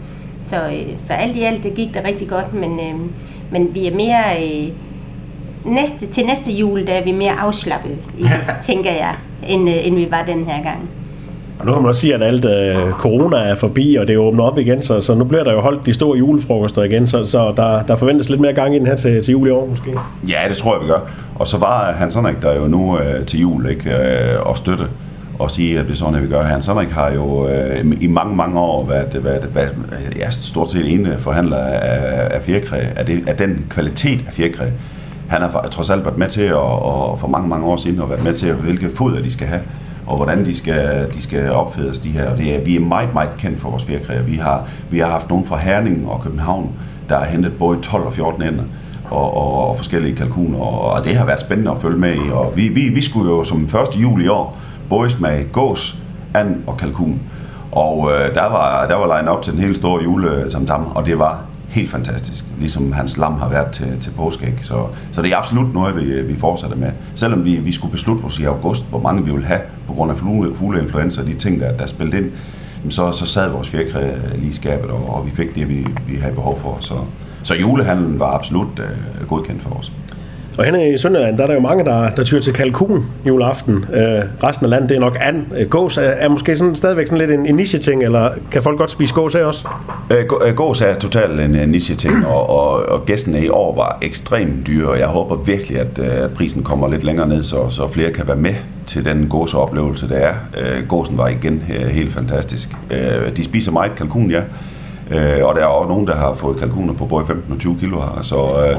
Så, 0.49 0.55
øh, 0.55 1.07
så 1.07 1.13
alt 1.13 1.35
i 1.35 1.43
alt, 1.43 1.63
det 1.63 1.73
gik 1.73 1.93
det 1.93 2.03
rigtig 2.05 2.27
godt, 2.27 2.53
men, 2.53 2.79
øh, 2.79 2.95
men 3.51 3.75
vi 3.75 3.87
er 3.87 3.95
mere... 3.95 4.23
Øh, 4.43 4.69
næste, 5.65 6.07
til 6.07 6.25
næste 6.25 6.51
jul, 6.51 6.87
der 6.87 6.93
er 6.93 7.03
vi 7.03 7.11
mere 7.11 7.31
afslappet, 7.31 7.97
tænker 8.67 8.91
jeg, 8.91 9.15
end, 9.47 9.69
øh, 9.69 9.87
end 9.87 9.95
vi 9.95 10.07
var 10.11 10.23
den 10.23 10.45
her 10.45 10.63
gang. 10.63 10.89
Og 11.59 11.65
nu 11.65 11.73
kan 11.73 11.81
man 11.81 11.89
også 11.89 12.01
sige, 12.01 12.15
at 12.15 12.23
alt 12.23 12.45
øh, 12.45 12.91
corona 12.91 13.37
er 13.37 13.55
forbi, 13.55 13.97
og 13.99 14.07
det 14.07 14.13
er 14.13 14.17
åbnet 14.17 14.45
op 14.45 14.57
igen, 14.57 14.81
så, 14.81 15.01
så 15.01 15.15
nu 15.15 15.23
bliver 15.23 15.43
der 15.43 15.51
jo 15.51 15.59
holdt 15.59 15.85
de 15.85 15.93
store 15.93 16.17
julefrokoster 16.17 16.83
igen, 16.83 17.07
så, 17.07 17.25
så 17.25 17.53
der, 17.57 17.83
der 17.83 17.95
forventes 17.95 18.29
lidt 18.29 18.41
mere 18.41 18.53
gang 18.53 18.75
i 18.75 18.79
den 18.79 18.87
her 18.87 18.95
til, 18.95 19.23
til 19.23 19.31
jul 19.31 19.47
i 19.47 19.51
år 19.51 19.65
måske. 19.65 19.91
Ja, 20.29 20.39
det 20.49 20.57
tror 20.57 20.75
jeg, 20.75 20.83
vi 20.83 20.87
gør. 20.87 20.99
Og 21.35 21.47
så 21.47 21.57
var 21.57 21.91
Hans 21.91 22.15
Henrik 22.15 22.41
der 22.41 22.55
jo 22.55 22.67
nu 22.67 22.99
øh, 22.99 23.25
til 23.25 23.39
jul 23.39 23.69
ikke, 23.69 23.89
øh, 23.89 24.49
og 24.49 24.57
støtte 24.57 24.87
og 25.39 25.51
sige, 25.51 25.79
at 25.79 25.85
det 25.85 25.91
er 25.91 25.95
sådan, 25.95 26.15
at 26.15 26.21
vi 26.21 26.27
gør. 26.27 26.43
Hans 26.43 26.65
Henrik 26.65 26.89
har 26.89 27.11
jo 27.11 27.47
øh, 27.47 27.85
i 28.01 28.07
mange, 28.07 28.35
mange 28.35 28.59
år 28.59 28.87
været, 28.87 29.23
været, 29.23 29.49
været 29.55 29.75
ja, 30.15 30.29
stort 30.29 30.71
set 30.71 30.93
ene 30.93 31.15
forhandler 31.19 31.57
af, 31.57 32.35
af 32.35 32.41
fjerkræ, 32.41 32.77
af, 32.95 33.05
det, 33.05 33.23
af 33.27 33.37
den 33.37 33.65
kvalitet 33.69 34.23
af 34.27 34.33
fjerkræ, 34.33 34.65
han 35.27 35.41
har 35.41 35.67
trods 35.71 35.89
alt 35.89 36.05
været 36.05 36.17
med 36.17 36.27
til, 36.27 36.41
at, 36.41 36.55
og 36.55 37.19
for 37.19 37.27
mange, 37.27 37.49
mange 37.49 37.65
år 37.65 37.77
siden, 37.77 37.99
og 37.99 38.09
været 38.09 38.23
med 38.23 38.33
til, 38.33 38.53
hvilke 38.53 38.89
foder 38.95 39.21
de 39.21 39.31
skal 39.31 39.47
have, 39.47 39.61
og 40.07 40.15
hvordan 40.15 40.45
de 40.45 40.57
skal, 40.57 41.07
de 41.13 41.21
skal 41.21 41.51
opfædes 41.51 41.99
de 41.99 42.09
her. 42.09 42.31
Og 42.31 42.37
det 42.37 42.55
er, 42.55 42.63
vi 42.63 42.75
er 42.75 42.79
meget, 42.79 43.13
meget 43.13 43.29
kendt 43.37 43.61
for 43.61 43.69
vores 43.69 43.85
fjerkræer. 43.85 44.23
Vi 44.23 44.35
har, 44.35 44.67
vi 44.89 44.99
har 44.99 45.07
haft 45.07 45.29
nogen 45.29 45.45
fra 45.45 45.57
Herning 45.57 46.09
og 46.09 46.21
København, 46.21 46.71
der 47.09 47.17
har 47.17 47.25
hentet 47.25 47.53
både 47.59 47.79
12 47.81 48.03
og 48.03 48.13
14 48.13 48.43
ender. 48.43 48.63
Og, 49.09 49.37
og, 49.37 49.69
og 49.69 49.77
forskellige 49.77 50.15
kalkuner, 50.15 50.59
og 50.59 51.03
det 51.03 51.15
har 51.15 51.25
været 51.25 51.41
spændende 51.41 51.71
at 51.71 51.81
følge 51.81 51.97
med 51.97 52.15
i. 52.15 52.31
Og 52.31 52.53
vi, 52.55 52.67
vi, 52.67 52.89
vi 52.89 53.01
skulle 53.01 53.29
jo 53.29 53.43
som 53.43 53.63
1. 53.63 53.71
juli 54.01 54.25
i 54.25 54.27
år 54.27 54.57
både 54.89 55.09
smage 55.09 55.43
gås, 55.43 55.97
and 56.33 56.63
og 56.67 56.77
kalkun. 56.77 57.19
Og 57.71 58.11
øh, 58.11 58.35
der 58.35 58.49
var, 58.49 58.87
der 58.87 58.95
var 58.95 59.17
line 59.17 59.31
op 59.31 59.41
til 59.41 59.53
den 59.53 59.61
helt 59.61 59.77
store 59.77 60.03
juletamtam, 60.03 60.81
øh, 60.81 60.95
og 60.95 61.05
det 61.05 61.19
var 61.19 61.43
helt 61.67 61.89
fantastisk, 61.89 62.45
ligesom 62.59 62.91
hans 62.91 63.17
lam 63.17 63.33
har 63.33 63.49
været 63.49 63.71
til, 63.71 63.99
til 63.99 64.11
påskæg. 64.11 64.53
Så, 64.61 64.87
så 65.11 65.21
det 65.21 65.31
er 65.31 65.37
absolut 65.37 65.73
noget, 65.73 65.95
vi, 65.95 66.21
vi 66.21 66.39
fortsætter 66.39 66.77
med. 66.77 66.91
Selvom 67.15 67.45
vi, 67.45 67.55
vi 67.55 67.71
skulle 67.71 67.91
beslutte 67.91 68.23
os 68.23 68.39
i 68.39 68.43
august, 68.43 68.89
hvor 68.89 68.99
mange 68.99 69.25
vi 69.25 69.31
vil 69.31 69.45
have 69.45 69.61
på 69.87 69.93
grund 69.93 70.11
af 70.11 70.17
fugle, 70.17 70.55
fugleinfluenza 70.55 71.21
og 71.21 71.27
de 71.27 71.33
ting, 71.33 71.59
der, 71.59 71.77
der 71.77 71.85
spillede 71.85 72.17
ind, 72.17 72.31
så, 72.89 73.11
så 73.11 73.25
sad 73.25 73.51
vores 73.51 73.69
fjerkræ 73.69 74.11
lige 74.35 74.49
i 74.49 74.53
skabet, 74.53 74.89
og, 74.89 75.09
og 75.09 75.25
vi 75.25 75.31
fik 75.31 75.55
det, 75.55 75.69
vi, 75.69 75.87
vi 76.07 76.15
havde 76.15 76.35
behov 76.35 76.59
for. 76.59 76.77
Så, 76.79 76.93
så 77.43 77.55
julehandlen 77.55 78.19
var 78.19 78.31
absolut 78.31 78.79
øh, 78.79 79.27
godkendt 79.27 79.63
for 79.63 79.69
os. 79.69 79.91
Og 80.57 80.65
henne 80.65 80.93
i 80.93 80.97
Sønderland, 80.97 81.37
der 81.37 81.43
er 81.43 81.47
der 81.47 81.53
jo 81.53 81.59
mange, 81.59 81.85
der, 81.85 82.09
der 82.09 82.23
tyrer 82.23 82.41
til 82.41 82.53
kalkun 82.53 83.05
juleaften. 83.27 83.85
Øh, 83.93 84.23
resten 84.43 84.65
af 84.65 84.69
landet, 84.69 84.89
det 84.89 84.95
er 84.95 84.99
nok 84.99 85.17
and. 85.21 85.45
Øh, 85.57 85.69
gås 85.69 85.97
er, 85.97 86.01
er 86.01 86.29
måske 86.29 86.55
sådan, 86.55 86.75
stadigvæk 86.75 87.07
sådan 87.07 87.27
lidt 87.27 87.39
en, 87.39 87.45
en 87.45 87.55
niche-ting, 87.55 88.03
eller 88.03 88.29
kan 88.51 88.63
folk 88.63 88.77
godt 88.77 88.91
spise 88.91 89.13
gås 89.13 89.33
her 89.33 89.45
også? 89.45 89.67
Øh, 90.11 90.25
øh, 90.47 90.55
gås 90.55 90.81
er 90.81 90.95
totalt 90.95 91.39
en, 91.39 91.55
en 91.55 91.69
niche-ting, 91.69 92.25
og, 92.25 92.49
og, 92.49 92.89
og 92.89 93.05
gæstene 93.05 93.45
i 93.45 93.49
år 93.49 93.75
var 93.75 93.97
ekstremt 94.01 94.67
dyre, 94.67 94.89
og 94.89 94.99
jeg 94.99 95.07
håber 95.07 95.35
virkelig, 95.35 95.79
at, 95.79 95.99
øh, 95.99 96.29
prisen 96.35 96.63
kommer 96.63 96.87
lidt 96.87 97.03
længere 97.03 97.27
ned, 97.27 97.43
så, 97.43 97.69
så 97.69 97.87
flere 97.87 98.11
kan 98.11 98.27
være 98.27 98.37
med 98.37 98.55
til 98.85 99.05
den 99.05 99.27
gåseoplevelse, 99.29 100.09
det 100.09 100.23
er. 100.23 100.33
Øh, 100.57 100.87
gåsen 100.87 101.17
var 101.17 101.27
igen 101.27 101.63
øh, 101.79 101.87
helt 101.87 102.13
fantastisk. 102.13 102.69
Øh, 102.91 103.37
de 103.37 103.43
spiser 103.43 103.71
meget 103.71 103.95
kalkun, 103.95 104.31
ja. 104.31 104.41
Øh, 105.11 105.45
og 105.45 105.55
der 105.55 105.61
er 105.61 105.65
også 105.65 105.89
nogen, 105.89 106.07
der 106.07 106.15
har 106.15 106.35
fået 106.35 106.57
kalkuner 106.57 106.93
på 106.93 107.05
både 107.05 107.25
15 107.27 107.53
og 107.53 107.59
20 107.59 107.77
kilo 107.79 107.99
her, 107.99 108.19
så... 108.21 108.35
Øh, 108.35 108.77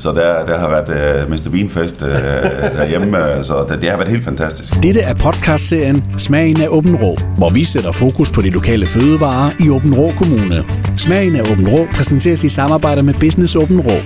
så 0.00 0.12
der, 0.12 0.46
der 0.46 0.58
har 0.58 0.68
været 0.68 1.24
uh, 1.24 1.30
Mr. 1.30 1.50
Bean-fest 1.50 2.02
uh, 2.02 2.08
derhjemme, 2.78 3.16
så 3.42 3.66
det, 3.68 3.82
det 3.82 3.90
har 3.90 3.96
været 3.96 4.10
helt 4.10 4.24
fantastisk. 4.24 4.72
Dette 4.82 5.00
er 5.00 5.14
podcastserien 5.14 6.04
Smagen 6.18 6.60
af 6.60 6.68
Åben 6.68 6.96
Rå, 6.96 7.16
hvor 7.36 7.50
vi 7.54 7.64
sætter 7.64 7.92
fokus 7.92 8.32
på 8.32 8.40
de 8.40 8.50
lokale 8.50 8.86
fødevarer 8.86 9.50
i 9.64 9.70
Åben 9.70 9.94
Rå 9.94 10.10
Kommune. 10.18 10.56
Smagen 10.96 11.36
af 11.36 11.50
Åben 11.52 11.68
Rå 11.68 11.86
præsenteres 11.94 12.44
i 12.44 12.48
samarbejde 12.48 13.02
med 13.02 13.14
Business 13.14 13.56
Åben 13.56 13.80
Rå. 13.80 13.96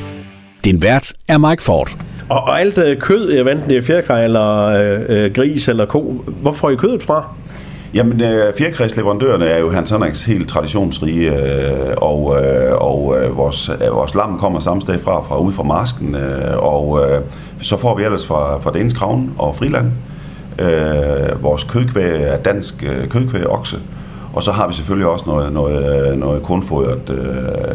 Din 0.65 0.83
vært 0.83 1.13
er 1.29 1.39
Mike 1.39 1.63
Ford. 1.63 1.89
Og, 2.29 2.41
og 2.41 2.61
alt 2.61 2.79
øh, 2.79 2.97
kød, 2.97 3.33
enten 3.33 3.71
det 3.71 3.77
er 3.77 3.83
fjerkræ 3.83 4.25
eller 4.25 4.65
øh, 4.67 5.25
øh, 5.25 5.33
gris 5.33 5.69
eller 5.69 5.87
ko, 5.87 6.25
hvor 6.43 6.53
får 6.53 6.71
I 6.71 6.77
kødet 6.77 7.03
fra? 7.03 7.35
Jamen, 7.95 8.21
øh, 8.21 8.55
fjerkræsleverandørerne 8.59 9.47
er 9.47 9.59
jo 9.59 9.71
Hans 9.71 9.91
Henriks 9.91 10.25
helt 10.25 10.49
traditionsrige, 10.49 11.33
øh, 11.33 11.95
og, 11.97 12.43
øh, 12.43 12.77
og 12.77 13.17
øh, 13.19 13.37
vores, 13.37 13.69
øh, 13.69 13.95
vores 13.95 14.15
lam 14.15 14.39
kommer 14.39 14.61
samme 14.61 14.81
sted 14.81 14.99
fra, 14.99 15.23
fra 15.23 15.39
ud 15.39 15.53
fra 15.53 15.63
marsken, 15.63 16.15
øh, 16.15 16.57
og 16.57 17.01
øh, 17.05 17.21
så 17.63 17.77
får 17.77 17.97
vi 17.97 18.05
ellers 18.05 18.27
fra, 18.27 18.59
fra 18.59 18.71
Danes 18.71 18.95
Kravn 18.95 19.35
og 19.39 19.57
Friland. 19.57 19.87
Øh, 20.59 21.43
vores 21.43 21.65
kødkvæg 21.65 22.23
er 22.23 22.37
dansk 22.37 22.85
øh, 22.85 23.09
kødkvæg 23.09 23.47
okse, 23.47 23.77
og 24.35 24.43
så 24.43 24.53
har 24.53 24.67
vi 24.67 24.75
selvfølgelig 24.75 25.09
også 25.09 25.25
noget, 25.27 25.53
noget, 25.53 26.13
øh, 26.13 26.19
noget 26.19 26.43
kornfodret, 26.43 27.11
øh, 27.11 27.17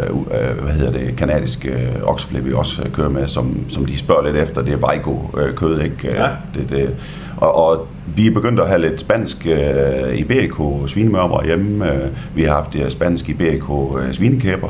øh, 0.10 0.64
hvad 0.64 0.74
hedder 0.74 0.92
det, 0.92 1.16
kanadisk 1.16 1.66
øh, 1.66 2.04
okseflæ, 2.04 2.40
vi 2.40 2.54
også 2.54 2.90
kører 2.94 3.10
med, 3.10 3.28
som, 3.28 3.58
som 3.70 3.86
de 3.86 3.98
spørger 3.98 4.24
lidt 4.24 4.36
efter. 4.36 4.62
Det 4.62 4.74
er 4.74 4.78
Vejgo 4.78 5.16
øh, 5.38 5.56
kød, 5.56 5.82
ikke? 5.82 5.96
Ja. 6.04 6.28
Det, 6.56 6.70
det, 6.70 6.96
og, 7.38 7.56
og 7.56 7.88
vi 8.16 8.28
er 8.28 8.32
begyndt 8.32 8.60
at 8.60 8.68
have 8.68 8.82
lidt 8.82 9.00
spansk 9.00 9.48
øh, 9.48 10.20
Iberico 10.20 10.88
svinemørbrad 10.88 11.46
hjemme. 11.46 11.94
Øh, 11.94 12.08
vi 12.36 12.44
har 12.44 12.54
haft 12.54 12.74
det 12.74 12.92
spansk 12.92 13.30
Iberico 13.30 13.98
øh, 13.98 14.14
svinekæber. 14.14 14.70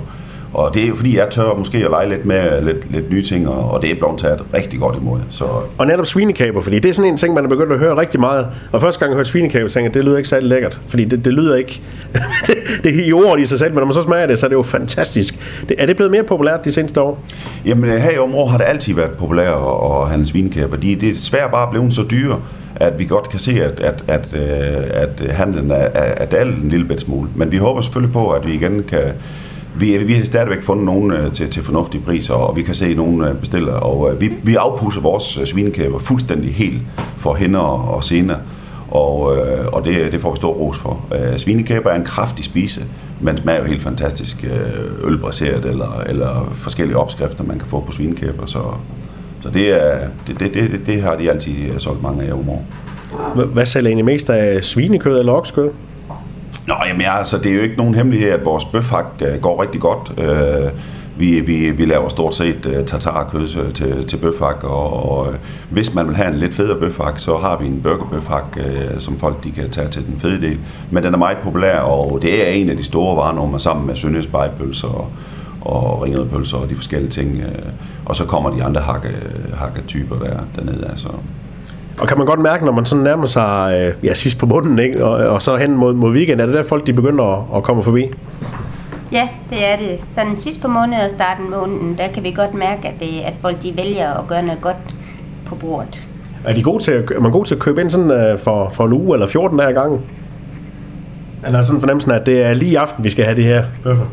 Og 0.53 0.73
det 0.73 0.83
er 0.83 0.87
jo 0.87 0.95
fordi, 0.95 1.17
jeg 1.17 1.27
tør 1.29 1.53
måske 1.57 1.77
at 1.77 1.89
lege 1.89 2.09
lidt 2.09 2.25
med 2.25 2.61
lidt, 2.61 2.91
lidt 2.91 3.11
nye 3.11 3.23
ting, 3.23 3.49
og 3.49 3.81
det 3.81 3.91
er 3.91 3.95
blevet 3.95 4.19
taget 4.19 4.43
rigtig 4.53 4.79
godt 4.79 4.97
imod. 4.97 5.19
Så... 5.29 5.45
Og 5.77 5.87
netop 5.87 6.05
svinekaber, 6.05 6.61
fordi 6.61 6.79
det 6.79 6.89
er 6.89 6.93
sådan 6.93 7.11
en 7.11 7.17
ting, 7.17 7.33
man 7.33 7.45
er 7.45 7.49
begyndt 7.49 7.71
at 7.71 7.79
høre 7.79 7.97
rigtig 7.97 8.19
meget. 8.19 8.47
Og 8.71 8.81
første 8.81 8.99
gang 8.99 9.11
jeg 9.11 9.15
hørte 9.15 9.29
svinekaber, 9.29 9.69
tænkte 9.69 9.87
jeg, 9.87 9.93
det 9.93 10.05
lyder 10.05 10.17
ikke 10.17 10.29
særlig 10.29 10.49
lækkert, 10.49 10.79
fordi 10.87 11.05
det, 11.05 11.25
det 11.25 11.33
lyder 11.33 11.55
ikke... 11.55 11.81
det, 12.47 12.55
det 12.83 12.99
er 12.99 13.05
i 13.05 13.13
ordet 13.13 13.43
i 13.43 13.45
sig 13.45 13.59
selv, 13.59 13.71
men 13.71 13.79
når 13.79 13.85
man 13.85 13.93
så 13.93 14.01
smager 14.01 14.27
det, 14.27 14.39
så 14.39 14.45
er 14.45 14.47
det 14.47 14.55
jo 14.55 14.61
fantastisk. 14.61 15.63
Det, 15.69 15.75
er 15.79 15.85
det 15.85 15.95
blevet 15.95 16.11
mere 16.11 16.23
populært 16.23 16.65
de 16.65 16.71
seneste 16.71 17.01
år? 17.01 17.23
Jamen 17.65 17.89
her 17.89 18.11
i 18.11 18.17
området 18.17 18.51
har 18.51 18.57
det 18.57 18.65
altid 18.65 18.93
været 18.93 19.11
populært 19.11 19.57
at 19.83 20.09
handle 20.09 20.27
svinekaber. 20.27 20.77
De, 20.77 20.95
det 20.95 21.09
er 21.09 21.15
svært 21.15 21.51
bare 21.51 21.71
blevet 21.71 21.93
så 21.93 22.05
dyre, 22.11 22.41
at 22.75 22.99
vi 22.99 23.05
godt 23.05 23.29
kan 23.29 23.39
se, 23.39 23.63
at, 23.63 23.79
at, 23.79 24.03
at, 24.07 24.33
at, 24.33 25.21
at 25.21 25.35
handlen 25.35 25.71
er, 25.71 25.89
er 25.93 26.25
dalet 26.25 26.55
en 26.55 26.69
lille 26.69 26.99
smule. 26.99 27.29
Men 27.35 27.51
vi 27.51 27.57
håber 27.57 27.81
selvfølgelig 27.81 28.13
på, 28.13 28.29
at 28.29 28.47
vi 28.47 28.53
igen 28.53 28.83
kan 28.83 29.03
vi, 29.75 29.97
vi 29.97 30.13
har 30.13 30.25
stadigvæk 30.25 30.63
fundet 30.63 30.85
nogen 30.85 31.11
øh, 31.11 31.31
til, 31.31 31.49
til 31.49 31.63
fornuftige 31.63 32.01
priser, 32.01 32.33
og 32.33 32.55
vi 32.55 32.61
kan 32.61 32.75
se 32.75 32.93
nogen 32.93 33.23
øh, 33.23 33.35
bestiller, 33.35 33.73
og 33.73 34.13
øh, 34.13 34.21
vi, 34.21 34.31
vi 34.43 34.55
afpusser 34.55 35.01
vores 35.01 35.39
svinekæber 35.45 35.99
fuldstændig 35.99 36.53
helt 36.53 36.81
for 37.17 37.35
hænder 37.35 37.59
og 37.59 38.03
sener, 38.03 38.35
og, 38.91 39.21
og 39.73 39.85
det, 39.85 40.11
det 40.11 40.21
får 40.21 40.31
vi 40.31 40.35
stor 40.35 40.53
ros 40.53 40.77
for. 40.77 41.05
Svinekæber 41.37 41.89
er 41.89 41.95
en 41.95 42.03
kraftig 42.03 42.45
spise, 42.45 42.85
men 43.19 43.37
smager 43.37 43.59
jo 43.59 43.65
helt 43.65 43.83
fantastisk 43.83 44.45
ølbraseret, 45.03 45.65
eller, 45.65 46.03
eller 46.07 46.53
forskellige 46.55 46.97
opskrifter, 46.97 47.43
man 47.43 47.59
kan 47.59 47.67
få 47.67 47.79
på 47.79 47.91
svinekæber, 47.91 48.45
så, 48.45 48.59
så 49.41 49.49
det, 49.49 49.83
er, 49.83 50.07
det, 50.27 50.39
det, 50.39 50.53
det, 50.53 50.81
det 50.85 51.01
har 51.01 51.15
de 51.15 51.31
altid 51.31 51.79
solgt 51.79 52.03
mange 52.03 52.23
af 52.23 52.33
om 52.33 52.49
året. 52.49 53.47
Hvad 53.47 53.65
sælger 53.65 53.87
egentlig 53.87 54.05
mest 54.05 54.29
af 54.29 54.63
svinekød 54.63 55.19
eller 55.19 55.33
oksekød? 55.33 55.69
Nå, 56.67 56.75
jamen 56.87 57.01
altså, 57.01 57.37
det 57.37 57.51
er 57.51 57.55
jo 57.55 57.61
ikke 57.61 57.75
nogen 57.75 57.95
hemmelighed, 57.95 58.29
at 58.29 58.45
vores 58.45 58.65
bøfhak 58.65 59.11
øh, 59.21 59.41
går 59.41 59.61
rigtig 59.61 59.81
godt. 59.81 60.11
Uh, 60.17 60.69
vi, 61.19 61.39
vi, 61.39 61.71
vi 61.71 61.85
laver 61.85 62.09
stort 62.09 62.35
set 62.35 62.65
uh, 62.65 62.85
tartarkød 62.85 63.71
til, 63.71 64.07
til 64.07 64.17
bøfhak, 64.17 64.63
og, 64.63 65.09
og 65.11 65.33
hvis 65.69 65.95
man 65.95 66.07
vil 66.07 66.15
have 66.15 66.27
en 66.27 66.37
lidt 66.37 66.55
federe 66.55 66.79
bøfhak, 66.79 67.19
så 67.19 67.37
har 67.37 67.57
vi 67.57 67.65
en 67.67 67.81
burgerbøfhak, 67.81 68.57
uh, 68.57 68.99
som 68.99 69.19
folk 69.19 69.43
de 69.43 69.51
kan 69.51 69.69
tage 69.69 69.87
til 69.87 70.05
den 70.05 70.19
fede 70.19 70.41
del. 70.41 70.59
Men 70.91 71.03
den 71.03 71.13
er 71.13 71.17
meget 71.17 71.37
populær, 71.43 71.79
og 71.79 72.21
det 72.21 72.47
er 72.47 72.51
en 72.51 72.69
af 72.69 72.77
de 72.77 72.83
store 72.83 73.17
varenummer 73.17 73.57
sammen 73.57 73.87
med 73.87 73.95
Sønderjys 73.95 74.83
og, 74.83 75.07
og 75.61 76.01
ringede 76.01 76.25
pølser 76.25 76.57
og 76.57 76.69
de 76.69 76.75
forskellige 76.75 77.11
ting. 77.11 77.37
Uh, 77.37 77.69
og 78.05 78.15
så 78.15 78.25
kommer 78.25 78.49
de 78.49 78.63
andre 78.63 78.81
hakke, 78.81 79.09
hakketyper 79.53 80.15
der 80.15 80.39
dernede. 80.55 80.87
Altså. 80.89 81.07
Og 81.99 82.07
kan 82.07 82.17
man 82.17 82.27
godt 82.27 82.39
mærke, 82.39 82.65
når 82.65 82.71
man 82.71 82.85
sådan 82.85 83.03
nærmer 83.03 83.25
sig 83.25 83.79
øh, 83.81 84.05
ja, 84.05 84.13
sidst 84.13 84.37
på 84.37 84.45
måneden, 84.45 84.79
ikke? 84.79 85.05
Og, 85.05 85.29
og 85.29 85.41
så 85.41 85.55
hen 85.55 85.75
mod, 85.75 85.93
mod 85.93 86.13
weekend, 86.13 86.41
er 86.41 86.45
det 86.45 86.55
der 86.55 86.63
folk, 86.63 86.87
de 86.87 86.93
begynder 86.93 87.23
at, 87.23 87.57
at 87.57 87.63
komme 87.63 87.83
forbi? 87.83 88.05
Ja, 89.11 89.29
det 89.49 89.67
er 89.67 89.77
det. 89.77 89.99
Sådan 90.15 90.35
sidst 90.35 90.61
på 90.61 90.67
måneden 90.67 91.03
og 91.03 91.09
starten 91.09 91.49
måneden, 91.49 91.97
der 91.97 92.07
kan 92.07 92.23
vi 92.23 92.31
godt 92.31 92.53
mærke, 92.53 92.87
at, 92.87 92.93
det, 92.99 93.19
at 93.25 93.33
folk 93.41 93.63
de 93.63 93.73
vælger 93.77 94.13
at 94.13 94.27
gøre 94.27 94.43
noget 94.43 94.61
godt 94.61 94.75
på 95.45 95.55
bordet. 95.55 96.07
Er, 96.45 96.53
de 96.53 96.63
gode 96.63 96.83
til 96.83 96.91
at, 96.91 97.11
er 97.11 97.19
man 97.19 97.31
god 97.31 97.45
til 97.45 97.55
at 97.55 97.61
købe 97.61 97.81
ind 97.81 97.89
sådan, 97.89 98.33
uh, 98.33 98.39
for, 98.39 98.69
for 98.69 98.85
en 98.85 98.93
uge 98.93 99.15
eller 99.15 99.27
14 99.27 99.59
dage 99.59 99.71
i 99.71 99.73
gangen? 99.73 99.99
Eller 101.45 101.61
sådan 101.61 101.79
fornemmelsen 101.79 102.11
at 102.11 102.25
det 102.25 102.41
er 102.41 102.53
lige 102.53 102.71
i 102.71 102.75
aften, 102.75 103.03
vi 103.03 103.09
skal 103.09 103.25
have 103.25 103.35
det 103.35 103.43
her 103.43 103.63
bøffer? 103.83 104.05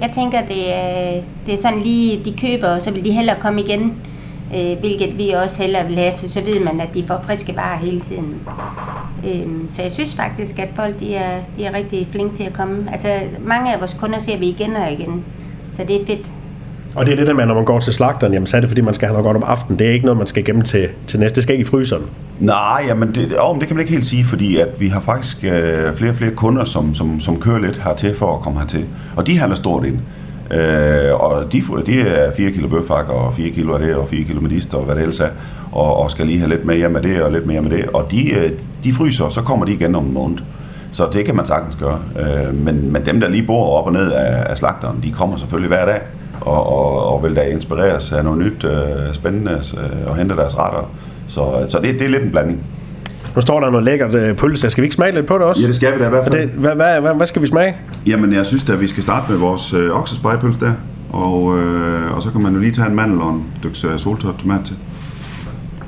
Jeg 0.00 0.10
tænker, 0.14 0.38
det 0.48 0.74
er, 0.74 1.20
det 1.46 1.54
er 1.54 1.58
sådan 1.62 1.78
lige, 1.78 2.20
de 2.24 2.34
køber, 2.40 2.68
og 2.68 2.82
så 2.82 2.90
vil 2.90 3.04
de 3.04 3.12
hellere 3.12 3.36
komme 3.40 3.60
igen 3.60 3.94
øh, 4.54 4.78
hvilket 4.80 5.18
vi 5.18 5.30
også 5.30 5.62
hellere 5.62 5.86
vil 5.86 5.96
have, 5.96 6.12
så 6.18 6.40
ved 6.40 6.60
man, 6.60 6.80
at 6.80 6.88
de 6.94 7.04
får 7.06 7.22
friske 7.26 7.56
varer 7.56 7.78
hele 7.78 8.00
tiden. 8.00 8.34
Øh, 9.26 9.46
så 9.70 9.82
jeg 9.82 9.92
synes 9.92 10.14
faktisk, 10.14 10.58
at 10.58 10.68
folk 10.76 11.00
de 11.00 11.14
er, 11.14 11.40
de 11.58 11.64
er 11.64 11.74
rigtig 11.74 12.08
flinke 12.10 12.36
til 12.36 12.44
at 12.44 12.52
komme. 12.52 12.88
Altså 12.92 13.08
mange 13.44 13.74
af 13.74 13.80
vores 13.80 13.96
kunder 14.00 14.18
ser 14.18 14.38
vi 14.38 14.46
igen 14.46 14.76
og 14.76 14.92
igen, 14.92 15.24
så 15.70 15.84
det 15.88 16.02
er 16.02 16.06
fedt. 16.06 16.30
Og 16.94 17.06
det 17.06 17.12
er 17.12 17.16
det 17.16 17.26
der 17.26 17.34
med, 17.34 17.46
når 17.46 17.54
man 17.54 17.64
går 17.64 17.80
til 17.80 17.92
slagteren, 17.92 18.32
jamen, 18.32 18.46
så 18.46 18.56
er 18.56 18.60
det 18.60 18.70
fordi, 18.70 18.80
man 18.80 18.94
skal 18.94 19.08
have 19.08 19.12
noget 19.12 19.24
godt 19.24 19.36
om 19.36 19.50
aftenen. 19.50 19.78
Det 19.78 19.86
er 19.86 19.92
ikke 19.92 20.04
noget, 20.06 20.18
man 20.18 20.26
skal 20.26 20.44
gemme 20.44 20.62
til, 20.62 20.88
til 21.06 21.20
næste. 21.20 21.34
Det 21.34 21.42
skal 21.42 21.54
ikke 21.54 21.62
i 21.62 21.70
fryseren. 21.70 22.02
Nej, 22.40 22.84
jamen 22.86 23.14
det, 23.14 23.36
oh, 23.40 23.58
det 23.58 23.66
kan 23.66 23.76
man 23.76 23.80
ikke 23.80 23.92
helt 23.92 24.06
sige, 24.06 24.24
fordi 24.24 24.56
at 24.56 24.68
vi 24.78 24.88
har 24.88 25.00
faktisk 25.00 25.44
øh, 25.44 25.94
flere 25.94 26.10
og 26.10 26.16
flere 26.16 26.30
kunder, 26.30 26.64
som, 26.64 26.94
som, 26.94 27.20
som 27.20 27.40
kører 27.40 27.58
lidt 27.58 27.82
hertil 27.84 28.16
for 28.16 28.36
at 28.36 28.42
komme 28.42 28.58
hertil. 28.58 28.86
Og 29.16 29.26
de 29.26 29.38
handler 29.38 29.56
stort 29.56 29.86
ind. 29.86 29.98
Øh, 30.50 31.14
og 31.14 31.52
de, 31.52 31.62
de 31.86 32.00
er 32.00 32.32
4 32.32 32.50
kilo 32.50 32.68
bøfhak, 32.68 33.08
og 33.08 33.34
4 33.34 33.50
kilo 33.50 33.74
af 33.74 33.80
det, 33.80 33.94
og 33.94 34.08
4 34.08 34.24
kilo 34.24 34.40
medister, 34.40 34.78
og 34.78 34.84
hvad 34.84 34.94
det 34.94 35.02
ellers 35.02 35.20
er, 35.20 35.28
og, 35.72 35.96
og 35.96 36.10
skal 36.10 36.26
lige 36.26 36.38
have 36.38 36.50
lidt 36.50 36.64
mere 36.64 36.88
med 36.88 37.02
det, 37.02 37.22
og 37.22 37.32
lidt 37.32 37.46
mere 37.46 37.60
med 37.60 37.70
det. 37.70 37.86
Og 37.86 38.10
de, 38.10 38.34
øh, 38.34 38.50
de 38.84 38.92
fryser, 38.92 39.24
og 39.24 39.32
så 39.32 39.42
kommer 39.42 39.66
de 39.66 39.72
igen 39.72 39.94
om 39.94 40.04
en 40.04 40.14
måned. 40.14 40.38
Så 40.90 41.08
det 41.12 41.24
kan 41.24 41.36
man 41.36 41.46
sagtens 41.46 41.76
gøre. 41.76 41.98
Øh, 42.18 42.54
men, 42.54 42.92
men 42.92 43.06
dem, 43.06 43.20
der 43.20 43.28
lige 43.28 43.46
bor 43.46 43.78
op 43.78 43.86
og 43.86 43.92
ned 43.92 44.12
af, 44.12 44.44
af 44.50 44.58
slagteren, 44.58 45.00
de 45.02 45.12
kommer 45.12 45.36
selvfølgelig 45.36 45.68
hver 45.68 45.86
dag, 45.86 46.00
og, 46.40 46.66
og, 46.66 47.14
og 47.14 47.22
vil 47.22 47.36
da 47.36 47.42
inspireres 47.42 48.12
af 48.12 48.24
noget 48.24 48.38
nyt, 48.38 48.64
øh, 48.64 49.14
spændende, 49.14 49.62
øh, 49.76 50.10
og 50.10 50.16
hente 50.16 50.36
deres 50.36 50.58
retter. 50.58 50.90
Så, 51.28 51.66
så 51.68 51.78
det, 51.78 51.94
det 51.94 52.02
er 52.02 52.08
lidt 52.08 52.22
en 52.22 52.30
blanding. 52.30 52.60
Nu 53.36 53.40
står 53.42 53.60
der 53.60 53.70
noget 53.70 53.84
lækkert 53.84 54.14
øh, 54.14 54.36
pølse. 54.36 54.70
Skal 54.70 54.82
vi 54.82 54.86
ikke 54.86 54.94
smage 54.94 55.14
lidt 55.14 55.26
på 55.26 55.34
det 55.34 55.42
også? 55.42 55.62
Ja, 55.62 55.66
det 55.66 55.76
skal 55.76 55.94
vi 55.94 55.98
da 55.98 56.06
i 56.06 56.08
hvert 56.08 56.24
fald. 56.24 56.42
Det, 56.42 56.48
hvad, 56.48 56.74
hvad, 56.74 57.00
hvad, 57.00 57.14
hvad 57.14 57.26
skal 57.26 57.42
vi 57.42 57.46
smage? 57.46 57.76
Jamen, 58.06 58.32
jeg 58.32 58.46
synes 58.46 58.70
at 58.70 58.80
vi 58.80 58.86
skal 58.86 59.02
starte 59.02 59.32
med 59.32 59.38
vores 59.38 59.72
øh, 59.72 59.90
oksespejepølse 59.90 60.60
der. 60.60 60.72
Og, 61.10 61.58
øh, 61.58 62.16
og 62.16 62.22
så 62.22 62.30
kan 62.30 62.42
man 62.42 62.54
jo 62.54 62.60
lige 62.60 62.72
tage 62.72 62.88
en 62.88 62.94
mandel 62.94 63.20
og 63.20 63.34
en 63.34 63.44
stykke 63.58 63.94
øh, 63.94 63.98
soltørt 63.98 64.36
tomat 64.36 64.60
til. 64.64 64.76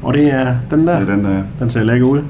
Og 0.03 0.15
det 0.15 0.33
er 0.33 0.57
den 0.71 0.87
der? 0.87 1.01
Det 1.01 1.09
er 1.09 1.15
den 1.15 1.25
der. 1.25 1.43
Den 1.59 1.71
ser 1.71 1.83
lækker 1.83 2.07
ud. 2.07 2.23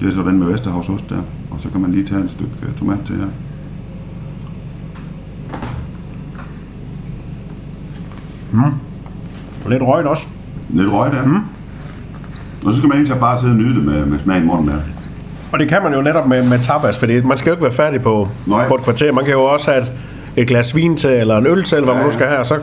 Det 0.00 0.08
er 0.08 0.12
så 0.12 0.20
den 0.22 0.38
med 0.38 0.46
Vesterhavsost 0.46 1.10
der. 1.10 1.22
Og 1.50 1.60
så 1.60 1.68
kan 1.68 1.80
man 1.80 1.92
lige 1.92 2.04
tage 2.04 2.24
et 2.24 2.30
stykke 2.30 2.52
øh, 2.62 2.74
tomat 2.78 2.98
til 3.04 3.16
her. 3.16 3.26
Mm. 8.52 8.62
Og 9.64 9.70
lidt 9.70 9.82
røget 9.82 10.06
også. 10.06 10.26
Lidt 10.70 10.92
røget, 10.92 11.14
ja. 11.14 11.22
Mm. 11.22 11.40
Og 12.66 12.72
så 12.72 12.78
skal 12.78 12.88
man 12.88 12.98
egentlig 12.98 13.20
bare 13.20 13.40
sidde 13.40 13.52
og 13.52 13.56
nyde 13.56 13.74
det 13.74 13.84
med, 13.84 14.06
med 14.06 14.18
smag 14.24 14.38
i 14.38 14.44
munden 14.44 14.68
der. 14.68 14.76
Og 15.52 15.58
det 15.58 15.68
kan 15.68 15.82
man 15.82 15.94
jo 15.94 16.02
netop 16.02 16.26
med, 16.28 16.48
med 16.48 16.58
tapas, 16.58 16.98
fordi 16.98 17.20
man 17.20 17.36
skal 17.36 17.50
jo 17.50 17.54
ikke 17.54 17.64
være 17.64 17.72
færdig 17.72 18.02
på, 18.02 18.28
på 18.68 18.74
et 18.74 18.82
kvarter. 18.84 19.12
Man 19.12 19.24
kan 19.24 19.32
jo 19.32 19.44
også 19.44 19.70
have 19.70 19.82
et, 19.82 19.92
et 20.36 20.48
glas 20.48 20.76
vin 20.76 20.96
til, 20.96 21.10
eller 21.10 21.36
en 21.36 21.46
øl 21.46 21.64
til, 21.64 21.76
eller 21.76 21.84
hvad 21.84 21.94
ja, 21.94 22.00
man 22.00 22.06
nu 22.06 22.12
skal 22.12 22.26
have, 22.26 22.38
og 22.38 22.46
så 22.46 22.58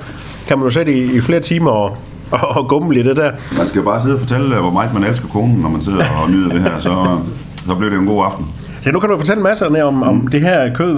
kan 0.47 0.57
man 0.57 0.67
jo 0.67 0.71
sætte 0.71 0.93
i, 0.93 1.17
i 1.17 1.21
flere 1.21 1.39
timer 1.39 1.71
og, 1.71 1.97
og, 2.31 2.39
og 2.57 2.67
gumme 2.67 2.95
i 2.95 3.03
det 3.03 3.17
der. 3.17 3.31
Man 3.57 3.67
skal 3.67 3.79
jo 3.79 3.85
bare 3.85 4.01
sidde 4.01 4.13
og 4.13 4.19
fortælle, 4.19 4.55
hvor 4.55 4.71
meget 4.71 4.93
man 4.93 5.03
elsker 5.03 5.27
konen, 5.27 5.55
når 5.61 5.69
man 5.69 5.81
sidder 5.81 6.05
og 6.23 6.31
nyder 6.31 6.49
det 6.49 6.61
her, 6.61 6.79
så, 6.79 7.17
så 7.55 7.75
bliver 7.75 7.89
det 7.89 7.99
en 7.99 8.05
god 8.05 8.25
aften. 8.25 8.45
Ja, 8.85 8.91
nu 8.91 8.99
kan 8.99 9.09
du 9.09 9.17
fortælle 9.17 9.43
masser 9.43 9.83
om, 9.83 10.03
om 10.03 10.27
det 10.27 10.41
her 10.41 10.73
kød, 10.73 10.93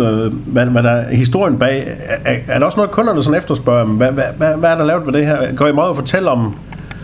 hvad, 0.45 0.65
hvad 0.65 0.83
der 0.83 0.91
er 0.91 1.15
historien 1.15 1.57
bag. 1.57 1.97
Er, 2.25 2.35
er 2.47 2.59
der 2.59 2.65
også 2.65 2.77
noget, 2.77 2.91
kunderne 2.91 3.23
sådan 3.23 3.37
efterspørger? 3.37 3.85
Hvad, 3.85 4.11
hvad, 4.11 4.23
hvad, 4.37 4.53
hvad 4.53 4.69
er 4.69 4.75
der 4.75 4.85
lavet 4.85 5.05
ved 5.05 5.13
det 5.13 5.25
her? 5.25 5.55
Går 5.55 5.67
I 5.67 5.71
meget 5.71 5.89
at 5.89 5.95
fortælle 5.95 6.29
om, 6.29 6.55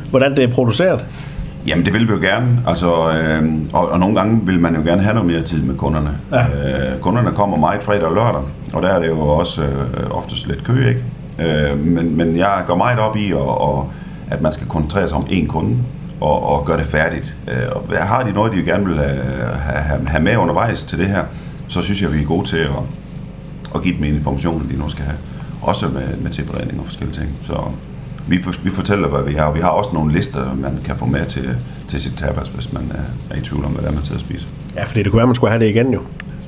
hvordan 0.10 0.36
det 0.36 0.44
er 0.44 0.48
produceret? 0.48 1.00
Jamen 1.68 1.86
det 1.86 1.94
vil 1.94 2.08
vi 2.08 2.14
jo 2.14 2.20
gerne, 2.20 2.64
altså, 2.68 2.88
øh, 2.88 3.52
og, 3.74 3.90
og 3.90 4.00
nogle 4.00 4.16
gange 4.16 4.46
vil 4.46 4.60
man 4.60 4.76
jo 4.76 4.82
gerne 4.82 5.02
have 5.02 5.14
noget 5.14 5.32
mere 5.32 5.42
tid 5.42 5.62
med 5.62 5.76
kunderne. 5.76 6.18
Ja. 6.32 6.94
Øh, 6.94 7.00
kunderne 7.00 7.32
kommer 7.32 7.58
meget 7.58 7.84
fredag 7.84 8.04
og 8.04 8.16
lørdag, 8.16 8.42
og 8.74 8.82
der 8.82 8.90
er 8.90 9.00
det 9.00 9.08
jo 9.08 9.20
også 9.20 9.64
øh, 9.64 10.12
oftest 10.12 10.48
lidt 10.48 10.64
kø, 10.64 10.88
ikke? 10.88 11.04
Øh, 11.40 11.80
men, 11.80 12.18
men 12.18 12.38
jeg 12.38 12.64
går 12.68 12.76
meget 12.76 13.00
op 13.00 13.18
i, 13.18 13.34
og, 13.34 13.62
og, 13.62 13.92
at 14.30 14.42
man 14.42 14.54
skal 14.54 14.68
koncentrere 14.68 15.08
sig 15.08 15.18
om 15.18 15.24
én 15.24 15.48
kunde, 15.48 15.78
og, 16.22 16.44
og 16.44 16.66
gøre 16.66 16.78
det 16.78 16.86
færdigt. 16.86 17.36
Øh, 17.48 17.70
og 17.72 18.08
har 18.08 18.24
de 18.24 18.32
noget, 18.32 18.54
de 18.54 18.64
gerne 18.64 18.86
vil 18.86 18.98
have, 18.98 19.84
have, 19.84 20.08
have 20.08 20.24
med 20.24 20.38
undervejs 20.38 20.84
til 20.84 20.98
det 21.00 21.08
her, 21.08 21.24
så 21.68 21.82
synes 21.82 22.02
jeg, 22.02 22.14
vi 22.14 22.22
er 22.22 22.26
gode 22.26 22.48
til 22.48 22.58
at, 22.58 22.70
at 23.76 23.82
give 23.82 23.98
dem 23.98 24.04
informationen, 24.04 24.72
de 24.72 24.80
nu 24.80 24.90
skal 24.90 25.06
have. 25.06 25.18
Også 25.62 25.88
med, 25.88 26.18
med 26.22 26.32
tilberedning 26.32 26.80
og 26.80 26.86
forskellige 26.86 27.20
ting. 27.20 27.30
Så 27.44 27.54
vi, 28.28 28.44
for, 28.44 28.54
vi 28.64 28.70
fortæller, 28.70 29.08
hvad 29.08 29.24
vi 29.24 29.34
har, 29.34 29.46
og 29.46 29.56
vi 29.56 29.60
har 29.60 29.70
også 29.70 29.90
nogle 29.94 30.14
lister, 30.14 30.56
man 30.56 30.80
kan 30.86 30.96
få 30.96 31.06
med 31.06 31.26
til, 31.26 31.58
til 31.88 32.00
sit 32.00 32.14
tapas, 32.18 32.48
hvis 32.48 32.74
man 32.74 32.92
er, 32.92 33.36
er 33.36 33.40
i 33.40 33.42
tvivl 33.42 33.66
om, 33.66 33.72
hvad 33.72 33.92
man 33.92 34.04
sidder 34.04 34.18
og 34.18 34.22
spiser. 34.22 34.48
Ja, 34.76 34.84
fordi 34.84 35.04
det 35.04 35.12
kunne 35.12 35.18
være, 35.18 35.28
man 35.28 35.36
skulle 35.36 35.52
have 35.52 35.64
det 35.64 35.70
igen 35.70 35.94
jo. 35.94 36.02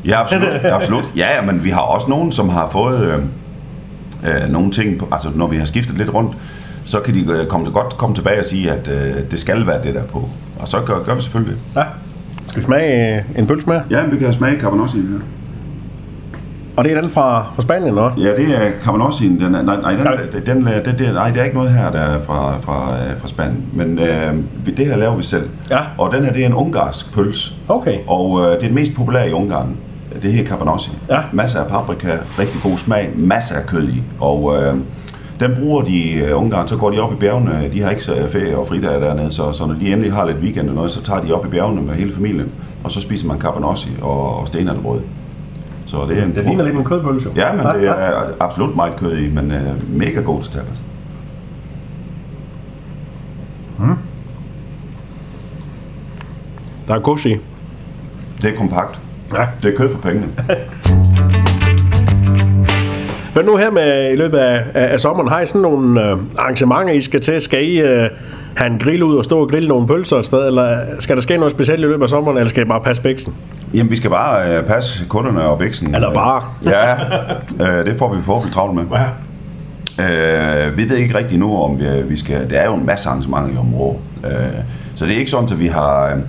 Ja, 0.05 0.21
absolut. 0.21 0.49
absolut. 0.63 1.11
Ja, 1.15 1.41
men 1.45 1.63
vi 1.63 1.69
har 1.69 1.81
også 1.81 2.09
nogen, 2.09 2.31
som 2.31 2.49
har 2.49 2.69
fået 2.69 3.07
øh, 3.07 4.43
øh, 4.43 4.51
nogle 4.51 4.71
ting, 4.71 4.99
på, 4.99 5.07
altså 5.11 5.29
når 5.35 5.47
vi 5.47 5.57
har 5.57 5.65
skiftet 5.65 5.97
lidt 5.97 6.13
rundt, 6.13 6.37
så 6.85 6.99
kan 6.99 7.13
de 7.13 7.31
øh, 7.31 7.47
komme, 7.47 7.71
godt 7.71 7.97
komme 7.97 8.15
tilbage 8.15 8.39
og 8.39 8.45
sige, 8.45 8.71
at 8.71 8.87
øh, 8.87 9.31
det 9.31 9.39
skal 9.39 9.67
være 9.67 9.83
det 9.83 9.95
der 9.95 10.03
på. 10.03 10.29
Og 10.59 10.67
så 10.67 10.77
gør, 10.85 11.03
gør 11.03 11.15
vi 11.15 11.21
selvfølgelig. 11.21 11.57
Ja. 11.75 11.83
Skal 12.45 12.61
vi 12.61 12.65
smage 12.65 13.17
øh, 13.17 13.23
en 13.35 13.47
pølse 13.47 13.69
med? 13.69 13.81
Ja, 13.89 14.05
vi 14.05 14.17
kan 14.17 14.33
smage 14.33 14.59
Cabanossi 14.59 14.97
her. 14.97 15.19
Og 16.77 16.83
det 16.83 16.91
er 16.91 17.01
den 17.01 17.09
fra, 17.09 17.51
fra 17.55 17.61
Spanien, 17.61 17.97
også? 17.97 18.23
Ja, 18.23 18.35
det 18.35 18.57
er 18.57 18.71
Cabanossi. 18.83 19.27
Den, 19.27 19.51
nej, 19.51 19.63
nej, 19.63 19.91
den, 19.91 20.05
den, 20.45 20.65
den, 20.65 20.85
den, 20.85 20.99
den, 20.99 21.13
nej, 21.13 21.29
det 21.29 21.39
er 21.39 21.43
ikke 21.43 21.57
noget 21.57 21.71
her, 21.71 21.91
der 21.91 21.99
er 21.99 22.19
fra, 22.19 22.57
fra, 22.61 22.93
øh, 22.93 23.19
fra 23.21 23.27
Spanien. 23.27 23.65
Men 23.73 23.99
øh, 23.99 24.33
det 24.77 24.85
her 24.87 24.97
laver 24.97 25.15
vi 25.15 25.23
selv. 25.23 25.49
Ja. 25.69 25.79
Og 25.97 26.11
den 26.11 26.25
her, 26.25 26.33
det 26.33 26.41
er 26.41 26.45
en 26.45 26.53
ungarsk 26.53 27.13
pølse. 27.13 27.53
Okay. 27.67 27.97
Og 28.07 28.41
øh, 28.41 28.47
det 28.47 28.55
er 28.55 28.59
det 28.59 28.73
mest 28.73 28.95
populære 28.95 29.29
i 29.29 29.31
Ungarn. 29.31 29.77
Det 30.21 30.33
her 30.33 30.45
Cabanossi. 30.45 30.91
Ja. 31.09 31.19
Masser 31.31 31.59
af 31.59 31.67
paprika, 31.67 32.17
rigtig 32.39 32.61
god 32.63 32.77
smag, 32.77 33.09
masser 33.15 33.55
af 33.55 33.65
kød 33.65 33.89
i. 33.89 34.03
Og 34.19 34.55
øh, 34.57 34.73
den 35.39 35.51
bruger 35.59 35.81
de 35.81 36.13
øh, 36.13 36.41
Ungarn, 36.41 36.67
så 36.67 36.77
går 36.77 36.91
de 36.91 36.99
op 36.99 37.13
i 37.13 37.15
bjergene. 37.15 37.69
De 37.73 37.81
har 37.81 37.89
ikke 37.89 38.03
så 38.03 38.27
ferie 38.31 38.57
og 38.57 38.67
fridage 38.67 39.01
dernede, 39.01 39.31
så, 39.31 39.51
så 39.51 39.65
når 39.65 39.75
de 39.81 39.91
endelig 39.91 40.13
har 40.13 40.25
lidt 40.25 40.37
weekend 40.37 40.69
og 40.69 40.75
noget, 40.75 40.91
så 40.91 41.01
tager 41.01 41.21
de 41.21 41.33
op 41.33 41.45
i 41.45 41.49
bjergene 41.49 41.81
med 41.81 41.93
hele 41.93 42.13
familien. 42.13 42.51
Og 42.83 42.91
så 42.91 43.01
spiser 43.01 43.27
man 43.27 43.39
Cabanossi 43.39 43.89
og, 44.01 44.39
og 44.39 44.47
stenærtebrød. 44.47 44.99
Så 45.93 46.05
det 46.09 46.19
er 46.19 46.23
en 46.23 46.35
Det 46.35 46.45
ligner 46.45 46.63
lidt 46.63 46.75
en 46.75 46.83
kødpølse. 46.83 47.29
Ja, 47.35 47.53
men 47.53 47.65
det 47.65 47.89
er 47.89 48.23
absolut 48.39 48.75
meget 48.75 48.95
kød 48.95 49.17
i, 49.17 49.29
men 49.29 49.51
øh, 49.51 49.89
mega 49.89 50.21
god 50.21 50.41
til 50.41 50.51
tapas. 50.51 50.77
Der 56.87 56.95
er 56.95 56.99
gods 56.99 57.25
i. 57.25 57.37
Det 58.41 58.53
er 58.53 58.55
kompakt. 58.55 58.99
Ja. 59.33 59.45
Det 59.63 59.73
er 59.73 59.77
kød 59.77 59.91
for 59.91 59.99
pengene. 59.99 60.27
Men 63.35 63.45
nu 63.45 63.55
her 63.55 63.71
med 63.71 64.11
i 64.13 64.15
løbet 64.15 64.37
af, 64.37 64.65
af, 64.73 64.93
af 64.93 64.99
sommeren, 64.99 65.29
har 65.29 65.41
I 65.41 65.45
sådan 65.45 65.61
nogle 65.61 66.09
øh, 66.09 66.17
arrangementer, 66.37 66.93
I 66.93 67.01
skal 67.01 67.21
til? 67.21 67.41
Skal 67.41 67.63
I 67.69 67.81
øh, 67.81 68.09
have 68.55 68.71
en 68.71 68.79
grill 68.79 69.03
ud 69.03 69.17
og 69.17 69.23
stå 69.23 69.39
og 69.39 69.49
grille 69.49 69.67
nogle 69.67 69.87
pølser 69.87 70.17
et 70.17 70.25
sted, 70.25 70.47
eller 70.47 70.79
skal 70.99 71.15
der 71.15 71.21
ske 71.21 71.37
noget 71.37 71.51
specielt 71.51 71.79
i 71.79 71.83
løbet 71.83 72.03
af 72.03 72.09
sommeren, 72.09 72.37
eller 72.37 72.49
skal 72.49 72.63
I 72.63 72.65
bare 72.65 72.81
passe 72.81 73.01
bæksen? 73.01 73.35
Jamen, 73.73 73.91
vi 73.91 73.95
skal 73.95 74.09
bare 74.09 74.57
øh, 74.57 74.63
passe 74.63 75.05
kunderne 75.09 75.41
og 75.43 75.59
bæksen. 75.59 75.95
Eller 75.95 76.13
bare. 76.13 76.43
Ja, 76.65 76.93
øh, 77.65 77.85
det 77.85 77.95
får 77.99 78.13
vi 78.15 78.21
forhåbentlig 78.21 78.53
travlt 78.53 78.75
med. 78.75 78.83
Ja. 78.91 80.67
Øh, 80.67 80.77
vi 80.77 80.89
ved 80.89 80.95
ikke 80.95 81.17
rigtigt 81.17 81.39
nu, 81.39 81.57
om 81.63 81.79
vi, 81.79 81.85
vi 82.09 82.17
skal... 82.17 82.49
Der 82.49 82.59
er 82.59 82.65
jo 82.65 82.73
en 82.73 82.85
masse 82.85 83.09
arrangementer 83.09 83.53
i 83.53 83.57
området. 83.57 83.99
Øh, 84.25 84.31
så 84.95 85.05
det 85.05 85.13
er 85.13 85.17
ikke 85.19 85.31
sådan, 85.31 85.49
at 85.51 85.59
vi 85.59 85.67
har, 85.67 86.05
øh, 86.05 86.21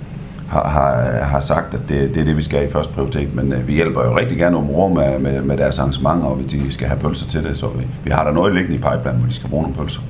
har, 0.49 0.67
har, 0.67 1.23
har 1.23 1.39
sagt, 1.39 1.73
at 1.73 1.79
det, 1.89 2.15
det 2.15 2.21
er 2.21 2.25
det, 2.25 2.37
vi 2.37 2.41
skal 2.41 2.65
i 2.67 2.71
første 2.71 2.93
prioritet. 2.93 3.35
Men 3.35 3.53
øh, 3.53 3.67
vi 3.67 3.73
hjælper 3.73 4.03
jo 4.05 4.17
rigtig 4.17 4.37
gerne 4.37 4.57
området 4.57 4.95
med, 4.95 5.19
med, 5.19 5.41
med 5.41 5.57
deres 5.57 5.79
arrangementer, 5.79 6.25
og 6.25 6.35
hvis 6.35 6.51
de 6.51 6.71
skal 6.71 6.87
have 6.87 6.99
pølser 6.99 7.27
til 7.27 7.43
det. 7.43 7.57
Så 7.57 7.67
vi, 7.67 7.87
vi 8.03 8.11
har 8.11 8.23
der 8.23 8.31
noget 8.31 8.53
liggende 8.53 8.75
i 8.75 8.81
pipeline, 8.81 9.19
hvor 9.19 9.27
de 9.27 9.35
skal 9.35 9.49
bruge 9.49 9.63
nogle 9.63 9.77
pølser. 9.77 10.01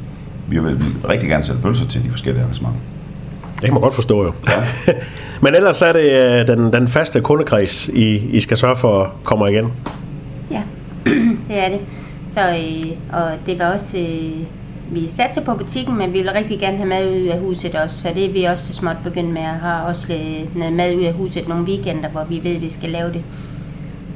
Vi 0.47 0.59
vil, 0.59 0.85
rigtig 1.09 1.29
gerne 1.29 1.45
sælge 1.45 1.61
pølser 1.61 1.87
til 1.87 2.03
de 2.03 2.09
forskellige 2.09 2.43
arrangementer. 2.43 2.79
Det 3.55 3.63
kan 3.63 3.73
man 3.73 3.81
godt 3.81 3.95
forstå 3.95 4.23
jo. 4.23 4.33
Ja. 4.49 4.93
Men 5.43 5.55
ellers 5.55 5.81
er 5.81 5.93
det 5.93 6.11
øh, 6.11 6.47
den, 6.47 6.73
den 6.73 6.87
faste 6.87 7.21
kundekreds, 7.21 7.87
I, 7.87 8.15
I 8.15 8.39
skal 8.39 8.57
sørge 8.57 8.75
for 8.75 9.13
kommer 9.23 9.47
igen. 9.47 9.71
Ja, 10.51 10.61
det 11.47 11.65
er 11.65 11.69
det. 11.69 11.79
Så, 12.33 12.39
øh, 12.41 12.91
og 13.13 13.31
det 13.45 13.59
var 13.59 13.73
også, 13.73 13.97
øh, 13.97 14.45
vi 14.91 15.07
satte 15.07 15.41
på 15.41 15.53
butikken, 15.53 15.97
men 15.97 16.13
vi 16.13 16.19
vil 16.19 16.31
rigtig 16.31 16.59
gerne 16.59 16.77
have 16.77 16.89
mad 16.89 17.11
ud 17.11 17.27
af 17.27 17.39
huset 17.39 17.75
også, 17.75 18.01
så 18.01 18.09
det 18.15 18.25
er 18.25 18.33
vi 18.33 18.43
også 18.43 18.67
så 18.67 18.73
småt 18.73 18.97
begyndt 19.03 19.33
med 19.33 19.41
at 19.41 19.59
have 19.61 19.85
også 19.85 20.13
noget 20.55 20.73
mad 20.73 20.95
ud 20.95 21.03
af 21.03 21.13
huset 21.13 21.47
nogle 21.47 21.63
weekender, 21.63 22.09
hvor 22.09 22.23
vi 22.23 22.39
ved, 22.43 22.55
at 22.55 22.61
vi 22.61 22.69
skal 22.69 22.89
lave 22.89 23.13
det. 23.13 23.21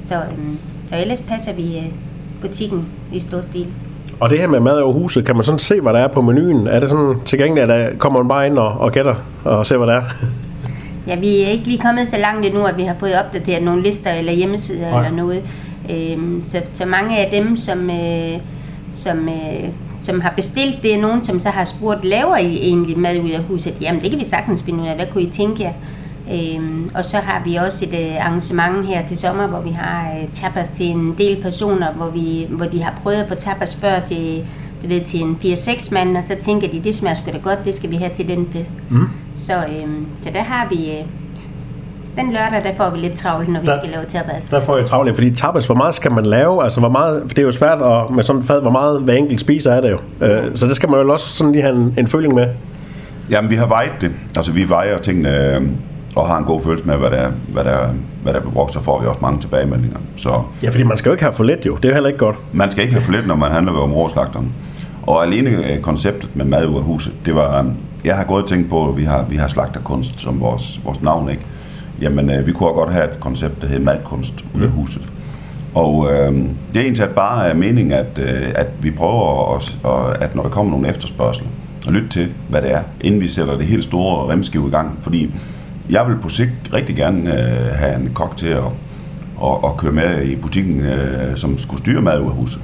Så, 0.08 0.16
øh, 0.16 0.56
så 0.88 0.96
ellers 0.98 1.22
passer 1.22 1.54
vi 1.54 1.78
øh, 1.78 1.86
butikken 2.42 2.86
i 3.14 3.20
stor 3.20 3.42
stil. 3.42 3.68
Og 4.20 4.30
det 4.30 4.40
her 4.40 4.48
med 4.48 4.60
mad 4.60 4.80
over 4.82 4.94
huset, 4.94 5.26
kan 5.26 5.36
man 5.36 5.44
sådan 5.44 5.60
se, 5.60 5.82
hvad 5.82 5.94
der 5.94 6.00
er 6.00 6.08
på 6.08 6.22
menuen? 6.22 6.68
Er 6.68 6.80
det 6.80 6.90
sådan 6.90 7.16
tilgængeligt, 7.26 7.72
at 7.72 7.92
der 7.92 7.98
kommer 7.98 8.20
man 8.20 8.28
bare 8.28 8.48
ind 8.48 8.58
og, 8.58 8.68
og 8.68 8.92
gætter 8.92 9.16
og 9.44 9.66
ser, 9.66 9.78
hvad 9.78 9.88
der 9.88 9.94
er? 9.94 10.04
Ja, 11.08 11.16
vi 11.16 11.42
er 11.42 11.48
ikke 11.48 11.66
lige 11.66 11.82
kommet 11.82 12.08
så 12.08 12.18
langt 12.18 12.46
endnu, 12.46 12.64
at 12.64 12.78
vi 12.78 12.84
har 12.84 12.96
fået 13.00 13.14
opdateret 13.26 13.64
nogle 13.64 13.84
lister 13.84 14.12
eller 14.12 14.34
hjemmesider 14.34 14.90
Nej. 14.90 15.06
eller 15.06 15.18
noget. 15.18 15.44
Øhm, 15.92 16.44
så, 16.44 16.62
så 16.74 16.86
mange 16.86 17.18
af 17.18 17.32
dem, 17.32 17.58
som, 17.58 17.90
øh, 17.90 18.40
som, 18.92 19.30
øh, 19.30 19.70
som 20.02 20.22
har 20.22 20.34
bestilt, 20.36 20.84
det 20.84 20.96
er 20.96 21.02
nogen, 21.02 21.26
som 21.26 21.40
så 21.40 21.50
har 21.50 21.66
spurgt, 21.66 22.06
laver 22.06 22.38
I 22.38 22.58
egentlig 22.62 23.00
mad 23.00 23.20
ud 23.20 23.30
af 23.30 23.40
huset? 23.40 23.74
Jamen, 23.82 24.02
det 24.02 24.12
kan 24.12 24.20
vi 24.20 24.26
sagtens 24.26 24.64
finde 24.64 24.84
ud 24.84 24.88
af. 24.88 24.96
Hvad 24.96 25.06
kunne 25.14 25.24
I 25.24 25.30
tænke 25.30 25.64
jer? 25.64 25.74
Øhm, 26.34 26.90
og 26.96 27.06
så 27.06 27.18
har 27.18 27.42
vi 27.46 27.56
også 27.56 27.86
et 27.86 28.00
øh, 28.00 28.26
arrangement 28.26 28.86
her 28.88 29.08
til 29.08 29.18
sommer, 29.18 29.48
hvor 29.48 29.60
vi 29.62 29.70
har 29.70 30.12
øh, 30.22 30.30
tapas 30.34 30.68
til 30.68 30.86
en 30.86 31.16
del 31.18 31.42
personer, 31.42 31.94
hvor, 31.94 32.10
vi, 32.10 32.48
hvor 32.50 32.66
de 32.66 32.84
har 32.84 32.94
prøvet 33.04 33.18
at 33.18 33.28
få 33.28 33.36
tapas 33.36 33.76
før 33.76 34.00
til, 34.08 34.44
du 34.84 34.88
ved, 34.88 35.02
til 35.02 35.22
en 35.22 35.38
4-6 35.44 35.94
mand, 35.94 36.18
og 36.18 36.24
så 36.28 36.36
tænker 36.42 36.68
de, 36.68 36.82
det 36.84 36.96
smager 36.96 37.16
sgu 37.16 37.32
da 37.32 37.38
godt, 37.38 37.60
det 37.66 37.76
skal 37.76 37.90
vi 37.92 37.96
have 37.96 38.12
til 38.16 38.28
den 38.28 38.48
fest. 38.54 38.74
Mm. 38.90 39.06
Så, 39.38 39.54
øhm, 39.54 40.06
så 40.22 40.30
der 40.34 40.42
har 40.44 40.68
vi, 40.70 40.92
øh, 40.92 41.06
den 42.18 42.32
lørdag, 42.32 42.64
der 42.72 42.78
får 42.78 42.90
vi 42.90 43.00
lidt 43.00 43.14
travlt, 43.14 43.50
når 43.50 43.60
vi 43.62 43.68
Der- 43.68 43.78
skal 43.80 43.90
lave 43.90 44.06
tapas. 44.10 44.42
Der 44.52 44.62
får 44.62 44.78
jeg 44.78 44.86
travlt, 44.86 45.16
fordi 45.16 45.32
tapas, 45.32 45.66
hvor 45.66 45.76
meget 45.76 45.94
skal 45.96 46.12
man 46.12 46.26
lave? 46.26 46.64
Altså, 46.64 46.80
hvor 46.80 46.90
meget, 46.90 47.22
for 47.22 47.28
det 47.30 47.40
er 47.40 47.44
jo 47.46 47.52
svært 47.52 47.82
at, 47.82 48.16
med 48.16 48.24
sådan 48.24 48.40
et 48.42 48.48
fad, 48.48 48.62
hvor 48.62 48.72
meget 48.72 49.02
hver 49.02 49.14
enkelt 49.14 49.40
spiser 49.42 49.72
er 49.72 49.82
det 49.82 49.92
jo. 49.92 50.00
Øh, 50.28 50.44
så 50.56 50.68
det 50.68 50.76
skal 50.76 50.90
man 50.90 51.00
jo 51.02 51.12
også 51.12 51.26
sådan 51.30 51.52
lige 51.54 51.62
have 51.64 51.76
en, 51.76 51.94
en 51.98 52.08
føling 52.08 52.34
med. 52.36 52.48
Jamen, 53.32 53.50
vi 53.52 53.56
har 53.56 53.66
vejet 53.68 53.92
det. 54.02 54.12
Altså, 54.38 54.52
vi 54.52 54.70
vejer 54.70 54.98
tingene 54.98 55.56
øh, 55.56 55.62
og 56.16 56.28
har 56.28 56.38
en 56.38 56.46
god 56.46 56.64
følelse 56.64 56.86
med, 56.86 56.96
hvad 56.96 57.10
der, 57.10 57.30
hvad 57.48 57.64
der, 57.64 57.78
hvad 58.24 58.34
der 58.34 58.40
bliver 58.40 58.54
brugt, 58.54 58.74
så 58.74 58.82
får 58.82 59.02
vi 59.02 59.08
også 59.08 59.22
mange 59.22 59.40
tilbagemeldinger. 59.40 59.98
Så 60.16 60.42
Ja, 60.64 60.70
fordi 60.70 60.84
man 60.84 60.98
skal 60.98 61.10
jo 61.10 61.14
ikke 61.14 61.24
have 61.24 61.34
for 61.34 61.44
lidt 61.44 61.66
jo. 61.66 61.76
Det 61.76 61.86
er 61.86 61.90
jo 61.90 61.94
heller 61.94 62.08
ikke 62.08 62.20
godt. 62.20 62.36
man 62.52 62.72
skal 62.72 62.84
ikke 62.84 62.94
have 62.94 63.04
for 63.06 63.12
lidt, 63.12 63.28
når 63.28 63.36
man 63.36 63.52
handler 63.52 63.72
ved 63.72 63.82
områdeslagteren. 63.82 64.52
Og 65.04 65.24
alene 65.26 65.74
øh, 65.74 65.82
konceptet 65.82 66.36
med 66.36 66.46
mad 66.46 66.68
ud 66.68 66.76
af 66.76 66.84
huset, 66.84 67.14
det 67.26 67.36
var, 67.36 67.60
øh, 67.60 67.66
jeg 68.06 68.16
har 68.16 68.24
gået 68.24 68.44
og 68.44 68.50
tænkt 68.50 68.70
på, 68.70 68.90
at 68.90 68.98
vi 68.98 69.04
har, 69.04 69.26
vi 69.30 69.36
har 69.36 69.48
slagterkunst 69.48 70.22
som 70.22 70.40
vores, 70.40 70.80
vores 70.86 71.02
navn, 71.02 71.30
ikke? 71.30 71.42
Jamen, 72.02 72.30
øh, 72.30 72.48
vi 72.48 72.52
kunne 72.52 72.70
også 72.70 72.80
godt 72.80 72.94
have 72.94 73.12
et 73.12 73.20
koncept, 73.20 73.62
der 73.62 73.68
hedder 73.68 73.84
madkunst 73.84 74.46
ud 74.56 74.62
af 74.62 74.70
huset. 74.70 75.02
Og 75.76 76.08
øh, 76.12 76.34
det 76.74 76.78
er 76.78 76.82
egentlig 76.82 77.10
bare 77.16 77.54
meningen, 77.54 77.92
at, 77.92 78.20
øh, 78.22 78.48
at 78.56 78.68
vi 78.82 78.92
prøver, 78.92 79.56
at, 79.56 79.78
og 79.84 80.24
at 80.24 80.36
når 80.36 80.44
der 80.44 80.50
kommer 80.50 80.72
nogle 80.72 80.90
efterspørgsel, 80.90 81.46
at 81.88 81.94
lytte 81.94 82.10
til, 82.10 82.28
hvad 82.50 82.62
det 82.62 82.74
er, 82.74 82.82
inden 83.02 83.22
vi 83.22 83.28
sætter 83.28 83.58
det 83.58 83.66
helt 83.66 83.84
store 83.84 84.34
remskive 84.34 84.68
i 84.68 84.72
gang. 84.72 84.98
Fordi 85.02 85.32
jeg 85.90 86.08
vil 86.08 86.18
på 86.22 86.30
sigt 86.30 86.52
rigtig 86.74 86.96
gerne 86.96 87.20
øh, 87.20 87.76
have 87.76 87.96
en 87.96 88.14
kok 88.14 88.38
til 88.38 88.48
at, 88.48 88.64
og, 89.38 89.64
og 89.64 89.78
køre 89.78 89.92
med 89.92 90.24
i 90.24 90.36
butikken, 90.36 90.86
øh, 90.86 91.38
som 91.38 91.58
skulle 91.58 91.82
styre 91.82 92.02
mad 92.02 92.20
ud 92.20 92.26
af 92.26 92.32
huset. 92.32 92.62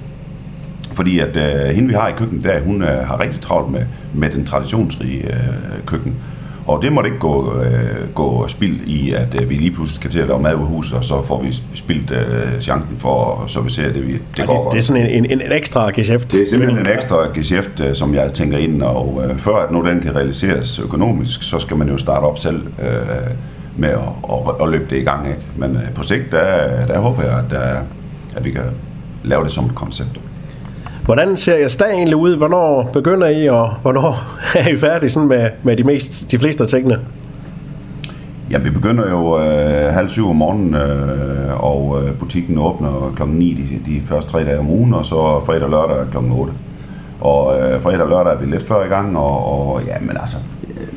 Fordi 0.94 1.20
at 1.20 1.38
øh, 1.38 1.76
hende, 1.76 1.88
vi 1.88 1.94
har 1.94 2.08
i 2.08 2.12
køkkenet 2.18 2.44
der, 2.44 2.60
hun 2.60 2.82
øh, 2.82 3.08
har 3.08 3.20
rigtig 3.20 3.42
travlt 3.42 3.72
med, 3.72 3.86
med 4.14 4.30
den 4.30 4.46
traditionsrige 4.46 5.26
øh, 5.26 5.86
køkken. 5.86 6.16
Og 6.68 6.82
det 6.82 6.94
må 6.94 7.04
ikke 7.04 7.20
gå, 7.20 7.54
øh, 7.62 8.14
gå 8.14 8.48
spild 8.48 8.82
i, 8.88 9.14
at 9.14 9.42
øh, 9.42 9.50
vi 9.50 9.56
lige 9.56 9.72
pludselig 9.72 9.96
skal 9.96 10.12
til 10.12 10.20
at 10.20 10.28
lave 10.28 10.42
mad 10.42 10.52
af 10.52 10.58
huset, 10.58 10.98
og 10.98 11.06
så 11.06 11.24
får 11.24 11.42
vi 11.44 11.54
spildt 11.74 12.12
øh, 12.12 12.62
chancen 12.62 12.98
for 12.98 13.42
at 13.44 13.50
servicere 13.52 13.94
det. 13.94 14.08
Vi, 14.08 14.12
det, 14.12 14.22
Det, 14.38 14.48
går 14.48 14.64
det, 14.64 14.72
det 14.72 14.78
er 14.78 14.82
sådan 14.82 15.10
en, 15.10 15.26
en, 15.26 15.42
en 15.42 15.52
ekstra 15.52 15.90
geschæft. 15.90 16.32
Det 16.32 16.42
er 16.42 16.50
simpelthen 16.50 16.80
en 16.80 16.88
ekstra 16.94 17.18
geschæft, 17.34 17.80
øh, 17.80 17.96
som 17.96 18.16
jeg 18.16 18.34
tænker 18.34 18.58
ind, 18.58 18.82
og 18.82 19.22
øh, 19.30 19.38
før 19.38 19.56
at 19.56 19.72
nu 19.72 19.86
den 19.86 20.00
kan 20.00 20.16
realiseres 20.16 20.80
økonomisk, 20.80 21.44
så 21.44 21.60
skal 21.60 21.78
man 21.78 21.90
jo 21.90 21.98
starte 21.98 22.24
op 22.24 22.40
selv 22.40 22.64
øh, 22.80 23.32
med 23.78 23.90
at, 23.90 24.00
at, 24.32 24.62
at 24.62 24.70
løbe 24.70 24.86
det 24.90 25.02
i 25.02 25.04
gang. 25.04 25.28
Ikke? 25.28 25.42
Men 25.56 25.76
øh, 25.76 25.94
på 25.96 26.04
sigt, 26.04 26.32
der, 26.32 26.86
der 26.88 27.00
håber 27.00 27.24
jeg, 27.24 27.38
at, 27.38 27.46
der, 27.50 27.80
at 28.36 28.46
vi 28.46 28.52
kan 28.52 28.64
lave 29.24 29.44
det 29.44 29.52
som 29.52 29.66
et 29.66 29.76
koncept. 29.76 30.20
Hvordan 31.06 31.38
ser 31.38 31.56
jeres 31.56 31.76
dag 31.76 31.92
egentlig 31.92 32.16
ud? 32.16 32.38
Hvornår 32.38 32.90
begynder 32.94 33.28
I, 33.28 33.48
og 33.48 33.70
hvornår 33.82 34.24
er 34.60 34.70
I 34.70 34.78
færdige 34.78 35.10
sådan 35.10 35.30
med, 35.30 35.50
med 35.64 35.78
de, 35.78 35.84
mest, 35.84 36.32
de 36.32 36.40
fleste 36.40 36.64
af 36.64 36.70
tingene? 36.70 37.00
Ja, 38.52 38.58
vi 38.58 38.70
begynder 38.70 39.10
jo 39.10 39.40
øh, 39.40 39.94
halv 39.94 40.10
syv 40.10 40.30
om 40.30 40.36
morgenen, 40.36 40.74
øh, 40.74 41.64
og 41.64 42.04
øh, 42.04 42.18
butikken 42.18 42.58
åbner 42.58 43.14
klokken 43.16 43.38
9 43.38 43.54
de, 43.54 43.92
de 43.92 44.02
første 44.08 44.32
tre 44.32 44.46
dage 44.46 44.60
om 44.60 44.70
ugen, 44.70 44.94
og 44.94 45.06
så 45.06 45.42
fredag 45.46 45.64
og 45.64 45.70
lørdag 45.70 46.12
klokken 46.12 46.32
8. 46.32 46.54
Og 47.22 47.60
øh, 47.60 47.82
fredag 47.82 48.02
og 48.02 48.10
lørdag 48.10 48.34
er 48.34 48.38
vi 48.38 48.46
lidt 48.46 48.68
før 48.68 48.86
i 48.86 48.88
gang, 48.88 49.18
og, 49.18 49.46
og 49.46 49.82
ja, 49.84 50.00
men 50.02 50.18
altså, 50.20 50.38
øh, 50.70 50.88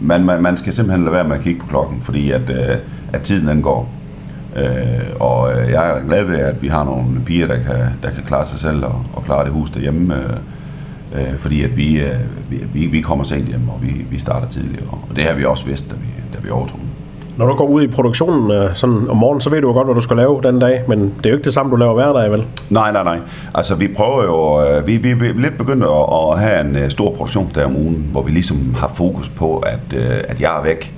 man, 0.00 0.24
man, 0.24 0.42
man 0.42 0.56
skal 0.56 0.72
simpelthen 0.72 1.04
lade 1.04 1.14
være 1.14 1.28
med 1.28 1.36
at 1.36 1.42
kigge 1.42 1.60
på 1.60 1.66
klokken, 1.66 2.00
fordi 2.02 2.30
at, 2.30 2.50
øh, 2.50 2.76
at 3.12 3.22
tiden 3.22 3.48
den 3.48 3.62
går. 3.62 3.97
Øh, 4.56 4.64
og 5.20 5.52
øh, 5.52 5.70
jeg 5.70 5.90
er 5.90 6.06
glad 6.06 6.24
ved, 6.24 6.36
at 6.36 6.62
vi 6.62 6.68
har 6.68 6.84
nogle 6.84 7.04
piger, 7.26 7.46
der 7.46 7.56
kan, 7.56 7.76
der 8.02 8.10
kan 8.10 8.22
klare 8.26 8.46
sig 8.46 8.58
selv 8.58 8.84
og, 8.84 9.02
og 9.14 9.24
klare 9.24 9.44
det 9.44 9.52
hus 9.52 9.70
derhjemme. 9.70 10.14
Øh, 10.14 11.20
øh, 11.20 11.38
fordi 11.38 11.64
at 11.64 11.76
vi, 11.76 12.00
øh, 12.00 12.14
vi, 12.74 12.86
vi, 12.86 13.00
kommer 13.00 13.24
sent 13.24 13.46
hjem, 13.48 13.68
og 13.68 13.78
vi, 13.82 14.06
vi 14.10 14.18
starter 14.18 14.48
tidligere. 14.48 14.84
Og 15.10 15.16
det 15.16 15.24
har 15.24 15.34
vi 15.34 15.44
også 15.44 15.64
vidst, 15.64 15.90
da 15.90 15.94
vi, 15.94 16.06
da 16.34 16.38
vi 16.42 16.50
overtog. 16.50 16.80
Når 17.36 17.46
du 17.46 17.54
går 17.54 17.64
ud 17.66 17.82
i 17.82 17.86
produktionen 17.86 18.50
øh, 18.50 18.70
sådan 18.74 19.08
om 19.08 19.16
morgenen, 19.16 19.40
så 19.40 19.50
ved 19.50 19.60
du 19.60 19.68
jo 19.68 19.74
godt, 19.74 19.86
hvad 19.86 19.94
du 19.94 20.00
skal 20.00 20.16
lave 20.16 20.40
den 20.42 20.58
dag, 20.58 20.82
men 20.88 21.00
det 21.00 21.26
er 21.26 21.30
jo 21.30 21.36
ikke 21.36 21.44
det 21.44 21.54
samme, 21.54 21.70
du 21.70 21.76
laver 21.76 21.94
hver 21.94 22.12
dag, 22.12 22.30
vel? 22.30 22.44
Nej, 22.70 22.92
nej, 22.92 23.04
nej. 23.04 23.18
Altså, 23.54 23.74
vi 23.74 23.88
prøver 23.88 24.22
jo... 24.24 24.66
øh, 24.66 24.86
Vi, 24.86 24.96
vi, 24.96 25.12
vi 25.12 25.28
er 25.28 25.32
lidt 25.32 25.58
begyndt 25.58 25.84
at, 25.84 25.90
at 26.12 26.38
have 26.40 26.84
en 26.84 26.90
stor 26.90 27.14
produktion 27.14 27.50
der 27.54 27.64
om 27.64 27.76
ugen, 27.76 28.08
hvor 28.12 28.22
vi 28.22 28.30
ligesom 28.30 28.74
har 28.78 28.90
fokus 28.94 29.28
på, 29.28 29.58
at, 29.58 29.94
at 30.28 30.40
jeg 30.40 30.58
er 30.58 30.62
væk 30.62 30.94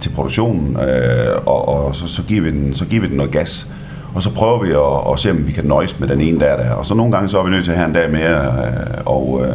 til 0.00 0.10
produktionen, 0.10 0.76
øh, 0.76 1.36
og, 1.46 1.68
og 1.68 1.96
så, 1.96 2.08
så, 2.08 2.22
giver 2.22 2.42
vi 2.42 2.50
den, 2.50 2.74
så 2.74 2.84
giver 2.84 3.02
vi 3.02 3.08
den 3.08 3.16
noget 3.16 3.32
gas. 3.32 3.70
Og 4.14 4.22
så 4.22 4.34
prøver 4.34 4.62
vi 4.62 4.70
at, 4.70 5.12
at 5.12 5.18
se, 5.18 5.30
om 5.30 5.46
vi 5.46 5.52
kan 5.52 5.64
nøjes 5.64 6.00
med 6.00 6.08
den 6.08 6.20
ene 6.20 6.40
der, 6.40 6.56
der. 6.56 6.70
Og 6.70 6.86
så 6.86 6.94
nogle 6.94 7.12
gange 7.12 7.28
så 7.28 7.38
er 7.38 7.44
vi 7.44 7.50
nødt 7.50 7.64
til 7.64 7.72
at 7.72 7.78
have 7.78 7.88
en 7.88 7.94
dag 7.94 8.10
mere, 8.10 8.44
øh, 8.46 9.00
og, 9.04 9.40
øh, 9.44 9.54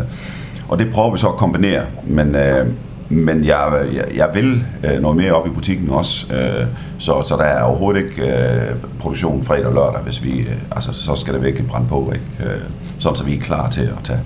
og 0.68 0.80
det 0.80 0.93
prøver 0.93 1.12
vi 1.12 1.18
så 1.18 1.28
at 1.28 1.36
kombinere. 1.36 1.82
Men, 2.04 2.36
øh, 2.36 2.68
men 3.10 3.46
jeg, 3.46 3.86
jeg, 3.96 4.06
jeg 4.16 4.30
vil 4.34 4.64
øh, 4.84 5.02
noget 5.02 5.18
mere 5.18 5.34
op 5.34 5.48
i 5.48 5.50
butikken 5.50 5.89
også, 5.89 6.34
øh, 6.34 6.68
så, 6.98 7.24
så 7.26 7.36
der 7.38 7.43
er 7.43 7.64
overhovedet 7.64 8.04
ikke 8.04 8.22
øh, 8.22 8.76
produktion 9.00 9.43
fredag 9.43 9.66
og 9.66 9.74
lørdag, 9.74 10.02
hvis 10.02 10.24
vi, 10.24 10.39
øh, 10.39 10.56
altså 10.72 10.93
så 10.93 11.16
skal 11.16 11.34
det 11.34 11.43
virkelig 11.43 11.68
brænde 11.68 11.88
på, 11.88 12.14
ikke? 12.14 12.54
Øh, 12.54 12.62
sådan 13.00 13.16
så 13.16 13.24
vi 13.24 13.36
er 13.36 13.39
klar 13.39 13.70
til 13.70 13.82
at 13.82 14.04
tage, 14.04 14.20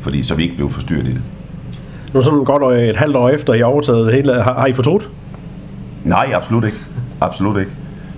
fordi 0.00 0.22
så 0.22 0.34
vi 0.34 0.42
ikke 0.42 0.54
bliver 0.54 0.70
forstyrret 0.70 1.06
i 1.06 1.10
det. 1.10 1.22
Nu 2.14 2.22
sådan 2.22 2.44
godt 2.44 2.76
øh, 2.76 2.88
et 2.88 2.96
halvt 2.96 3.16
år 3.16 3.28
efter, 3.28 3.54
I 3.54 3.62
overtaget 3.62 4.06
det 4.06 4.14
hele. 4.14 4.42
Har, 4.42 4.54
har 4.54 4.66
I 4.66 4.72
fortrudt? 4.72 5.10
Nej, 6.04 6.32
absolut 6.34 6.64
ikke. 6.64 6.78
Absolut 7.20 7.60
ikke. 7.60 7.70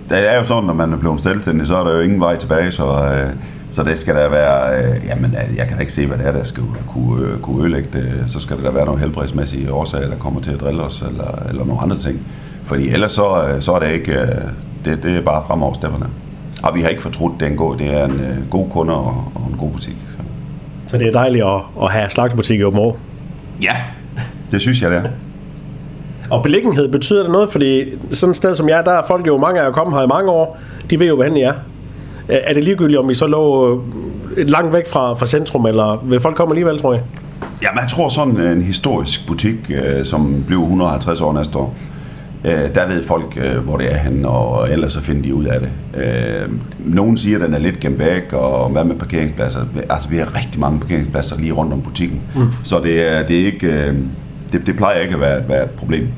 Det 0.09 0.32
er 0.32 0.39
jo 0.39 0.45
sådan, 0.45 0.64
når 0.64 0.74
man 0.74 0.93
er 0.93 0.97
blevet 0.97 1.20
selvstændig, 1.20 1.66
så 1.66 1.76
er 1.76 1.84
der 1.84 1.93
jo 1.93 2.01
ingen 2.01 2.20
vej 2.20 2.37
tilbage, 2.37 2.72
så, 2.72 2.84
øh, 2.84 3.30
så 3.70 3.82
det 3.82 3.99
skal 3.99 4.14
der 4.14 4.28
være, 4.28 4.78
øh, 4.78 5.07
jamen 5.07 5.34
øh, 5.34 5.57
jeg 5.57 5.66
kan 5.66 5.76
da 5.76 5.80
ikke 5.80 5.93
se, 5.93 6.07
hvad 6.07 6.18
det 6.18 6.26
er, 6.26 6.32
der 6.32 6.45
skal 6.45 6.62
kunne, 6.89 7.26
øh, 7.26 7.41
kunne 7.41 7.62
ødelægge 7.62 7.89
det. 7.93 8.24
Så 8.28 8.41
skal 8.41 8.57
der 8.62 8.70
være 8.70 8.84
nogle 8.84 9.01
helbredsmæssige 9.01 9.72
årsager, 9.72 10.09
der 10.09 10.16
kommer 10.16 10.41
til 10.41 10.51
at 10.51 10.61
drille 10.61 10.82
os, 10.82 11.05
eller, 11.09 11.43
eller 11.49 11.64
nogle 11.64 11.82
andre 11.82 11.97
ting. 11.97 12.26
Fordi 12.66 12.89
ellers 12.89 13.12
så, 13.12 13.49
øh, 13.49 13.62
så 13.62 13.72
er 13.72 13.78
det 13.78 13.93
ikke, 13.93 14.12
øh, 14.12 14.28
det, 14.84 15.03
det 15.03 15.16
er 15.16 15.22
bare 15.22 15.45
fremover 15.47 15.74
stepperne. 15.74 16.07
Og 16.62 16.74
vi 16.74 16.82
har 16.82 16.89
ikke 16.89 17.03
fortrudt, 17.03 17.41
det 17.41 17.47
er 17.47 17.51
en 17.51 17.57
god, 17.57 17.76
det 17.76 17.95
er 17.95 18.05
en 18.05 18.20
øh, 18.20 18.51
god 18.51 18.70
kunde 18.70 18.95
og, 18.95 19.32
og 19.34 19.49
en 19.53 19.57
god 19.59 19.70
butik. 19.70 19.97
Så. 20.16 20.22
Så 20.89 20.99
det 20.99 21.07
er 21.07 21.12
dejligt 21.12 21.45
at, 21.45 21.61
at 21.82 21.93
have 21.93 22.11
slagterbutik 22.11 22.61
i 22.61 22.62
Åben. 22.62 22.93
Ja, 23.62 23.76
det 24.51 24.61
synes 24.61 24.82
jeg, 24.82 24.91
det 24.91 24.99
er. 24.99 25.09
Og 26.31 26.43
beliggenhed, 26.43 26.89
betyder 26.89 27.22
det 27.22 27.33
noget? 27.33 27.49
Fordi 27.53 27.85
sådan 28.11 28.31
et 28.31 28.37
sted 28.37 28.55
som 28.55 28.68
jeg, 28.68 28.85
der 28.85 28.93
er 28.93 29.03
folk 29.09 29.27
jo 29.27 29.39
mange 29.39 29.61
af 29.61 29.64
jer 29.64 29.72
kommet 29.72 29.99
her 29.99 30.05
i 30.05 30.09
mange 30.09 30.31
år. 30.31 30.59
De 30.91 31.01
ved 31.01 31.07
jo, 31.07 31.14
hvordan 31.14 31.37
I 31.37 31.43
er. 31.43 31.53
Er 32.29 32.55
det 32.55 32.64
ligegyldigt, 32.64 32.99
om 32.99 33.11
I 33.11 33.14
så 33.14 33.27
lå 33.27 33.72
øh, 34.37 34.49
langt 34.49 34.72
væk 34.72 34.89
fra, 34.89 35.14
fra 35.14 35.27
centrum, 35.27 35.66
eller 35.66 36.05
vil 36.05 36.20
folk 36.20 36.37
komme 36.37 36.53
alligevel, 36.53 36.81
tror 36.81 36.93
jeg? 36.93 37.03
Jamen, 37.62 37.79
jeg 37.83 37.89
tror 37.91 38.09
sådan 38.09 38.41
en 38.41 38.62
historisk 38.62 39.27
butik, 39.27 39.55
øh, 39.70 40.05
som 40.05 40.45
bliver 40.47 40.62
150 40.62 41.20
år 41.20 41.33
næste 41.33 41.59
år, 41.59 41.74
øh, 42.45 42.74
der 42.74 42.89
ved 42.89 43.05
folk, 43.05 43.39
øh, 43.45 43.57
hvor 43.59 43.77
det 43.77 43.93
er 43.93 43.97
henne, 43.97 44.29
og 44.29 44.72
ellers 44.72 44.93
så 44.93 45.01
finder 45.01 45.22
de 45.22 45.35
ud 45.35 45.45
af 45.45 45.61
det. 45.61 45.70
Øh, 46.03 46.49
nogen 46.79 47.18
siger, 47.18 47.39
at 47.39 47.45
den 47.45 47.55
er 47.55 47.59
lidt 47.59 47.81
gemt 47.81 47.99
væk, 47.99 48.33
og 48.33 48.70
hvad 48.70 48.85
med 48.85 48.97
parkeringspladser? 48.97 49.61
Altså, 49.91 50.09
vi 50.09 50.16
har 50.16 50.37
rigtig 50.37 50.61
mange 50.61 50.81
parkeringspladser 50.81 51.37
lige 51.39 51.53
rundt 51.53 51.72
om 51.72 51.83
butikken, 51.83 52.20
mm. 52.37 52.49
så 52.64 52.81
det 52.81 53.12
er, 53.12 53.27
det 53.27 53.41
er 53.41 53.47
ikke... 53.47 53.66
Øh, 53.66 53.95
det, 54.59 54.67
det 54.67 54.77
plejer 54.77 55.01
ikke 55.01 55.15
at 55.15 55.21
være, 55.21 55.49
være 55.49 55.65
et 55.65 55.71
problem. 55.71 56.09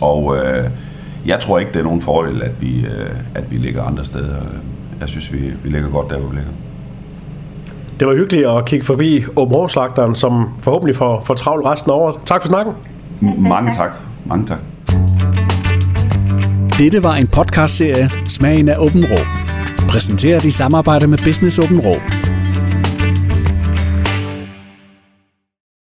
Og 0.00 0.36
øh, 0.36 0.64
jeg 1.26 1.40
tror 1.40 1.58
ikke, 1.58 1.72
det 1.72 1.78
er 1.78 1.84
nogen 1.84 2.02
fordel, 2.02 2.42
at 2.42 2.60
vi, 2.60 2.86
øh, 2.86 3.10
at 3.34 3.50
vi 3.50 3.56
ligger 3.56 3.82
andre 3.82 4.04
steder. 4.04 4.36
Jeg 5.00 5.08
synes, 5.08 5.32
vi, 5.32 5.38
vi 5.38 5.70
ligger 5.70 5.88
godt 5.88 6.10
der, 6.10 6.18
hvor 6.18 6.28
vi 6.28 6.36
ligger. 6.36 6.52
Det 8.00 8.08
var 8.08 8.14
hyggeligt 8.14 8.46
at 8.46 8.64
kigge 8.64 8.86
forbi 8.86 9.24
Åben 9.36 9.68
slagteren 9.68 10.14
som 10.14 10.48
forhåbentlig 10.60 10.96
får, 10.96 11.22
får 11.26 11.34
travlt 11.34 11.66
resten 11.66 11.90
af 11.90 11.94
året. 11.94 12.16
Tak 12.24 12.40
for 12.40 12.48
snakken. 12.48 12.74
Selv 13.20 13.48
Mange 13.48 13.70
tak. 13.70 13.76
tak. 13.76 13.90
Mange 14.24 14.46
tak. 14.46 14.58
Dette 16.78 17.02
var 17.02 17.14
en 17.14 17.26
podcastserie 17.26 18.10
Smagen 18.26 18.68
af 18.68 18.76
Åben 18.78 19.04
Rå. 19.04 19.18
Præsenteret 19.88 20.46
i 20.46 20.50
samarbejde 20.50 21.06
med 21.06 21.18
Business 21.18 21.58
Åben 21.58 21.80
Rå. 21.80 21.94